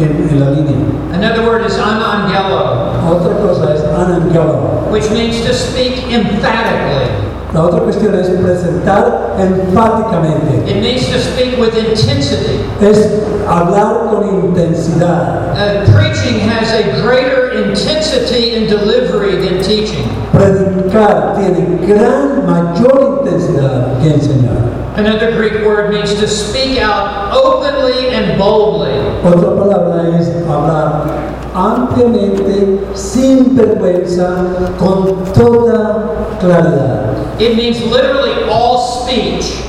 en, 0.00 0.28
en 0.30 0.40
la 0.40 0.50
línea. 0.50 0.76
Another 1.12 1.46
word 1.46 1.66
is 1.66 1.76
anangelo. 1.78 2.94
Otra 3.08 3.34
cosa 3.40 3.74
es 3.74 3.80
anangelo. 3.82 4.88
which 4.90 5.10
means 5.10 5.40
to 5.44 5.52
speak 5.54 6.10
emphatically. 6.10 7.08
La 7.54 7.64
otra 7.64 7.80
cuestión 7.80 8.14
es 8.14 8.28
presentar 8.28 9.34
enfáticamente. 9.38 10.70
It 10.70 10.82
means 10.82 11.08
to 11.08 11.18
speak 11.18 11.58
with 11.58 11.74
intensity. 11.76 12.60
es 12.80 13.08
hablar 13.48 14.10
con 14.10 14.28
intensidad. 14.44 15.54
Uh, 15.56 15.84
preaching 15.96 16.40
has 16.40 16.70
a 16.72 17.00
greater 17.02 17.52
intensity 17.64 18.54
in 18.54 18.68
delivery 18.68 19.36
than 19.36 19.62
teaching. 19.62 20.04
Predicar 20.32 21.36
tiene 21.36 21.78
gran 21.86 22.44
mayor 22.46 23.24
intensidad 23.24 23.98
que 24.02 24.10
enseñar. 24.10 24.77
Another 24.98 25.30
Greek 25.36 25.64
word 25.64 25.92
means 25.92 26.12
to 26.14 26.26
speak 26.26 26.80
out 26.80 27.30
openly 27.32 28.08
and 28.08 28.36
boldly. 28.36 28.90
Otra 29.22 29.54
palabra 29.54 30.18
es 30.18 30.26
hablar 30.44 31.06
ampliamente, 31.54 32.80
sin 32.96 33.54
vergüenza, 33.54 34.74
con 34.76 35.22
toda 35.32 36.36
claridad. 36.40 37.40
It 37.40 37.56
means 37.56 37.80
literally 37.84 38.50
all 38.50 38.78
speech. 38.78 39.62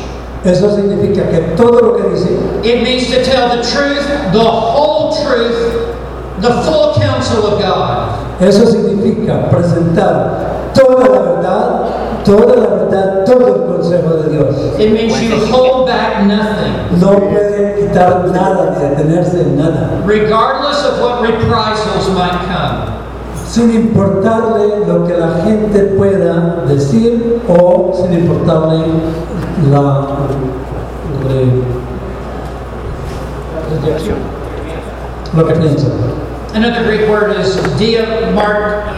Eso 0.43 0.75
significa 0.75 1.29
que 1.29 1.55
todo 1.55 1.79
lo 1.79 1.97
que 1.97 2.09
dice 2.09 2.29
It 2.63 2.81
means 2.81 3.07
to 3.11 3.23
tell 3.23 3.49
the 3.55 3.61
truth, 3.61 4.07
the 4.31 4.39
whole 4.39 5.13
truth, 5.23 5.95
the 6.39 6.63
full 6.63 6.95
counsel 6.95 7.45
of 7.45 7.61
God. 7.61 8.41
Eso 8.41 8.65
significa 8.65 9.47
presentar 9.51 10.73
toda 10.73 11.07
la 11.07 11.19
verdad, 11.21 11.78
toda 12.29 12.55
la 12.55 12.67
verdad, 12.75 13.25
todo 13.25 13.55
el 13.55 13.61
consejo 13.73 14.09
de 14.21 14.29
Dios. 14.29 14.79
It 14.79 14.91
means 14.91 15.19
you 15.19 15.35
hold 15.47 15.87
back 15.87 16.23
nothing, 16.27 16.99
No 17.01 17.19
puede 17.19 17.79
quitar 17.79 18.27
nada, 18.31 18.77
ni 18.77 18.87
detenerse 18.87 19.41
en 19.41 19.57
nada, 19.57 20.03
regardless 20.05 20.85
of 20.85 21.01
what 21.01 21.23
reprisals 21.23 22.09
might 22.13 22.37
come. 22.45 22.99
sin 23.49 23.71
importarle 23.71 24.85
lo 24.85 25.07
que 25.07 25.17
la 25.17 25.41
gente 25.43 25.79
pueda 25.97 26.65
decir 26.67 27.41
o 27.47 27.91
sin 27.95 28.13
importarle 28.13 28.85
la 29.71 30.07
lo 35.35 35.47
que 35.47 35.53
piensa. 35.55 35.87
Another 36.53 36.83
Greek 36.83 37.09
word 37.09 37.39
is 37.39 37.57
diamart, 37.77 38.93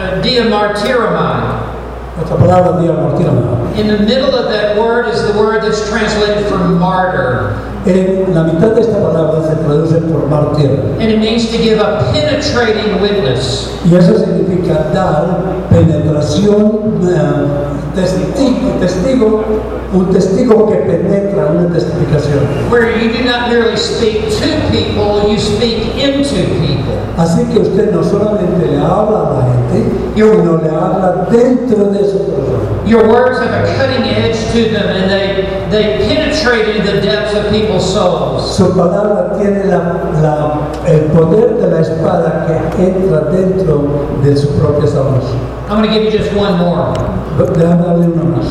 Otra 2.22 2.38
palabra. 2.38 3.76
In 3.76 3.88
the 3.88 3.98
middle 3.98 4.34
of 4.34 4.50
that 4.50 4.78
word 4.78 5.08
is 5.08 5.26
the 5.26 5.38
word 5.38 5.62
that's 5.64 5.88
translated 5.88 6.46
for 6.46 6.58
martyr. 6.58 7.71
En 7.84 8.32
la 8.32 8.44
mitad 8.44 8.68
de 8.68 8.80
esta 8.80 8.98
palabra 8.98 9.42
se 9.42 9.56
traduce 9.56 9.96
por 10.02 10.28
mártir. 10.28 10.70
And 11.00 11.10
it 11.10 11.18
means 11.18 11.50
to 11.50 11.58
give 11.58 11.80
a 11.80 12.12
penetrating 12.12 13.00
witness. 13.02 13.70
Y 13.84 13.96
eso 13.96 14.16
significa 14.18 14.86
dar 14.94 15.42
penetración, 15.68 17.00
eh, 17.02 17.72
testigo, 17.96 18.70
testigo, 18.78 19.44
un 19.92 20.10
testigo 20.12 20.70
que 20.70 20.76
penetra 20.76 21.46
una 21.46 21.72
testificación. 21.72 22.40
Where 22.70 22.96
you 23.00 23.10
do 23.10 23.24
not 23.24 23.50
merely 23.50 23.76
speak 23.76 24.30
to 24.30 24.46
people, 24.70 25.28
you 25.28 25.38
speak 25.38 25.96
into 25.98 26.36
people. 26.60 26.94
Así 27.18 27.44
que 27.52 27.58
usted 27.58 27.92
no 27.92 28.02
solamente 28.04 28.66
le 28.66 28.78
habla 28.78 29.18
a 29.18 29.32
la 29.34 29.44
gente, 29.52 29.90
sino 30.14 30.56
le 30.62 30.70
habla 30.70 31.26
dentro 31.30 31.86
de 31.86 31.98
su 31.98 32.18
corazón. 32.18 32.86
Your 32.86 33.08
words 33.08 33.38
have 33.38 33.52
a 33.52 33.76
cutting 33.76 34.04
edge 34.04 34.38
to 34.52 34.72
them 34.72 34.86
and 34.88 35.10
they, 35.10 35.61
they 35.72 35.98
penetrate 36.06 36.84
the 36.84 37.00
depths 37.00 37.34
of 37.34 37.50
people's 37.50 37.92
souls. 37.94 38.56
Su 38.56 38.72
palabra 38.74 39.36
tiene 39.38 39.64
la- 39.66 40.20
la- 40.20 40.58
el 40.86 41.10
poder 41.10 41.56
de 41.60 41.66
la 41.68 41.80
espada 41.80 42.46
que 42.46 42.84
entra 42.84 43.30
dentro 43.32 44.06
de 44.22 44.36
sus 44.36 44.50
propias 44.52 44.94
almas. 44.94 45.24
I'm 45.68 45.78
going 45.82 45.88
to 45.88 45.94
give 45.94 46.04
you 46.04 46.10
just 46.16 46.32
one 46.36 46.58
more. 46.58 46.92
Déjame 47.38 47.82
darle 47.82 48.06
una 48.12 48.24
más. 48.36 48.46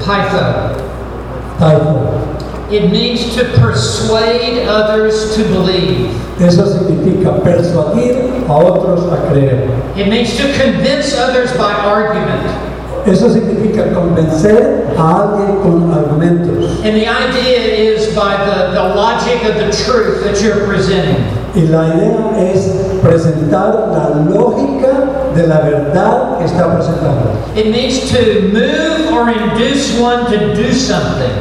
Peitho. 0.00 0.70
It 2.70 2.90
means 2.90 3.34
to 3.36 3.44
persuade 3.60 4.66
others 4.68 5.34
to 5.36 5.42
believe. 5.44 6.10
Eso 6.40 6.64
significa 6.66 7.32
persuadir 7.42 8.44
a 8.48 8.52
otros 8.52 9.04
a 9.12 9.16
creer. 9.28 9.68
It 9.96 10.08
means 10.08 10.36
to 10.38 10.44
convince 10.54 11.12
others 11.18 11.52
by 11.58 11.72
argument. 11.72 12.46
Eso 13.06 13.30
significa 13.30 13.92
convencer 13.92 14.94
a 14.96 15.22
alguien 15.22 15.56
con 15.62 15.92
argumentos. 15.92 16.84
And 16.84 16.94
the 16.94 17.08
idea 17.08 17.58
is 17.58 18.14
by 18.14 18.36
the, 18.44 18.72
the 18.72 18.94
logic 18.94 19.42
of 19.44 19.54
the 19.54 19.70
truth 19.84 20.22
that 20.24 20.40
you're 20.42 20.66
presenting. 20.66 21.24
Y 21.54 21.66
la 21.68 21.88
idea 21.88 22.52
es 22.52 22.70
presentar 23.02 23.88
la 23.90 24.22
lógica 24.30 25.32
de 25.34 25.46
la 25.46 25.60
verdad 25.60 26.38
que 26.38 26.44
está 26.44 26.72
presentando. 26.76 27.32
It 27.56 27.70
means 27.72 28.10
to 28.10 28.52
move 28.52 29.12
or 29.12 29.30
induce 29.30 29.98
one 29.98 30.26
to 30.30 30.54
do 30.54 30.72
something. 30.72 31.32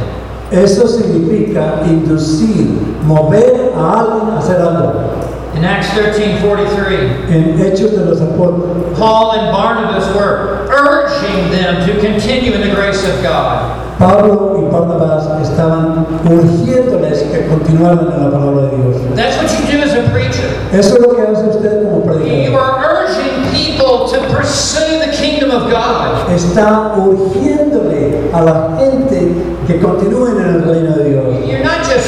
Eso 0.51 0.87
significa 0.87 1.81
inducir, 1.85 2.69
mover 3.05 3.71
a 3.77 3.99
alguien 3.99 4.29
a 4.31 4.39
hacer 4.39 4.61
algo. 4.61 5.18
In 5.59 5.65
Acts 5.65 5.89
13 5.89 6.39
43, 6.39 7.29
En 7.29 7.59
Hechos 7.59 7.91
de 7.91 8.05
los 8.05 8.21
Apóstoles, 8.21 8.97
Paul 8.97 9.31
and 9.31 9.51
Barnabas 9.51 10.07
were 10.15 10.65
urging 10.71 11.51
them 11.51 11.85
to 11.85 11.99
continue 11.99 12.53
in 12.53 12.61
the 12.61 12.73
grace 12.73 13.03
of 13.03 13.21
God. 13.21 13.99
Pablo 13.99 14.55
y 14.57 14.71
Barnabás 14.71 15.27
estaban 15.41 16.07
urgiéndoles 16.23 17.23
que 17.23 17.45
continuaran 17.47 18.09
en 18.09 18.23
la 18.23 18.31
palabra 18.31 18.69
de 18.69 18.77
Dios. 18.77 19.15
That's 19.17 19.35
what 19.35 19.51
you 19.51 19.69
do 19.69 19.83
as 19.83 19.93
a 19.95 20.09
preacher. 20.13 20.47
Eso 20.71 20.95
es 20.95 21.01
lo 21.01 21.13
que 21.13 21.23
hace 21.23 21.49
usted 21.49 21.83
como 21.83 22.05
You 22.23 22.55
are 22.55 23.03
urging 23.03 23.51
people 23.51 24.07
to 24.07 24.33
pursue 24.33 24.99
the 24.99 25.11
kingdom 25.11 25.51
of 25.51 25.69
God. 25.69 26.29
Está 26.33 26.93
urgiéndole 26.95 28.29
a 28.31 28.41
la 28.43 28.77
gente 28.77 29.33
que 29.67 29.77
continúen 29.81 30.37
en 30.39 30.55
el 30.55 30.63
reino 30.63 30.95
de 30.95 31.09
Dios. 31.09 31.25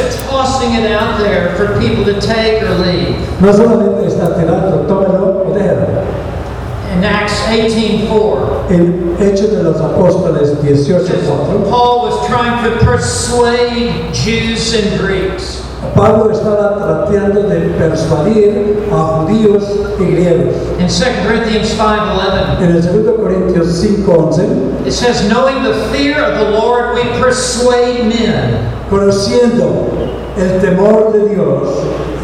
Just 0.01 0.25
tossing 0.27 0.73
it 0.73 0.91
out 0.91 1.19
there 1.19 1.55
for 1.55 1.79
people 1.79 2.03
to 2.05 2.19
take 2.19 2.63
or 2.63 2.73
leave. 2.79 3.15
No 3.39 3.51
solamente 3.51 4.07
está 4.07 4.33
tirando, 4.33 4.85
tómelo 4.87 5.45
o 5.45 5.53
déjalo. 5.53 6.03
In 6.95 7.03
Acts 7.05 7.39
18:4, 7.47 8.69
En 8.69 9.15
Hechos 9.19 9.51
de 9.51 9.63
los 9.63 9.79
Apóstoles 9.79 10.55
18:4, 10.63 11.69
Paul 11.69 12.01
was 12.01 12.27
trying 12.27 12.63
to 12.63 12.83
persuade 12.83 14.11
Jews 14.11 14.73
and 14.73 14.99
Greeks 14.99 15.61
Pablo 15.95 16.31
estaba 16.31 16.77
tratando 16.77 17.49
de 17.49 17.59
persuadir 17.77 18.87
a 18.91 18.95
judíos 18.95 19.63
y 19.99 20.03
griegos. 20.03 20.55
In 20.79 20.87
2 20.87 21.03
Corinthians 21.25 21.69
5:11, 21.77 22.63
En 22.63 22.75
el 22.75 22.81
2 22.81 23.15
Corintios 23.19 23.67
5:11, 23.67 24.45
it 24.85 24.93
says, 24.93 25.27
"Knowing 25.27 25.63
the 25.63 25.73
fear 25.91 26.23
of 26.23 26.37
the 26.37 26.51
Lord, 26.51 26.95
we 26.95 27.03
persuade 27.19 28.05
men." 28.05 28.81
conociendo 28.91 29.87
el 30.37 30.59
temor 30.59 31.13
de 31.13 31.29
Dios, 31.29 31.61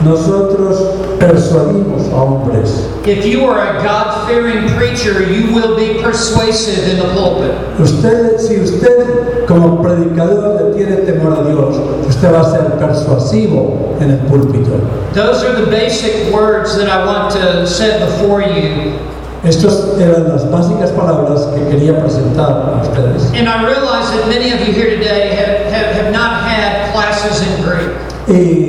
nosotros 0.04 0.78
persuadimos 1.18 2.04
a 2.12 2.16
hombres. 2.16 2.88
If 3.06 3.26
you 3.26 3.46
are 3.46 3.78
a 3.78 3.84
God-fearing 3.84 4.68
preacher, 4.76 5.24
you 5.24 5.56
will 5.56 5.78
be 5.78 6.02
persuasive 6.04 6.90
in 6.90 7.00
the 7.00 7.08
pulpit. 7.16 7.54
Usted, 7.80 8.38
si 8.38 8.60
usted 8.60 9.46
como 9.48 9.82
predicador 9.82 10.62
le 10.62 10.76
tiene 10.76 10.98
temor 10.98 11.40
a 11.40 11.50
Dios, 11.50 11.78
usted 12.18 12.32
va 12.32 12.42
a 12.42 12.52
ser 12.52 12.80
persuasivo 12.80 13.96
en 14.02 14.12
el 14.12 14.18
púlpito. 14.26 14.72
Those 15.14 15.44
are 15.44 15.54
the 15.54 15.70
basic 15.70 16.34
words 16.34 16.76
that 16.78 16.90
I 16.90 17.06
want 17.06 17.32
to 17.34 17.68
set 17.68 18.00
before 18.00 18.42
you. 18.42 18.98
Estas 19.44 20.00
eran 20.00 20.28
las 20.28 20.50
básicas 20.50 20.92
palabras 20.92 21.46
que 21.54 21.64
quería 21.70 22.02
presentar 22.02 22.74
a 22.74 22.82
ustedes. 22.82 23.32
And 23.34 23.48
I 23.48 23.64
realize 23.64 24.10
that 24.12 24.28
many 24.28 24.52
of 24.52 24.68
you 24.68 24.74
here 24.74 24.98
today 24.98 25.36
have, 25.36 25.72
have, 25.72 25.96
have 25.96 26.12
not 26.12 26.42
had 26.42 26.92
classes 26.92 27.42
in 27.48 27.64
Greek. 27.64 27.92
Y 28.28 28.67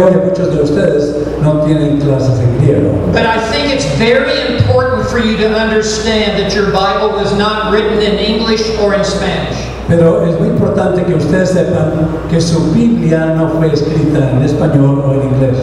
creo 0.00 0.10
que 0.10 0.26
muchos 0.28 0.54
de 0.54 0.62
ustedes 0.62 1.16
no 1.42 1.60
tienen 1.62 2.00
clases 2.00 2.38
en 2.40 2.58
griego. 2.58 2.90
But 3.12 3.26
I 3.26 3.38
think 3.52 3.72
it's 3.72 3.86
very 3.98 4.56
important 4.56 5.08
for 5.08 5.18
you 5.18 5.36
to 5.38 5.48
understand 5.48 6.38
that 6.42 6.54
your 6.54 6.70
Bible 6.70 7.16
was 7.16 7.36
not 7.36 7.72
written 7.72 8.00
in 8.02 8.18
English 8.18 8.62
or 8.80 8.94
in 8.94 9.04
Spanish. 9.04 9.56
Pero 9.88 10.26
es 10.26 10.38
muy 10.40 10.48
importante 10.48 11.04
que 11.04 11.14
ustedes 11.14 11.50
sepan 11.50 12.08
que 12.28 12.40
su 12.40 12.72
Biblia 12.72 13.26
no 13.36 13.48
fue 13.50 13.72
escrita 13.72 14.30
en 14.32 14.42
español 14.42 15.02
o 15.06 15.14
en 15.14 15.28
inglés. 15.28 15.58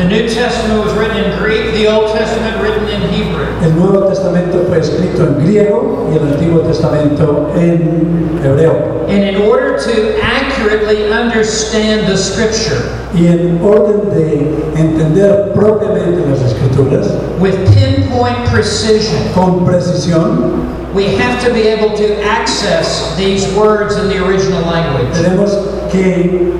The 0.00 0.08
New 0.08 0.26
Testament 0.30 0.82
was 0.82 0.94
written 0.94 1.18
in 1.18 1.38
Greek, 1.38 1.74
the 1.74 1.86
Old 1.86 2.16
Testament 2.16 2.62
written 2.62 2.88
in 2.88 3.06
Hebrew. 3.10 3.44
El 3.60 3.72
Nuevo 3.72 4.08
Testamento 4.08 4.64
fue 4.64 4.78
escrito 4.78 5.26
en 5.26 5.44
griego 5.44 6.08
y 6.10 6.16
el 6.16 6.26
Antiguo 6.26 6.62
Testamento 6.62 7.52
en 7.54 8.40
hebreo. 8.42 9.06
And 9.10 9.22
in 9.22 9.36
order 9.42 9.76
to 9.78 10.18
accurately 10.22 11.12
understand 11.12 12.08
the 12.08 12.16
Scripture 12.16 12.80
Y 13.12 13.26
en 13.26 13.60
orden 13.62 14.08
de 14.08 14.80
entender 14.80 15.52
propiamente 15.52 16.26
las 16.26 16.40
escrituras, 16.50 17.12
with 17.38 17.54
pinpoint 17.74 18.38
precision, 18.48 19.20
con 19.34 19.66
precisión, 19.66 20.94
we 20.94 21.14
have 21.16 21.44
to 21.44 21.52
be 21.52 21.68
able 21.68 21.94
to 21.94 22.22
access 22.24 23.14
these 23.18 23.46
words 23.54 23.96
in 23.98 24.08
the 24.08 24.24
original 24.24 24.62
language. 24.62 25.12
tenemos 25.12 25.50
que 25.92 26.54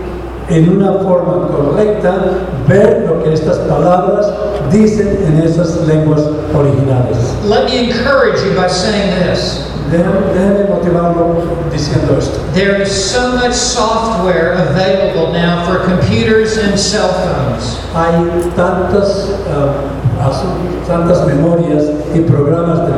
en 0.51 0.69
una 0.77 0.95
forma 0.95 1.49
correcta 1.49 2.15
ver 2.69 3.05
lo 3.09 3.23
que 3.23 3.33
estas 3.33 3.59
palabras 3.59 4.27
dicen 4.73 5.19
en 5.27 5.43
esas 5.43 5.81
lenguas 5.87 6.23
originales. 6.55 7.17
Let 7.49 7.65
me 7.67 7.89
encourage 7.91 8.43
you 8.45 8.55
by 8.57 8.69
saying 8.69 9.11
this. 9.25 9.67
Déjame 9.91 10.69
motivarlo 10.69 11.35
diciendo 11.73 12.17
esto. 12.19 12.39
There 12.55 12.81
is 12.81 12.91
so 12.93 13.33
much 13.37 13.53
software 13.55 14.53
available 14.55 15.33
now 15.33 15.65
for 15.67 15.81
computers 15.85 16.59
and 16.59 16.79
cell 16.79 17.09
phones. 17.09 17.79
Hay 17.93 18.13
tantas, 18.55 19.31
asu- 20.21 20.87
tantas 20.87 21.27
memorias 21.27 21.85
y 22.15 22.21
programas 22.21 22.87
de- 22.87 22.95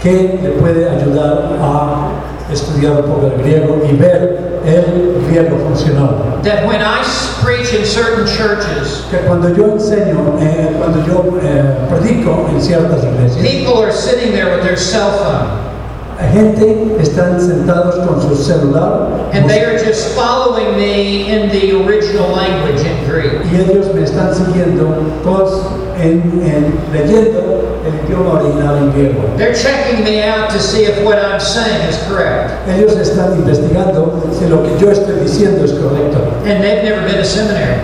que 0.00 0.38
le 0.42 0.50
puede 0.60 0.88
ayudar 0.88 1.56
a 1.60 2.10
estudiar 2.52 2.92
un 3.02 3.10
poco 3.10 3.26
el 3.26 3.42
griego 3.42 3.82
y 3.90 3.96
ver 3.96 4.55
el 4.66 5.22
griego 5.28 5.58
funcional. 5.58 6.42
That 6.42 6.66
when 6.66 6.82
I 6.82 7.02
preach 7.42 7.72
in 7.72 7.84
certain 7.84 8.26
churches, 8.26 9.04
Que 9.10 9.18
cuando 9.26 9.54
yo 9.54 9.72
enseño, 9.74 10.38
eh, 10.40 10.74
cuando 10.78 11.04
yo 11.06 11.38
eh, 11.40 11.88
predico 11.88 12.48
en 12.50 12.60
ciertas 12.60 13.04
iglesias, 13.04 13.42
people 13.42 13.82
are 13.82 13.92
sitting 13.92 14.32
there 14.32 14.54
with 14.54 14.64
their 14.64 14.76
cell 14.76 15.10
phone 15.18 15.75
hay 16.18 16.32
gente 16.32 16.96
están 17.00 17.38
sentados 17.40 17.96
con 18.06 18.20
su 18.22 18.34
celular 18.42 19.08
and 19.32 19.48
they 19.48 19.62
are 19.64 19.76
just 19.78 20.14
following 20.16 20.76
me 20.76 21.28
in 21.28 21.48
the 21.50 21.72
original 21.84 22.28
language 22.34 22.80
in 22.80 22.96
Greek. 23.08 23.32
y 23.52 23.56
ellos 23.60 23.92
me 23.94 24.02
están 24.02 24.34
siguiendo 24.34 24.86
todos 25.22 25.60
en, 26.00 26.22
en- 26.44 26.78
leyendo 26.92 27.78
el 27.86 27.94
idioma 28.06 28.40
original 28.40 28.76
en 28.78 28.92
griego. 28.92 29.22
They're 29.36 29.54
checking 29.54 30.04
me 30.04 30.22
out 30.22 30.50
to 30.50 30.58
see 30.58 30.84
if 30.84 31.02
what 31.04 31.18
I'm 31.18 31.40
saying 31.40 31.80
is 31.88 31.96
correct. 32.08 32.52
Ellos 32.68 32.96
están 32.96 33.34
investigando 33.36 34.22
si 34.38 34.46
lo 34.46 34.62
que 34.62 34.76
yo 34.78 34.90
estoy 34.90 35.20
diciendo 35.20 35.64
es 35.64 35.72
correcto. 35.72 36.18
And 36.44 36.62
they've 36.62 36.82
never 36.82 37.02
been 37.06 37.16
to 37.16 37.24
seminary. 37.24 37.80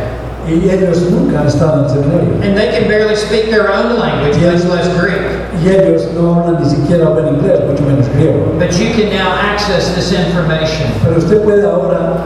Y 0.48 0.68
ellos 0.68 1.10
nunca 1.10 1.40
han 1.40 1.46
estado 1.46 1.84
en 1.84 1.90
seminario. 1.90 2.34
And 2.42 2.56
they 2.56 2.70
can 2.72 2.88
barely 2.88 3.14
speak 3.16 3.50
their 3.50 3.72
own 3.72 3.98
language, 3.98 4.36
much 4.38 4.64
less 4.64 4.88
Greek. 4.98 5.22
Y 5.62 5.68
ellos 5.68 6.08
no 6.14 6.34
hablan 6.34 6.62
ni 6.62 6.68
siquiera 6.68 7.10
buen 7.10 7.28
inglés, 7.28 7.60
mucho 7.66 7.84
menos 7.84 8.08
griego. 8.08 8.58
But 8.58 8.72
you 8.78 8.92
can 8.92 9.10
now 9.10 9.32
access 9.32 9.94
this 9.94 10.12
information. 10.12 10.90
Pero 11.04 11.18
usted 11.18 11.42
puede 11.44 11.64
ahora 11.64 12.24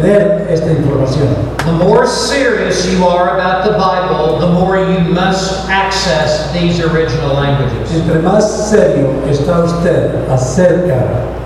tener 0.00 0.46
esta 0.50 0.70
información. 0.72 1.28
The 1.64 1.72
more 1.72 2.06
serious 2.06 2.86
you 2.86 3.04
are 3.04 3.34
about 3.34 3.64
the 3.64 3.72
Bible, 3.72 4.38
the 4.38 4.52
more 4.52 4.76
you 4.78 5.00
must 5.12 5.68
access 5.68 6.52
these 6.52 6.80
original 6.80 7.34
languages. 7.34 7.92
Entre 7.92 8.18
más 8.20 8.68
serio 8.68 9.08
está 9.28 9.64
usted 9.64 10.28
acerca 10.28 10.96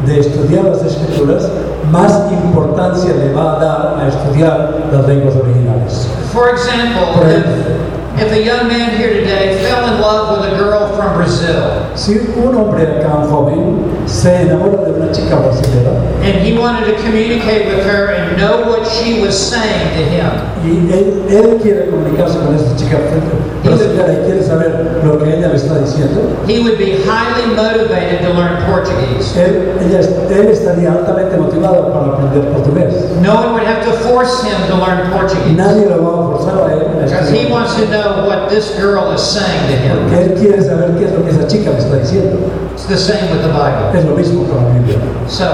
de 0.06 0.20
estudiar 0.20 0.64
las 0.64 0.82
escrituras, 0.82 1.48
más 1.90 2.30
importancia 2.32 3.14
le 3.14 3.32
va 3.32 3.56
a 3.56 3.60
dar 3.60 3.98
a 4.00 4.08
estudiar 4.08 4.88
las 4.92 5.06
lenguas 5.06 5.34
originales. 5.36 6.08
For 6.32 6.50
example, 6.50 7.20
if, 7.28 8.22
if 8.22 8.32
a 8.32 8.42
young 8.42 8.68
man 8.68 8.96
here 8.96 9.12
today 9.12 9.62
fell 9.62 9.92
in 9.92 10.00
love 10.00 10.38
with 10.38 10.52
a 10.52 10.56
girl 10.56 10.96
from 10.96 11.14
Brazil 11.16 11.77
Si 11.94 12.18
un 12.36 12.54
hombre 12.54 12.82
acá, 12.82 13.16
un 13.22 13.30
joven, 13.30 13.76
se 14.06 14.42
enamora 14.42 14.84
de 14.84 14.92
una 14.92 15.12
chica 15.12 15.36
brasileña 15.36 16.18
and 16.22 16.44
he 16.44 16.58
wanted 16.58 16.84
to 16.84 17.02
communicate 17.02 17.66
with 17.66 17.84
her 17.86 18.10
and 18.12 18.36
know 18.36 18.68
what 18.68 18.86
she 18.86 19.20
was 19.20 19.34
saying 19.34 19.88
to 19.96 20.02
him, 20.10 20.30
y 20.64 20.92
él, 20.92 21.24
él 21.30 21.58
quiere 21.62 21.88
comunicarse 21.90 22.38
con 22.38 22.54
esta 22.54 22.76
chica 22.76 22.98
brasileña 23.64 24.12
y 24.12 24.24
quiere 24.26 24.42
saber 24.42 25.00
lo 25.04 25.18
que 25.18 25.36
ella 25.38 25.48
le 25.48 25.56
está 25.56 25.78
diciendo, 25.78 26.20
he 26.46 26.60
would 26.60 26.76
be 26.78 26.98
highly 27.04 27.46
motivated 27.54 28.20
to 28.20 28.32
learn 28.34 28.56
Portuguese. 28.66 29.36
él, 29.36 29.72
ella, 29.80 30.00
él 30.30 30.48
estaría 30.48 30.92
altamente 30.92 31.36
motivado 31.36 31.92
para 31.92 32.14
aprender 32.14 32.52
portugués. 32.52 32.94
No 33.22 33.34
one 33.34 33.52
would 33.54 33.64
have 33.64 33.84
to 33.84 33.92
force 34.08 34.42
him 34.44 34.58
to 34.68 34.76
learn 34.76 35.10
Portuguese 35.10 35.56
Nadie 35.56 35.86
lo 35.86 36.02
va 36.02 36.10
a 36.12 36.38
forzar 36.38 36.68
a 36.68 36.74
él 36.74 36.82
a 37.02 37.06
because 37.78 37.90
he 37.90 37.94
estudiar, 37.94 38.06
wants 38.06 38.16
to 38.16 38.22
know 38.22 38.26
what 38.26 38.50
this 38.50 38.76
girl 38.78 39.12
is 39.12 39.22
saying 39.22 39.70
to 39.70 39.76
him. 39.76 39.96
porque 39.98 40.18
él 40.22 40.34
quiere 40.34 40.62
saber 40.62 40.96
qué 40.98 41.06
es 41.06 41.12
lo 41.12 41.22
que 41.24 41.30
esa 41.30 41.46
chica 41.46 41.70
le 41.70 41.78
está 41.78 41.96
diciendo. 41.96 42.38
It's 42.74 42.86
the 42.86 42.96
same 42.96 43.30
with 43.30 43.42
the 43.42 43.52
Bible. 43.52 43.90
Es 43.94 44.04
lo 44.04 44.16
mismo 44.16 44.46
con 44.48 44.64
la 44.64 44.72
Biblia. 44.72 44.98
So, 45.28 45.46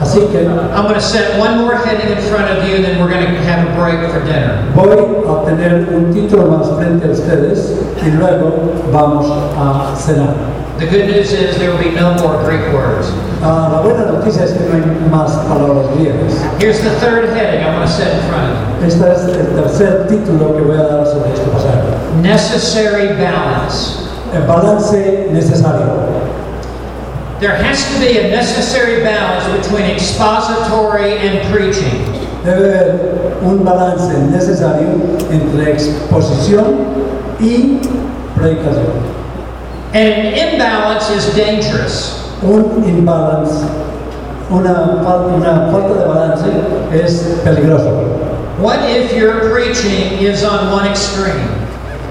Así 0.00 0.20
que 0.30 0.44
I'm 0.46 0.82
going 0.84 0.94
to 0.94 1.00
set 1.00 1.38
one 1.38 1.56
more 1.58 1.74
heading 1.74 2.12
in 2.12 2.22
front 2.30 2.50
of 2.50 2.68
you, 2.68 2.76
and 2.76 2.84
then 2.84 3.00
we're 3.00 3.08
going 3.08 3.24
to 3.24 3.40
have 3.44 3.66
a 3.66 3.72
break 3.80 3.98
for 4.12 4.20
dinner. 4.26 4.70
voy 4.74 4.92
a 4.92 5.44
tener 5.46 5.88
un 5.88 6.12
título 6.12 6.48
más 6.48 6.68
frente 6.76 7.06
a 7.06 7.12
ustedes 7.12 7.72
y 8.04 8.10
luego 8.10 8.74
vamos 8.92 9.26
a 9.56 9.96
cenar. 9.96 10.55
The 10.78 10.86
good 10.86 11.08
news 11.08 11.32
is 11.32 11.56
there 11.56 11.70
will 11.70 11.82
be 11.82 11.90
no 11.90 12.12
more 12.20 12.36
Greek 12.44 12.60
words. 12.74 13.08
Ah, 13.40 13.72
la 13.72 13.80
buena 13.80 14.12
noticia 14.12 14.44
es 14.44 14.52
que 14.52 14.60
no 14.60 14.74
hay 14.74 15.08
más 15.08 15.32
palabras 15.48 15.88
griegas. 15.96 16.36
Here's 16.60 16.82
the 16.82 16.90
third 17.00 17.30
heading 17.30 17.64
I'm 17.64 17.76
going 17.76 17.88
to 17.88 17.92
set 17.92 18.12
in 18.12 18.28
front 18.28 18.52
of 18.52 18.84
Este 18.84 19.00
es 19.00 19.24
el 19.24 19.56
tercer 19.56 20.06
título 20.06 20.54
que 20.54 20.62
voy 20.62 20.76
a 20.76 20.82
dar 20.82 21.06
sobre 21.06 21.32
este 21.32 21.48
pasaje. 21.48 22.20
Necessary 22.20 23.14
balance. 23.16 24.06
El 24.34 24.42
balance 24.46 24.92
necesario. 25.32 25.96
There 27.40 27.56
has 27.56 27.82
to 27.94 27.98
be 27.98 28.18
a 28.18 28.28
necessary 28.28 29.02
balance 29.02 29.48
between 29.56 29.86
expository 29.86 31.16
and 31.16 31.40
preaching. 31.50 32.04
Debe 32.44 32.76
haber 32.76 33.38
un 33.42 33.64
balance 33.64 34.12
necesario 34.30 34.88
entre 35.30 35.72
exposición 35.72 36.84
y 37.40 37.80
predicación. 38.34 39.25
And 39.96 40.26
an 40.26 40.34
imbalance 40.34 41.08
is 41.08 41.34
dangerous. 41.34 42.22
Un 42.42 42.84
imbalance, 42.84 43.64
una, 44.50 45.00
una 45.00 45.72
falta 45.72 45.94
de 45.94 46.04
balance 46.04 46.44
es 46.92 47.40
peligroso. 47.42 48.20
What 48.60 48.90
if 48.90 49.14
your 49.16 49.50
preaching 49.50 50.18
is 50.20 50.44
on 50.44 50.70
one 50.70 50.86
extreme? 50.86 51.48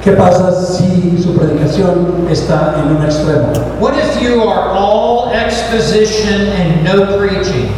¿Qué 0.01 0.17
pasa 0.17 0.51
si 0.65 1.21
su 1.21 1.35
predicación 1.35 2.27
está 2.27 2.73
en 2.79 2.95
un 2.95 3.05
extremo? 3.05 3.53
What 3.79 3.93
if 3.99 4.19
you 4.19 4.41
are 4.41 4.71
all 4.71 5.29
exposition 5.29 6.47
and 6.57 6.83
no 6.83 7.19
preaching? 7.19 7.69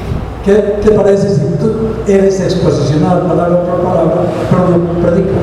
¿Qué 0.45 0.80
te 0.82 0.91
parece 0.91 1.36
si 1.36 1.58
tú 1.60 1.77
eres 2.08 2.39
exposicional 2.41 3.22
palabra 3.28 3.64
por 3.64 3.82
palabra, 3.84 4.22
pero 4.49 4.78
no 4.78 5.01
predicas? 5.01 5.34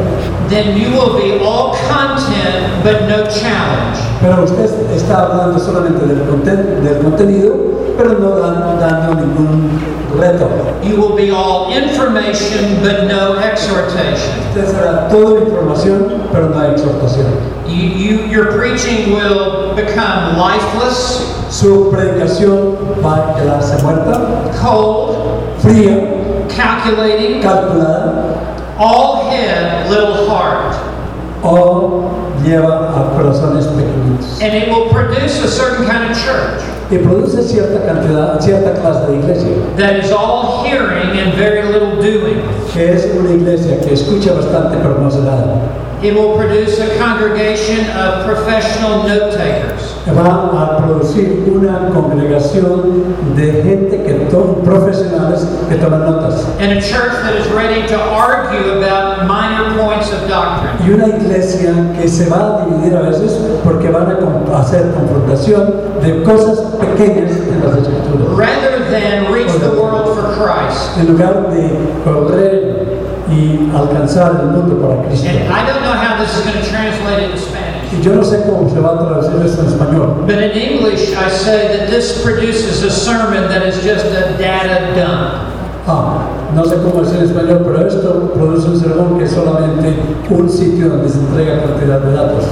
Then 0.49 0.77
you 0.77 0.91
will 0.91 1.15
be 1.17 1.45
all 1.45 1.75
content 1.89 2.83
but 2.83 3.09
no 3.09 3.25
challenge. 3.29 3.99
Pero 4.21 4.45
usted 4.45 4.71
está 4.95 5.23
hablando 5.27 5.59
solamente 5.59 6.07
del, 6.07 6.23
conten- 6.29 6.81
del 6.83 6.99
contenido, 7.03 7.55
pero 7.97 8.19
no 8.19 8.37
dan- 8.41 8.79
dando 8.79 9.15
ningún 9.21 9.71
reto. 10.19 10.49
You 10.83 10.97
will 11.01 11.17
be 11.17 11.31
all 11.31 11.71
information 11.73 12.81
but 12.83 13.05
no 13.09 13.39
exhortation. 13.41 14.33
Usted 14.51 14.69
será 14.69 15.09
toda 15.09 15.41
información, 15.41 16.23
pero 16.33 16.49
no 16.51 16.63
exhortación. 16.63 17.27
You, 17.67 17.89
you, 17.89 18.27
your 18.31 18.53
preaching 18.53 19.13
will 19.15 19.75
become 19.75 20.37
lifeless, 20.39 21.31
Su 21.51 21.89
predicación 21.91 22.77
va 23.05 23.31
a 23.31 23.35
quedarse 23.37 23.81
muerta, 23.83 24.21
cold, 24.61 25.17
fría, 25.61 26.14
calculating, 26.49 27.45
all 28.79 29.31
head, 29.31 29.89
little 29.91 30.29
heart. 30.29 30.75
o 31.45 32.11
lleva 32.43 32.91
a 32.97 33.17
corazones 33.17 33.67
pequeñitos. 33.67 34.41
And 34.41 34.55
it 34.55 34.69
will 34.69 34.89
produce 34.91 35.43
a 35.45 35.49
certain 35.49 35.87
kind 35.87 36.04
of 36.04 36.04
church 36.15 36.63
Y 36.91 36.99
produce 36.99 37.43
cierta 37.43 37.81
cantidad, 37.87 38.39
cierta 38.41 38.73
clase 38.81 39.07
de 39.11 39.17
iglesia, 39.19 39.49
that 39.77 39.97
is 39.97 40.13
all 40.13 40.63
hearing 40.65 41.19
and 41.19 41.35
very 41.35 41.63
little 41.73 41.97
doing. 42.01 42.43
que 42.73 42.93
es 42.93 43.09
una 43.19 43.31
iglesia 43.31 43.81
que 43.81 43.95
escucha 43.95 44.33
bastante 44.35 44.77
pero 44.83 44.99
no 45.01 45.07
hace 45.09 45.21
nada. 45.21 45.61
It 46.03 46.13
will 46.15 46.37
produce 46.37 46.79
a 46.81 46.99
congregation 46.99 47.87
of 47.97 48.27
professional 48.27 49.05
note 49.09 49.33
takers. 49.35 49.95
Va 50.07 50.51
a 50.53 50.77
producir 50.77 51.51
una 51.51 51.89
congregación 51.95 53.15
de 53.35 53.63
gente 53.63 54.03
que 54.03 54.13
to- 54.31 54.61
profesionales 54.63 55.47
que 55.71 55.77
toman 55.77 56.05
notas. 56.05 56.45
And 56.61 56.73
a 56.73 56.81
church 56.83 57.15
that 57.23 57.35
is 57.41 57.47
ready 57.53 57.87
to 57.89 57.97
argue 57.99 58.73
about 58.83 59.27
minor 59.27 59.79
points 59.83 60.13
of 60.13 60.29
doctrine. 60.29 60.77
Y 60.87 60.93
una 60.93 61.07
iglesia 61.09 61.73
que 61.99 62.07
se 62.07 62.29
va 62.29 62.61
a 62.63 62.67
dividir 62.67 62.95
a 62.99 63.01
veces 63.01 63.33
porque 63.65 63.89
van 63.89 64.09
a 64.53 64.59
hacer 64.61 64.91
confrontación 64.93 65.73
de 66.05 66.23
cosas 66.23 66.59
pequeñas 66.81 67.33
en 67.33 67.61
las 67.65 67.79
escrituras. 67.79 68.37
Rather 68.37 68.91
than 68.91 69.33
reach 69.33 69.53
the 69.61 69.71
world 69.81 70.15
for 70.15 70.35
Christ. 70.35 70.99
En 70.99 71.07
lugar 71.07 71.51
de 71.51 71.79
correr 72.05 72.85
y 73.31 73.71
alcanzar 73.75 74.41
el 74.41 74.49
mundo 74.49 74.77
para 74.87 75.03
Cristo. 75.09 75.29
And 75.29 75.53
I 75.53 75.67
don't 75.67 75.83
know 75.83 75.93
how 75.93 76.23
this 76.23 76.37
is 76.37 76.45
going 76.45 76.63
to 76.63 76.69
translate 76.69 77.25
into 77.25 77.39
Spanish. 77.39 77.93
Y 77.93 78.03
yo 78.03 78.15
no 78.15 78.23
sé 78.23 78.43
cómo 78.45 78.69
se 78.71 78.81
va 78.81 78.95
a 78.95 78.99
traducir 78.99 79.47
esto 79.47 79.63
en 79.63 79.69
español. 79.69 80.27
But 80.27 80.39
in 80.39 80.51
English, 80.51 81.15
I 81.17 81.29
say 81.29 81.79
that 81.79 81.89
this 81.89 82.23
produces 82.23 82.83
a 82.83 82.91
sermon 82.91 83.49
that 83.49 83.67
is 83.67 83.83
just 83.83 84.07
a 84.07 84.37
data 84.37 84.95
dump. 84.95 85.55
Ah, 85.87 86.29
no 86.55 86.65
sé 86.65 86.77
cómo 86.83 87.03
decir 87.03 87.19
en 87.19 87.25
español, 87.25 87.63
pero 87.65 87.87
esto 87.87 88.33
produce 88.35 88.69
un 88.69 88.81
sermón 88.81 89.19
que 89.19 89.25
es 89.25 89.33
solamente 89.33 89.97
un 90.31 90.49
sitio 90.49 90.89
donde 90.89 91.09
se 91.09 91.19
entrega 91.19 91.63
cantidad 91.63 92.01
de 92.01 92.13
datos. 92.13 92.45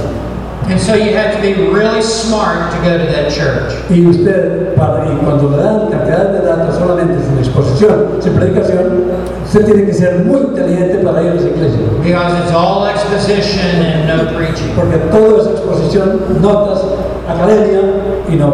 And 0.69 0.79
so 0.79 0.95
you 0.95 1.13
have 1.13 1.35
to 1.35 1.41
be 1.41 1.53
really 1.53 2.01
smart 2.01 2.71
to 2.73 2.77
go 2.81 2.97
to 2.97 3.05
that 3.11 3.31
church. 3.31 3.73
Y 3.89 4.05
usted, 4.05 4.75
para, 4.75 5.05
y 5.05 5.15
cuando 5.17 5.49
le 5.49 5.57
dan 5.57 5.89
cantidad 5.89 6.31
de 6.31 6.41
datos 6.41 6.77
solamente 6.77 7.21
sin 7.23 7.37
exposición, 7.37 8.21
sin 8.21 8.33
predicación, 8.33 9.11
usted 9.45 9.65
tiene 9.65 9.85
que 9.85 9.93
ser 9.93 10.19
muy 10.25 10.41
inteligente 10.41 10.99
para 11.03 11.21
ir 11.21 11.31
a 11.31 11.35
esa 11.35 11.49
iglesia. 11.49 11.79
Because 12.01 12.33
it's 12.43 12.53
all 12.53 12.87
exposition 12.87 13.83
and 13.83 14.07
no 14.07 14.37
preaching. 14.37 14.73
Porque 14.75 14.97
todo 15.11 15.41
es 15.41 15.47
exposición, 15.47 16.41
notas, 16.41 16.81
academia 17.27 17.81
y 18.29 18.35
no 18.35 18.53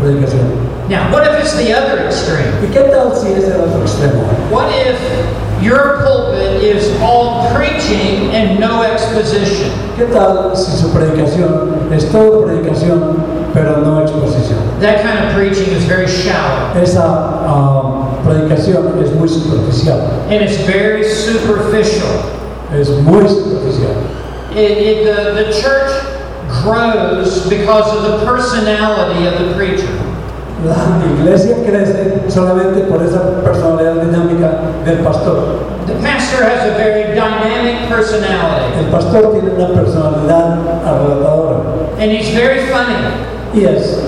predicación. 0.00 0.69
Now, 0.90 1.12
what 1.12 1.24
if 1.24 1.38
it's 1.38 1.54
the 1.54 1.72
other 1.72 2.04
extreme? 2.04 2.50
¿Y 2.60 2.66
qué 2.74 2.90
tal 2.90 3.14
si 3.14 3.28
es 3.28 3.44
el 3.44 3.60
otro 3.60 3.82
extremo? 3.82 4.26
What 4.50 4.74
if 4.74 4.98
your 5.62 6.02
pulpit 6.02 6.60
is 6.60 7.00
all 7.00 7.46
preaching 7.54 8.34
and 8.34 8.58
no 8.58 8.82
exposition? 8.82 9.70
¿Qué 9.96 10.12
tal 10.12 10.56
si 10.56 10.72
su 10.76 10.88
predicación 10.88 11.92
es 11.92 12.10
todo 12.10 12.44
predicación, 12.44 13.22
pero 13.54 13.80
no 13.82 14.02
exposición? 14.02 14.58
That 14.80 15.02
kind 15.02 15.28
of 15.28 15.32
preaching 15.32 15.72
is 15.72 15.84
very 15.84 16.08
shallow 16.08 16.74
Esa 16.74 17.04
ah, 17.06 18.18
predicación 18.24 19.00
es 19.00 19.12
muy 19.12 19.28
superficial, 19.28 20.00
and 20.28 20.42
it's 20.42 20.56
very 20.66 21.04
superficial. 21.04 22.10
es 22.72 22.90
muy 23.04 23.28
superficial. 23.28 23.94
It, 24.56 24.72
it, 24.76 25.04
the, 25.04 25.44
the 25.44 25.52
church 25.52 25.92
grows 26.48 27.48
because 27.48 27.94
of 27.94 28.02
the 28.02 28.26
personality 28.26 29.28
of 29.28 29.38
the 29.38 29.54
preacher. 29.54 29.99
La 30.64 31.00
iglesia 31.18 31.56
crece 31.64 32.20
solamente 32.28 32.80
por 32.80 33.02
esa 33.02 33.40
personalidad 33.42 33.94
dinámica 33.94 34.60
del 34.84 34.98
pastor. 34.98 35.58
The 35.86 35.94
pastor 35.94 36.44
has 36.44 36.66
a 36.66 36.76
very 36.76 37.14
dynamic 37.14 37.88
personality 37.88 38.78
El 38.78 38.90
pastor 38.90 39.32
tiene 39.32 39.50
una 39.56 39.74
personalidad 39.74 40.58
arrebatadora 40.84 41.60
and 41.98 42.12
he's 42.12 42.34
very 42.34 42.60
funny 42.68 42.94
y 43.54 43.64
es 43.64 43.98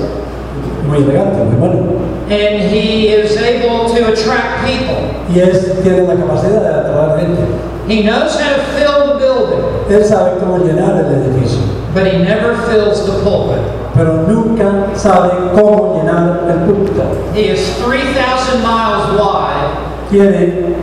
muy 0.87 0.99
elegante, 0.99 1.43
muy 1.45 1.57
bueno. 1.57 2.03
and 2.29 2.63
he 2.71 3.09
is 3.09 3.37
able 3.37 3.93
to 3.93 4.13
attract 4.13 4.65
people. 4.65 5.09
Y 5.29 5.41
es, 5.41 5.83
tiene 5.83 6.07
la 6.07 6.17
capacidad 6.17 6.63
de 6.63 6.69
atraer 6.69 7.21
gente. 7.21 7.43
He 7.89 8.03
knows 8.03 8.39
how 8.39 8.57
to 8.57 8.63
fill 8.77 9.07
the 9.07 9.19
building, 9.19 9.63
Él 9.91 10.05
sabe 10.05 10.39
cómo 10.39 10.59
llenar 10.59 11.05
el 11.05 11.13
edificio, 11.15 11.61
but 11.95 12.07
he 12.07 12.19
never 12.23 12.55
fills 12.69 13.05
the 13.07 13.13
pulpit. 13.23 13.61
pero 13.95 14.23
nunca 14.27 14.89
sabe 14.95 15.31
cómo 15.55 15.95
llenar 16.01 16.41
el 16.49 16.59
púlpito. 16.67 17.03
He 17.35 17.51
is 17.53 17.77
3,000 17.85 18.63
miles 18.63 19.21
wide 19.21 19.69
Tiene, 20.11 20.75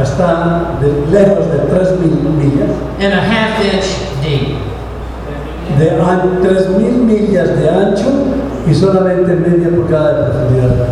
está 0.00 0.76
de, 0.80 1.06
lejos 1.10 1.46
de 1.50 1.58
3.000 1.68 2.22
millas, 2.38 2.70
and 3.00 3.12
a 3.12 3.20
half 3.20 3.60
inch 3.64 3.86
deep. 4.22 4.56
de 5.78 5.90
an- 5.90 6.40
3.000 6.42 7.04
millas 7.04 7.56
de 7.60 7.68
ancho 7.68 8.06
y 8.68 8.74
solamente 8.74 9.34
media 9.34 9.68
pulgada 9.70 10.12
de 10.12 10.30
profundidad. 10.30 10.86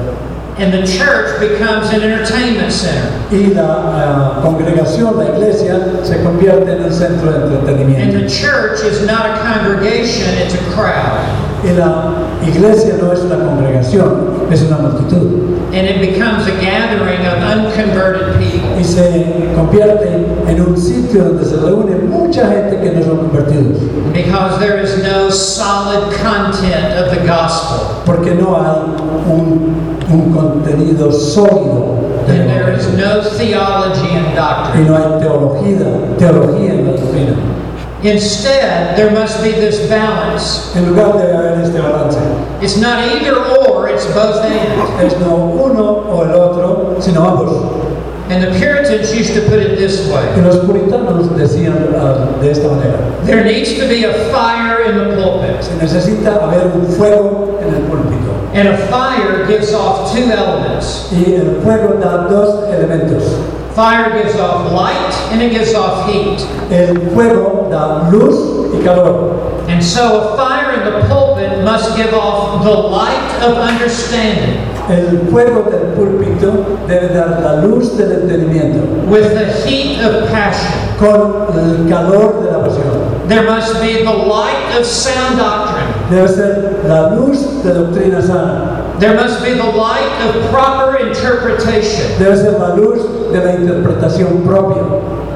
And 0.58 0.72
the 0.72 0.86
church 0.86 1.40
becomes 1.40 1.90
an 1.90 2.02
entertainment 2.02 2.72
center. 2.72 3.10
Y 3.30 3.54
la 3.54 3.64
ah, 3.64 4.40
congregación, 4.42 5.16
la 5.16 5.24
iglesia, 5.24 6.04
se 6.04 6.22
convierte 6.22 6.72
en 6.72 6.84
un 6.84 6.92
centro 6.92 7.32
de 7.32 7.56
entretenimiento. 7.56 8.18
And 8.18 8.24
the 8.24 8.28
church 8.28 8.84
is 8.84 9.06
not 9.06 9.24
a 9.24 9.38
congregation, 9.42 10.28
it's 10.36 10.54
a 10.54 10.62
crowd. 10.74 11.24
Y 11.64 11.72
la 11.72 12.12
iglesia 12.46 12.96
no 13.00 13.12
es 13.12 13.20
una 13.20 13.36
congregación, 13.36 14.48
es 14.50 14.62
una 14.62 14.78
multitud. 14.78 15.52
And 15.72 15.86
it 15.86 16.00
becomes 16.00 16.46
a 16.46 16.60
gathering 16.60 17.24
of 17.24 17.38
unconverted 17.38 18.38
people. 18.38 18.78
Y 18.78 18.84
se 18.84 19.54
convierte 19.54 20.26
en 20.46 20.60
un 20.60 20.76
sitio 20.76 21.24
donde 21.24 21.46
se 21.46 21.56
reúne 21.56 21.96
mucha 21.96 22.46
gente 22.46 22.78
que 22.78 22.90
no 22.90 23.02
son 23.02 23.16
convertidos. 23.28 23.78
Because 24.12 24.58
there 24.58 24.78
is 24.82 25.02
no 25.02 25.30
solid 25.30 26.12
content 26.16 26.92
of 26.98 27.10
the 27.10 27.26
gospel. 27.26 28.02
Porque 28.04 28.34
no 28.34 28.54
hay 28.54 29.32
un, 29.32 29.81
un 30.10 30.32
contenido 30.32 31.10
sólido. 31.12 31.98
And 32.28 32.48
there 32.48 32.72
is 32.72 32.86
no 32.96 33.22
theology 33.22 34.08
and 34.16 34.26
Y 34.28 34.34
doctrine. 34.34 34.86
no 34.86 34.96
hay 34.96 35.20
teología, 35.20 36.16
teología 36.18 36.72
en 36.74 36.86
la 36.86 36.92
doctrina. 36.92 37.34
Instead, 38.04 38.96
there 38.96 39.10
must 39.12 39.42
be 39.42 39.52
this 39.52 39.88
balance. 39.88 40.74
En 40.76 40.88
lugar 40.88 41.12
de 41.18 41.32
haber 41.32 41.62
este 41.62 41.78
balance, 41.80 42.16
It's 42.60 42.76
not 42.76 42.98
either 43.12 43.36
or, 43.36 43.88
it's 43.88 44.06
both 44.06 44.42
and. 44.44 45.02
es 45.04 45.18
no 45.20 45.34
uno 45.36 46.04
o 46.10 46.22
el 46.24 46.34
otro, 46.34 46.96
sino 47.00 47.24
ambos. 47.28 47.52
And 48.30 48.42
the 48.42 48.50
Puritans 48.58 49.14
used 49.14 49.34
to 49.34 49.42
put 49.42 49.58
it 49.60 49.76
this 49.78 50.08
Y 50.08 50.12
way 50.14 50.42
los 50.42 50.56
puritanos 50.64 51.36
decían 51.36 51.94
ah, 51.98 52.28
de 52.40 52.50
esta 52.50 52.68
manera, 52.68 52.98
there 53.26 53.44
needs 53.44 53.74
to 53.78 53.86
be 53.86 54.04
a 54.04 54.12
fire 54.32 54.84
in 54.88 54.96
the 54.96 55.14
pulpit. 55.16 55.60
se 55.62 55.74
necesita 55.76 56.36
haber 56.42 56.68
un 56.74 56.86
fuego 56.86 57.58
en 57.60 57.74
el 57.74 57.82
púlpito. 57.82 58.11
And 58.54 58.68
a 58.68 58.76
fire 58.88 59.46
gives 59.46 59.72
off 59.72 60.12
two 60.14 60.24
elements 60.30 61.10
Y 61.12 61.34
el 61.34 61.62
fuego 61.62 61.98
da 61.98 62.28
dos 62.28 62.68
elementos. 62.68 63.24
fire 63.74 64.12
gives 64.22 64.36
off 64.38 64.70
light 64.72 65.12
and 65.32 65.40
it 65.40 65.50
gives 65.52 65.74
off 65.74 66.06
heat. 66.08 66.40
El 66.70 66.94
fuego 67.14 67.68
da 67.70 68.10
luz 68.10 68.74
y 68.74 68.82
calor. 68.84 69.64
And 69.68 69.82
so 69.82 70.34
a 70.34 70.36
fire 70.36 70.72
in 70.74 70.84
the 70.84 71.08
pulpit 71.08 71.64
must 71.64 71.96
give 71.96 72.12
off 72.12 72.62
the 72.62 72.70
light 72.70 73.42
of 73.42 73.56
understanding 73.56 74.68
El 74.90 75.30
fuego 75.30 75.62
del 75.70 75.94
púlpito 75.94 76.76
debe 76.88 77.14
dar 77.14 77.40
la 77.40 77.62
luz 77.62 77.96
del 77.96 78.12
entendimiento 78.12 78.82
with 79.08 79.32
the 79.32 79.46
heat 79.66 80.00
of 80.04 80.28
passion. 80.30 80.70
con 80.98 81.46
el 81.56 81.88
calor 81.88 82.42
de 82.42 82.50
la 82.50 82.58
pasión. 82.64 83.28
There 83.28 83.44
must 83.44 83.80
be 83.80 84.02
the 84.04 84.12
light 84.12 84.76
of 84.78 84.84
sound 84.84 85.38
doctrine. 85.38 85.71
Debe 86.10 86.28
ser 86.28 86.82
la 86.84 87.14
luz 87.14 87.62
de 87.62 87.72
doctrina 87.74 88.22
sana. 88.22 88.96
There 88.98 89.14
must 89.14 89.42
be 89.42 89.54
the 89.54 89.64
light 89.64 90.12
of 90.26 90.50
proper 90.50 90.98
interpretation. 90.98 92.06
Debe 92.18 92.36
ser 92.36 92.58
la 92.58 92.74
luz 92.74 93.02
de 93.32 93.40
la 93.40 93.52
interpretación 93.52 94.44
propia. 94.44 94.84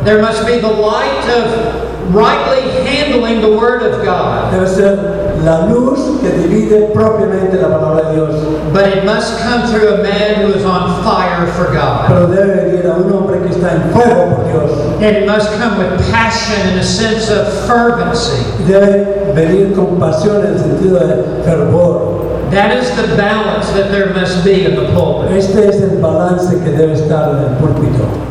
There 0.04 0.20
must 0.20 0.46
be 0.46 0.58
the 0.58 0.68
light 0.70 1.28
of 1.30 2.14
rightly 2.14 2.62
handling 2.86 3.40
the 3.40 3.56
Word 3.56 3.82
of 3.82 4.04
God. 4.04 4.52
Debe 4.52 4.68
ser 4.68 5.15
la 5.44 5.66
luz 5.66 6.20
que 6.20 6.30
divide 6.30 6.90
propiamente 6.92 7.60
la 7.60 7.68
palabra 7.68 8.08
de 8.08 8.14
Dios. 8.14 8.72
But 8.72 8.88
it 8.88 9.04
must 9.04 9.38
come 9.40 9.66
through 9.68 9.88
a 9.94 10.02
man 10.02 10.42
who 10.42 10.52
is 10.52 10.64
on 10.64 11.02
fire 11.04 11.46
for 11.52 11.72
God. 11.72 12.08
Pero 12.08 12.26
debe 12.28 12.64
venir 12.64 12.86
a 12.86 12.96
un 12.96 13.12
hombre 13.12 13.40
que 13.40 13.50
está 13.50 13.72
en 13.72 13.90
fuego 13.92 14.36
por 14.36 14.44
Dios. 14.44 14.70
And 15.02 15.16
it 15.16 15.26
must 15.26 15.50
come 15.58 15.78
with 15.78 16.10
passion 16.10 16.68
and 16.68 16.80
a 16.80 16.84
sense 16.84 17.30
of 17.30 17.46
fervency 17.66 18.42
debe 18.66 19.32
venir 19.34 19.74
con 19.74 19.98
pasión 19.98 20.44
en 20.44 20.54
el 20.54 20.58
sentido 20.58 20.98
de 20.98 21.42
fervor. 21.44 22.50
That 22.50 22.76
is 22.76 22.90
the 22.94 23.16
balance 23.16 23.70
that 23.72 23.90
there 23.90 24.14
must 24.14 24.44
be 24.44 24.64
in 24.64 24.76
the 24.76 24.92
pulpit. 24.94 25.32
Este 25.32 25.68
es 25.68 25.80
el 25.80 26.00
balance 26.00 26.50
que 26.62 26.70
debe 26.70 26.94
estar 26.94 27.30
en 27.30 27.44
el 27.44 27.58
púlpito. 27.58 28.25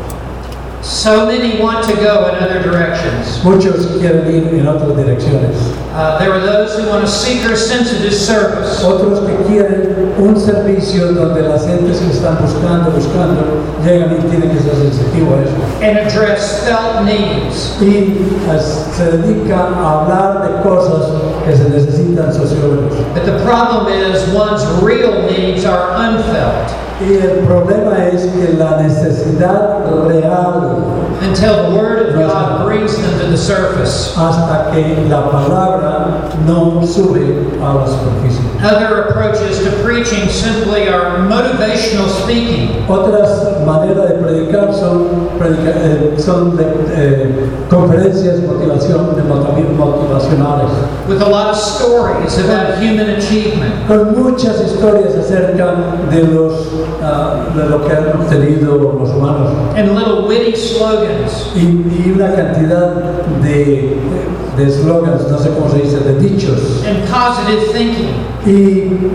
So 0.85 1.25
many 1.25 1.59
want 1.59 1.83
to 1.89 1.95
go 1.95 2.29
in 2.29 2.35
other 2.35 2.61
directions. 2.61 3.43
Muchos 3.43 3.87
quieren 3.97 4.29
ir 4.29 4.53
en 4.53 4.67
otras 4.67 4.95
direcciones. 4.95 5.55
Uh, 5.91 6.19
there 6.19 6.31
are 6.31 6.39
those 6.39 6.77
who 6.77 6.87
want 6.87 7.03
a 7.03 7.07
seeker-sensitive 7.07 8.13
service. 8.13 8.83
Otros 8.83 9.25
que 9.25 9.35
quieren 9.47 10.13
un 10.19 10.35
servicio 10.35 11.11
donde 11.11 11.41
las 11.41 11.65
gentes 11.65 11.99
que 11.99 12.11
están 12.11 12.37
buscando, 12.39 12.91
buscando, 12.91 13.63
llegan 13.83 14.13
y 14.13 14.29
tienen 14.29 14.51
que 14.51 14.61
ser 14.61 14.75
sensitivos 14.75 15.39
a 15.39 15.43
eso. 15.43 15.55
and 15.81 15.97
address 15.97 16.63
felt 16.63 17.03
needs. 17.03 17.81
Y 17.81 18.13
pues, 18.45 18.85
se 18.95 19.17
dedica 19.17 19.57
a 19.57 20.01
hablar 20.01 20.43
de 20.43 20.61
cosas 20.61 21.09
que 21.47 21.57
se 21.57 21.67
necesitan 21.67 22.31
sociólogos. 22.31 22.93
But 23.15 23.25
the 23.25 23.43
problem 23.43 23.87
is 23.91 24.23
one's 24.35 24.63
real 24.83 25.23
needs 25.23 25.65
are 25.65 25.95
unfelt 25.97 26.84
Y 27.01 27.13
el 27.15 27.45
problema 27.45 28.05
es 28.07 28.25
que 28.27 28.53
la 28.57 28.77
necesidad 28.81 29.83
real, 30.07 30.77
until 31.21 31.69
the 31.69 31.75
Word 31.77 32.07
of 32.09 32.15
God 32.15 32.65
brings 32.65 32.95
them 32.95 33.19
to 33.19 33.27
the 33.27 33.37
surface. 33.37 34.13
hasta 34.17 34.71
que 34.71 35.05
la 35.09 35.29
palabra 35.29 36.29
no 36.47 36.81
sube 36.85 37.49
a 37.61 37.73
la 37.73 37.85
superficie. 37.85 38.39
Other 38.63 39.09
approaches 39.09 39.59
to 39.63 39.71
preaching 39.83 40.29
simply 40.29 40.87
are 40.87 41.19
motivational 41.27 42.07
speaking. 42.23 42.85
Otras 42.87 43.59
maneras 43.65 44.07
de 44.09 44.15
predicar 44.15 44.73
son, 44.73 45.29
predica- 45.37 45.75
eh, 45.75 46.15
son 46.17 46.55
de, 46.55 46.63
eh, 46.95 47.49
conferencias 47.69 48.39
motivación, 48.41 49.15
de 49.15 49.21
motivacionales, 49.23 50.71
with 51.09 51.21
a 51.21 51.29
lot 51.29 51.49
of 51.49 51.57
stories 51.57 52.37
about 52.39 52.77
human 52.81 53.09
achievement. 53.17 53.73
con 53.87 54.14
muchas 54.35 54.61
historias 54.65 55.15
acerca 55.15 55.75
de, 56.11 56.23
los, 56.23 56.67
ah, 57.01 57.45
de 57.55 57.69
lo 57.69 57.87
que 57.87 57.93
han 57.93 58.21
obtenido 58.21 58.97
los 58.99 59.09
humanos 59.09 59.49
and 59.77 59.95
little 59.97 60.27
witty 60.27 60.53
slogans. 60.53 61.51
y, 61.55 61.61
y 61.61 62.11
una 62.13 62.35
cantidad 62.35 62.93
de 63.41 63.97
de 64.57 64.67
eslogans, 64.67 65.29
no 65.29 65.37
sé 65.37 65.49
cómo 65.49 65.69
se 65.69 65.79
dice, 65.79 65.99
de 65.99 66.19
dichos 66.19 66.83
and 66.85 67.07
positive 67.09 67.61
thinking, 67.73 68.09
y 68.45 69.09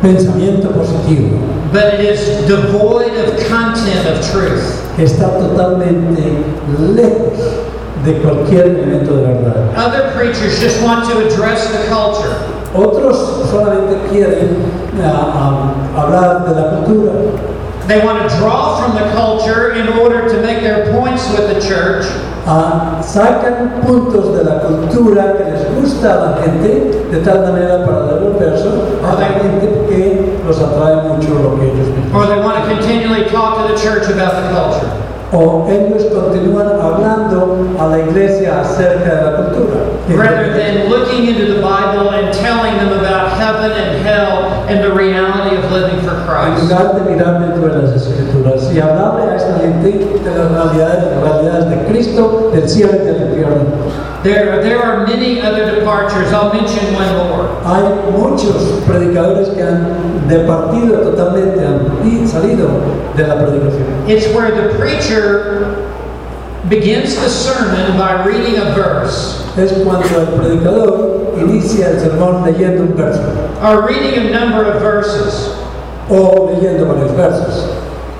pensamiento 0.00 0.70
positivo 0.70 1.38
but 1.70 1.94
it 1.94 2.00
is 2.00 2.20
devoid 2.46 3.12
of 3.12 3.36
content 3.48 4.06
of 4.06 4.20
truth. 4.32 4.80
está 4.98 5.38
totalmente 5.38 6.22
lejos 6.94 7.38
de 8.04 8.14
cualquier 8.20 8.66
elemento 8.66 9.16
de 9.16 9.22
verdad. 9.22 9.76
Other 9.76 10.10
preachers 10.16 10.58
just 10.60 10.82
want 10.82 11.08
to 11.08 11.18
address 11.18 11.70
the 11.70 11.88
culture. 11.88 12.61
Otros 12.74 13.42
solamente 13.50 13.96
quieren 14.10 14.56
ah, 15.04 15.74
ah, 15.94 16.00
hablar 16.00 16.44
de 16.48 16.54
la 16.54 16.70
cultura, 16.70 17.12
They 17.88 17.98
want 18.04 18.22
to 18.22 18.36
draw 18.38 18.78
from 18.80 18.94
the 18.94 19.10
culture 19.12 19.72
in 19.74 19.88
order 19.98 20.28
to 20.28 20.40
make 20.40 20.62
their 20.62 20.92
points 20.92 21.28
with 21.32 21.52
the 21.52 21.60
church, 21.60 22.06
Ah, 22.46 22.98
sacan 23.00 23.82
puntos 23.86 24.34
de 24.34 24.42
la 24.42 24.58
cultura 24.62 25.36
que 25.36 25.44
les 25.44 25.64
gusta 25.80 26.12
a 26.12 26.30
la 26.30 26.42
gente 26.42 27.06
de 27.10 27.18
tal 27.22 27.42
manera 27.42 27.84
para 27.86 28.06
devolverse 28.14 28.66
a 29.04 29.14
la 29.14 29.26
gente 29.38 29.68
que 29.88 30.38
los 30.44 30.58
atrae 30.60 30.96
mucho 31.06 31.34
lo 31.38 31.54
que 31.56 31.70
ellos 31.70 31.86
mismos. 31.86 32.12
or 32.14 32.26
they 32.26 32.40
want 32.42 32.56
to 32.58 32.68
continually 32.68 33.30
talk 33.30 33.58
to 33.62 33.72
the 33.72 33.78
church 33.78 34.08
about 34.10 34.34
the 34.34 34.48
culture. 34.50 34.90
O 35.32 35.66
ellos 35.70 36.04
continúan 36.12 36.80
hablando 36.80 37.58
a 37.78 37.86
la 37.86 37.98
iglesia 38.00 38.60
acerca 38.60 39.14
de 39.14 39.22
la 39.22 39.36
cultura. 39.36 39.78
Rather 40.08 40.52
than 40.52 40.88
looking 40.88 41.26
into 41.26 41.54
the 41.54 41.62
Bible 41.62 42.10
and 42.10 42.34
telling 42.34 42.74
them 42.76 42.98
about 42.98 43.38
heaven 43.38 43.70
and 43.70 44.04
hell 44.04 44.64
and 44.68 44.82
the 44.82 44.92
reality 44.92 45.56
of 45.56 45.70
living 45.70 46.00
for 46.00 46.14
Christ. 46.26 46.62
lugar 46.64 46.94
de 46.94 47.10
mirar 47.10 47.40
dentro 47.40 47.68
de 47.68 47.82
las 47.82 47.94
escrituras 47.94 48.68
y 48.74 48.80
hablarle 48.80 49.30
a 49.30 49.36
esta 49.36 49.58
gente 49.60 49.90
de 49.90 50.38
las 50.38 50.50
realidades, 50.50 51.04
las 51.04 51.22
realidades 51.22 51.70
de 51.70 51.86
Cristo, 51.86 52.50
del 52.52 52.68
cielo 52.68 52.92
y 52.94 53.04
del 53.04 53.28
infierno. 53.28 54.02
There, 54.22 54.62
there 54.62 54.80
are 54.80 55.04
many 55.04 55.40
other 55.40 55.74
departures. 55.74 56.32
I'll 56.32 56.52
mention 56.52 56.94
one 56.94 57.08
more. 57.16 57.48
Hay 57.64 58.12
muchos 58.12 58.82
predicadores 58.86 59.48
que 59.48 59.62
han 59.62 60.28
departido 60.28 61.00
totalmente, 61.00 61.64
han 61.64 62.28
salido 62.28 62.68
de 63.16 63.26
la 63.26 63.34
predicación. 63.36 64.08
It's 64.08 64.32
where 64.34 64.50
the 64.50 64.76
preacher 64.78 65.76
begins 66.68 67.16
the 67.16 67.28
sermon 67.28 67.98
by 67.98 68.24
reading 68.24 68.56
a 68.56 68.74
verse 68.74 69.40
Es 69.56 69.72
cuando 69.84 70.06
el 70.18 70.26
predicador 70.38 71.34
inicia 71.38 71.90
el 71.90 72.00
sermón 72.00 72.44
leyendo 72.44 72.82
un 72.82 72.96
verso 72.96 73.20
or 73.62 73.86
reading 73.86 74.26
a 74.26 74.30
number 74.30 74.64
of 74.64 74.80
verses, 74.80 75.48
o 76.08 76.48
leyendo 76.54 76.86
varios 76.86 77.12
versos. 77.12 77.68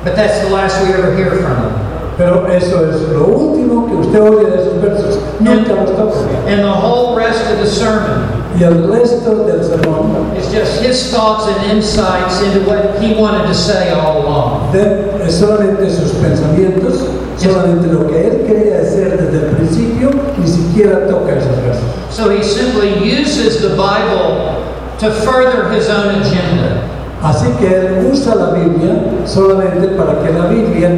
but 0.04 0.14
that's 0.16 0.40
the 0.40 0.50
last 0.50 0.82
we 0.82 0.92
ever 0.92 1.14
hear 1.16 1.30
from 1.30 1.56
him. 1.56 1.92
Pero 2.18 2.44
eso 2.46 2.84
es 2.90 3.00
lo 3.08 3.24
último 3.26 3.88
que 3.88 3.96
usted 3.96 4.20
oye 4.20 4.50
de 4.50 4.56
esos 4.58 4.82
versos. 4.82 5.40
Nunca 5.40 5.72
los 5.72 5.90
toca. 5.90 6.46
And 6.46 6.60
the 6.60 6.72
whole 6.72 7.16
rest 7.16 7.50
of 7.50 7.58
the 7.58 7.66
sermon 7.66 8.41
Y 8.58 8.64
el 8.64 8.86
resto 8.92 9.44
del 9.46 9.62
sermón 9.64 10.36
is 10.38 10.46
just 10.52 10.82
his 10.82 11.10
thoughts 11.10 11.46
and 11.48 11.72
insights 11.72 12.40
into 12.42 12.60
what 12.68 13.00
he 13.00 13.14
wanted 13.14 13.46
to 13.46 13.54
say 13.54 13.90
all 13.90 14.22
along. 14.22 14.72
de- 14.72 15.10
es 15.26 15.36
solamente 15.36 15.88
sus 15.90 16.12
pensamientos, 16.12 17.00
solamente 17.38 17.86
lo 17.90 18.06
que 18.08 18.26
él 18.28 18.44
quería 18.46 18.80
hacer 18.82 19.16
desde 19.18 19.48
el 19.48 19.56
principio, 19.56 20.10
ni 20.38 20.46
siquiera 20.46 21.06
toca 21.08 21.32
esos 21.32 21.56
versos. 21.64 21.82
So 22.10 22.30
he 22.30 22.42
simply 22.42 22.90
uses 23.02 23.62
the 23.62 23.70
Bible 23.70 24.58
to 24.98 25.10
further 25.24 25.70
his 25.72 25.88
own 25.88 26.20
agenda. 26.20 26.82
Así 27.22 27.46
que 27.60 27.66
él 27.68 28.08
usa 28.12 28.34
la 28.34 28.50
Biblia 28.50 28.96
solamente 29.24 29.88
para 29.88 30.20
que 30.22 30.32
la 30.32 30.46
Biblia 30.46 30.90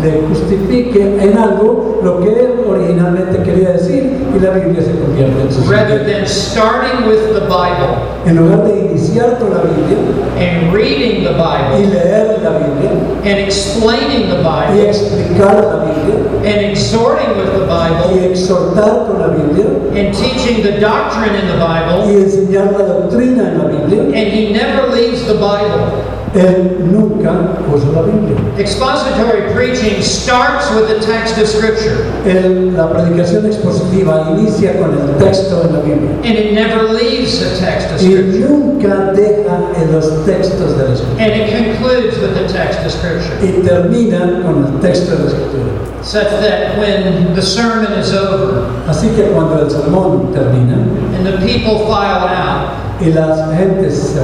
le 0.00 0.22
justifique 0.28 1.18
en 1.20 1.36
algo 1.36 2.00
lo 2.04 2.20
que 2.20 2.28
él 2.28 2.52
originalmente 2.68 3.42
quería 3.42 3.72
decir 3.72 4.12
y 4.34 4.38
la 4.38 4.50
Biblia 4.50 4.80
se 4.80 4.92
convierte 4.98 5.42
en 5.42 5.52
su 5.52 5.70
Rather 5.70 6.04
than 6.06 6.24
starting 6.24 7.08
with 7.08 7.34
the 7.34 7.40
Bible. 7.40 7.98
En 8.26 8.36
lugar 8.36 8.64
de 8.64 8.81
iniciar 8.92 9.38
con 9.38 9.50
la 9.50 9.62
Biblia 9.62 9.98
and 10.36 10.72
reading 10.72 11.24
the 11.24 11.32
y 11.32 11.78
Bible 11.78 11.86
leer 11.92 12.40
la 12.42 12.58
Biblia 12.58 12.90
and 13.24 13.38
explaining 13.38 14.28
the 14.28 14.42
y 14.42 14.68
Bible 14.68 14.88
explicar 14.88 15.62
la 15.62 15.84
Biblia 15.84 16.18
and 16.44 16.60
exhorting 16.70 17.36
with 17.36 17.52
the 17.52 17.66
y 17.66 17.88
Bible 17.88 18.30
exhortar 18.30 19.06
con 19.06 19.18
la 19.18 19.28
Biblia 19.28 19.82
and 19.92 20.14
teaching 20.14 20.62
the 20.62 20.80
doctrine 20.80 21.34
in 21.34 21.46
the 21.46 21.58
Bible, 21.58 22.06
y 22.06 22.22
enseñar 22.22 22.72
la 22.72 22.84
doctrina 22.84 23.48
en 23.48 23.58
la 23.58 23.64
Biblia, 23.66 24.02
and 24.04 24.32
he 24.32 24.52
never 24.52 24.88
leaves 24.88 25.26
the 25.26 25.34
Bible. 25.34 26.21
Él 26.34 26.88
nunca 26.90 27.30
usa 27.74 27.88
la 27.94 28.02
Biblia. 28.02 28.36
Expository 28.58 29.52
preaching 29.54 30.00
starts 30.02 30.70
with 30.74 30.88
the 30.88 30.98
text 31.04 31.36
of 31.38 31.46
Scripture, 31.46 32.04
Él- 32.24 32.72
la 32.74 32.88
predicación 32.90 33.44
expositiva 33.46 34.28
inicia 34.36 34.78
con 34.78 34.92
el 34.92 35.16
texto 35.22 35.62
en 35.62 35.72
la 35.74 35.80
Biblia. 35.80 36.10
and 36.24 36.38
it 36.38 36.54
never 36.54 36.84
leaves 36.92 37.38
the 37.40 37.50
text 37.64 37.90
of 37.92 38.00
Scripture. 38.00 38.38
y 38.38 38.48
nunca 38.48 39.12
deja 39.12 39.58
en 39.76 39.92
los 39.92 40.24
textos 40.24 40.76
de 40.78 40.84
la 40.88 40.94
escritura 40.94 41.22
And 41.24 41.32
it 41.32 41.50
concludes 41.50 42.18
with 42.18 42.34
the 42.34 42.48
text 42.52 42.78
of 42.84 42.92
Scripture, 42.92 43.34
y 43.42 43.62
termina 43.66 44.42
con 44.42 44.64
el 44.74 44.80
texto 44.80 45.12
de 45.16 45.24
la 45.24 45.28
escritura. 45.28 45.72
such 46.02 46.30
that 46.40 46.76
when 46.78 47.32
the 47.34 47.42
sermon 47.42 47.92
is 48.00 48.12
over 48.12 48.62
Así 48.88 49.08
que 49.14 49.22
cuando 49.32 49.60
el 49.62 49.70
sermón 49.70 50.32
termina 50.32 50.74
and 51.14 51.24
the 51.26 51.38
people 51.46 51.86
file 51.86 52.26
out, 52.26 52.70
y 53.04 53.12
las 53.12 53.50
gentes 53.56 54.14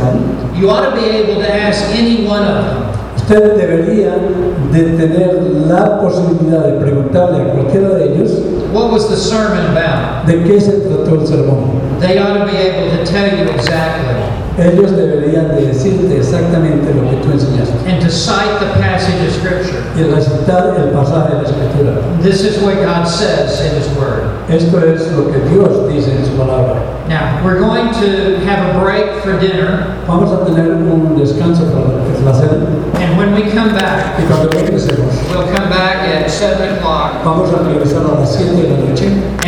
you 0.59 0.71
ought 0.71 0.91
to 0.91 0.97
be 0.97 1.07
able 1.07 1.41
to 1.41 1.53
ask 1.53 1.85
any 1.95 2.27
one 2.27 2.43
of 2.43 2.65
them, 2.65 2.83
usted 3.17 3.57
debería 3.57 4.15
de 4.73 4.85
tener 4.97 5.43
la 5.67 6.01
posibilidad 6.01 6.65
de 6.65 6.73
preguntarle 6.81 7.43
a 7.43 7.53
cualquiera 7.55 7.91
de 7.91 8.15
ellos 8.15 8.31
What 8.73 8.93
was 8.93 9.09
the 9.09 9.17
sermon 9.17 9.65
about? 9.71 10.27
de 10.27 10.43
qué 10.45 10.61
se 10.61 10.73
trató 10.73 11.21
el 11.21 11.27
sermón. 11.27 11.81
They 12.01 12.19
ought 12.19 12.39
to 12.39 12.45
be 12.45 12.57
able 12.57 12.91
to 12.97 13.05
tell 13.11 13.27
you 13.27 13.51
exactly 13.51 14.38
Ellos 14.59 14.97
deberían 14.97 15.55
de 15.55 15.67
decirte 15.67 16.17
exactamente 16.17 16.93
lo 16.93 17.09
que 17.09 17.17
tú 17.23 17.31
enseñaste 17.33 17.75
and 17.87 18.03
to 18.03 18.11
cite 18.11 18.59
the 18.59 18.67
passage 18.81 19.15
of 19.25 19.33
Scripture. 19.33 19.83
y 19.97 20.03
recitar 20.03 20.77
el 20.77 20.91
pasaje 20.91 21.37
de 21.37 21.43
la 21.43 21.49
escritura. 21.49 21.93
This 22.21 22.43
is 22.45 22.61
what 22.63 22.75
God 22.83 23.07
says 23.07 23.61
in 23.61 23.77
His 23.81 23.89
Word. 23.97 24.25
Esto 24.51 24.79
es 24.79 25.11
lo 25.13 25.31
que 25.31 25.39
Dios 25.49 25.89
dice 25.89 26.11
en 26.11 26.25
su 26.25 26.33
palabra. 26.33 26.83
Now, 27.09 27.43
we're 27.45 27.59
going 27.59 27.89
to 28.03 28.37
have 28.45 28.75
a 28.75 28.81
break 28.81 29.23
for 29.23 29.39
dinner, 29.41 29.97
Vamos 30.07 30.31
a 30.33 30.45
tener 30.45 30.73
un 30.73 31.17
descanso 31.17 31.65
para 31.73 31.89
la 32.25 32.33
cena 32.33 32.67
and 33.01 33.17
when 33.17 33.33
we 33.35 33.51
come 33.51 33.73
back, 33.75 34.19
y 34.19 34.25
cuando 34.27 34.49
regresemos 34.51 35.13
we'll 35.31 35.47
come 35.55 35.69
back 35.71 36.07
at 36.09 36.29
7 36.31 36.77
o'clock 36.77 37.25
Vamos 37.25 37.53
a 37.53 37.63
regresar 37.63 38.05
a 38.05 38.21
las 38.21 38.35
7 38.35 38.55
de 38.57 38.69
la 38.69 38.77
noche 38.89 39.39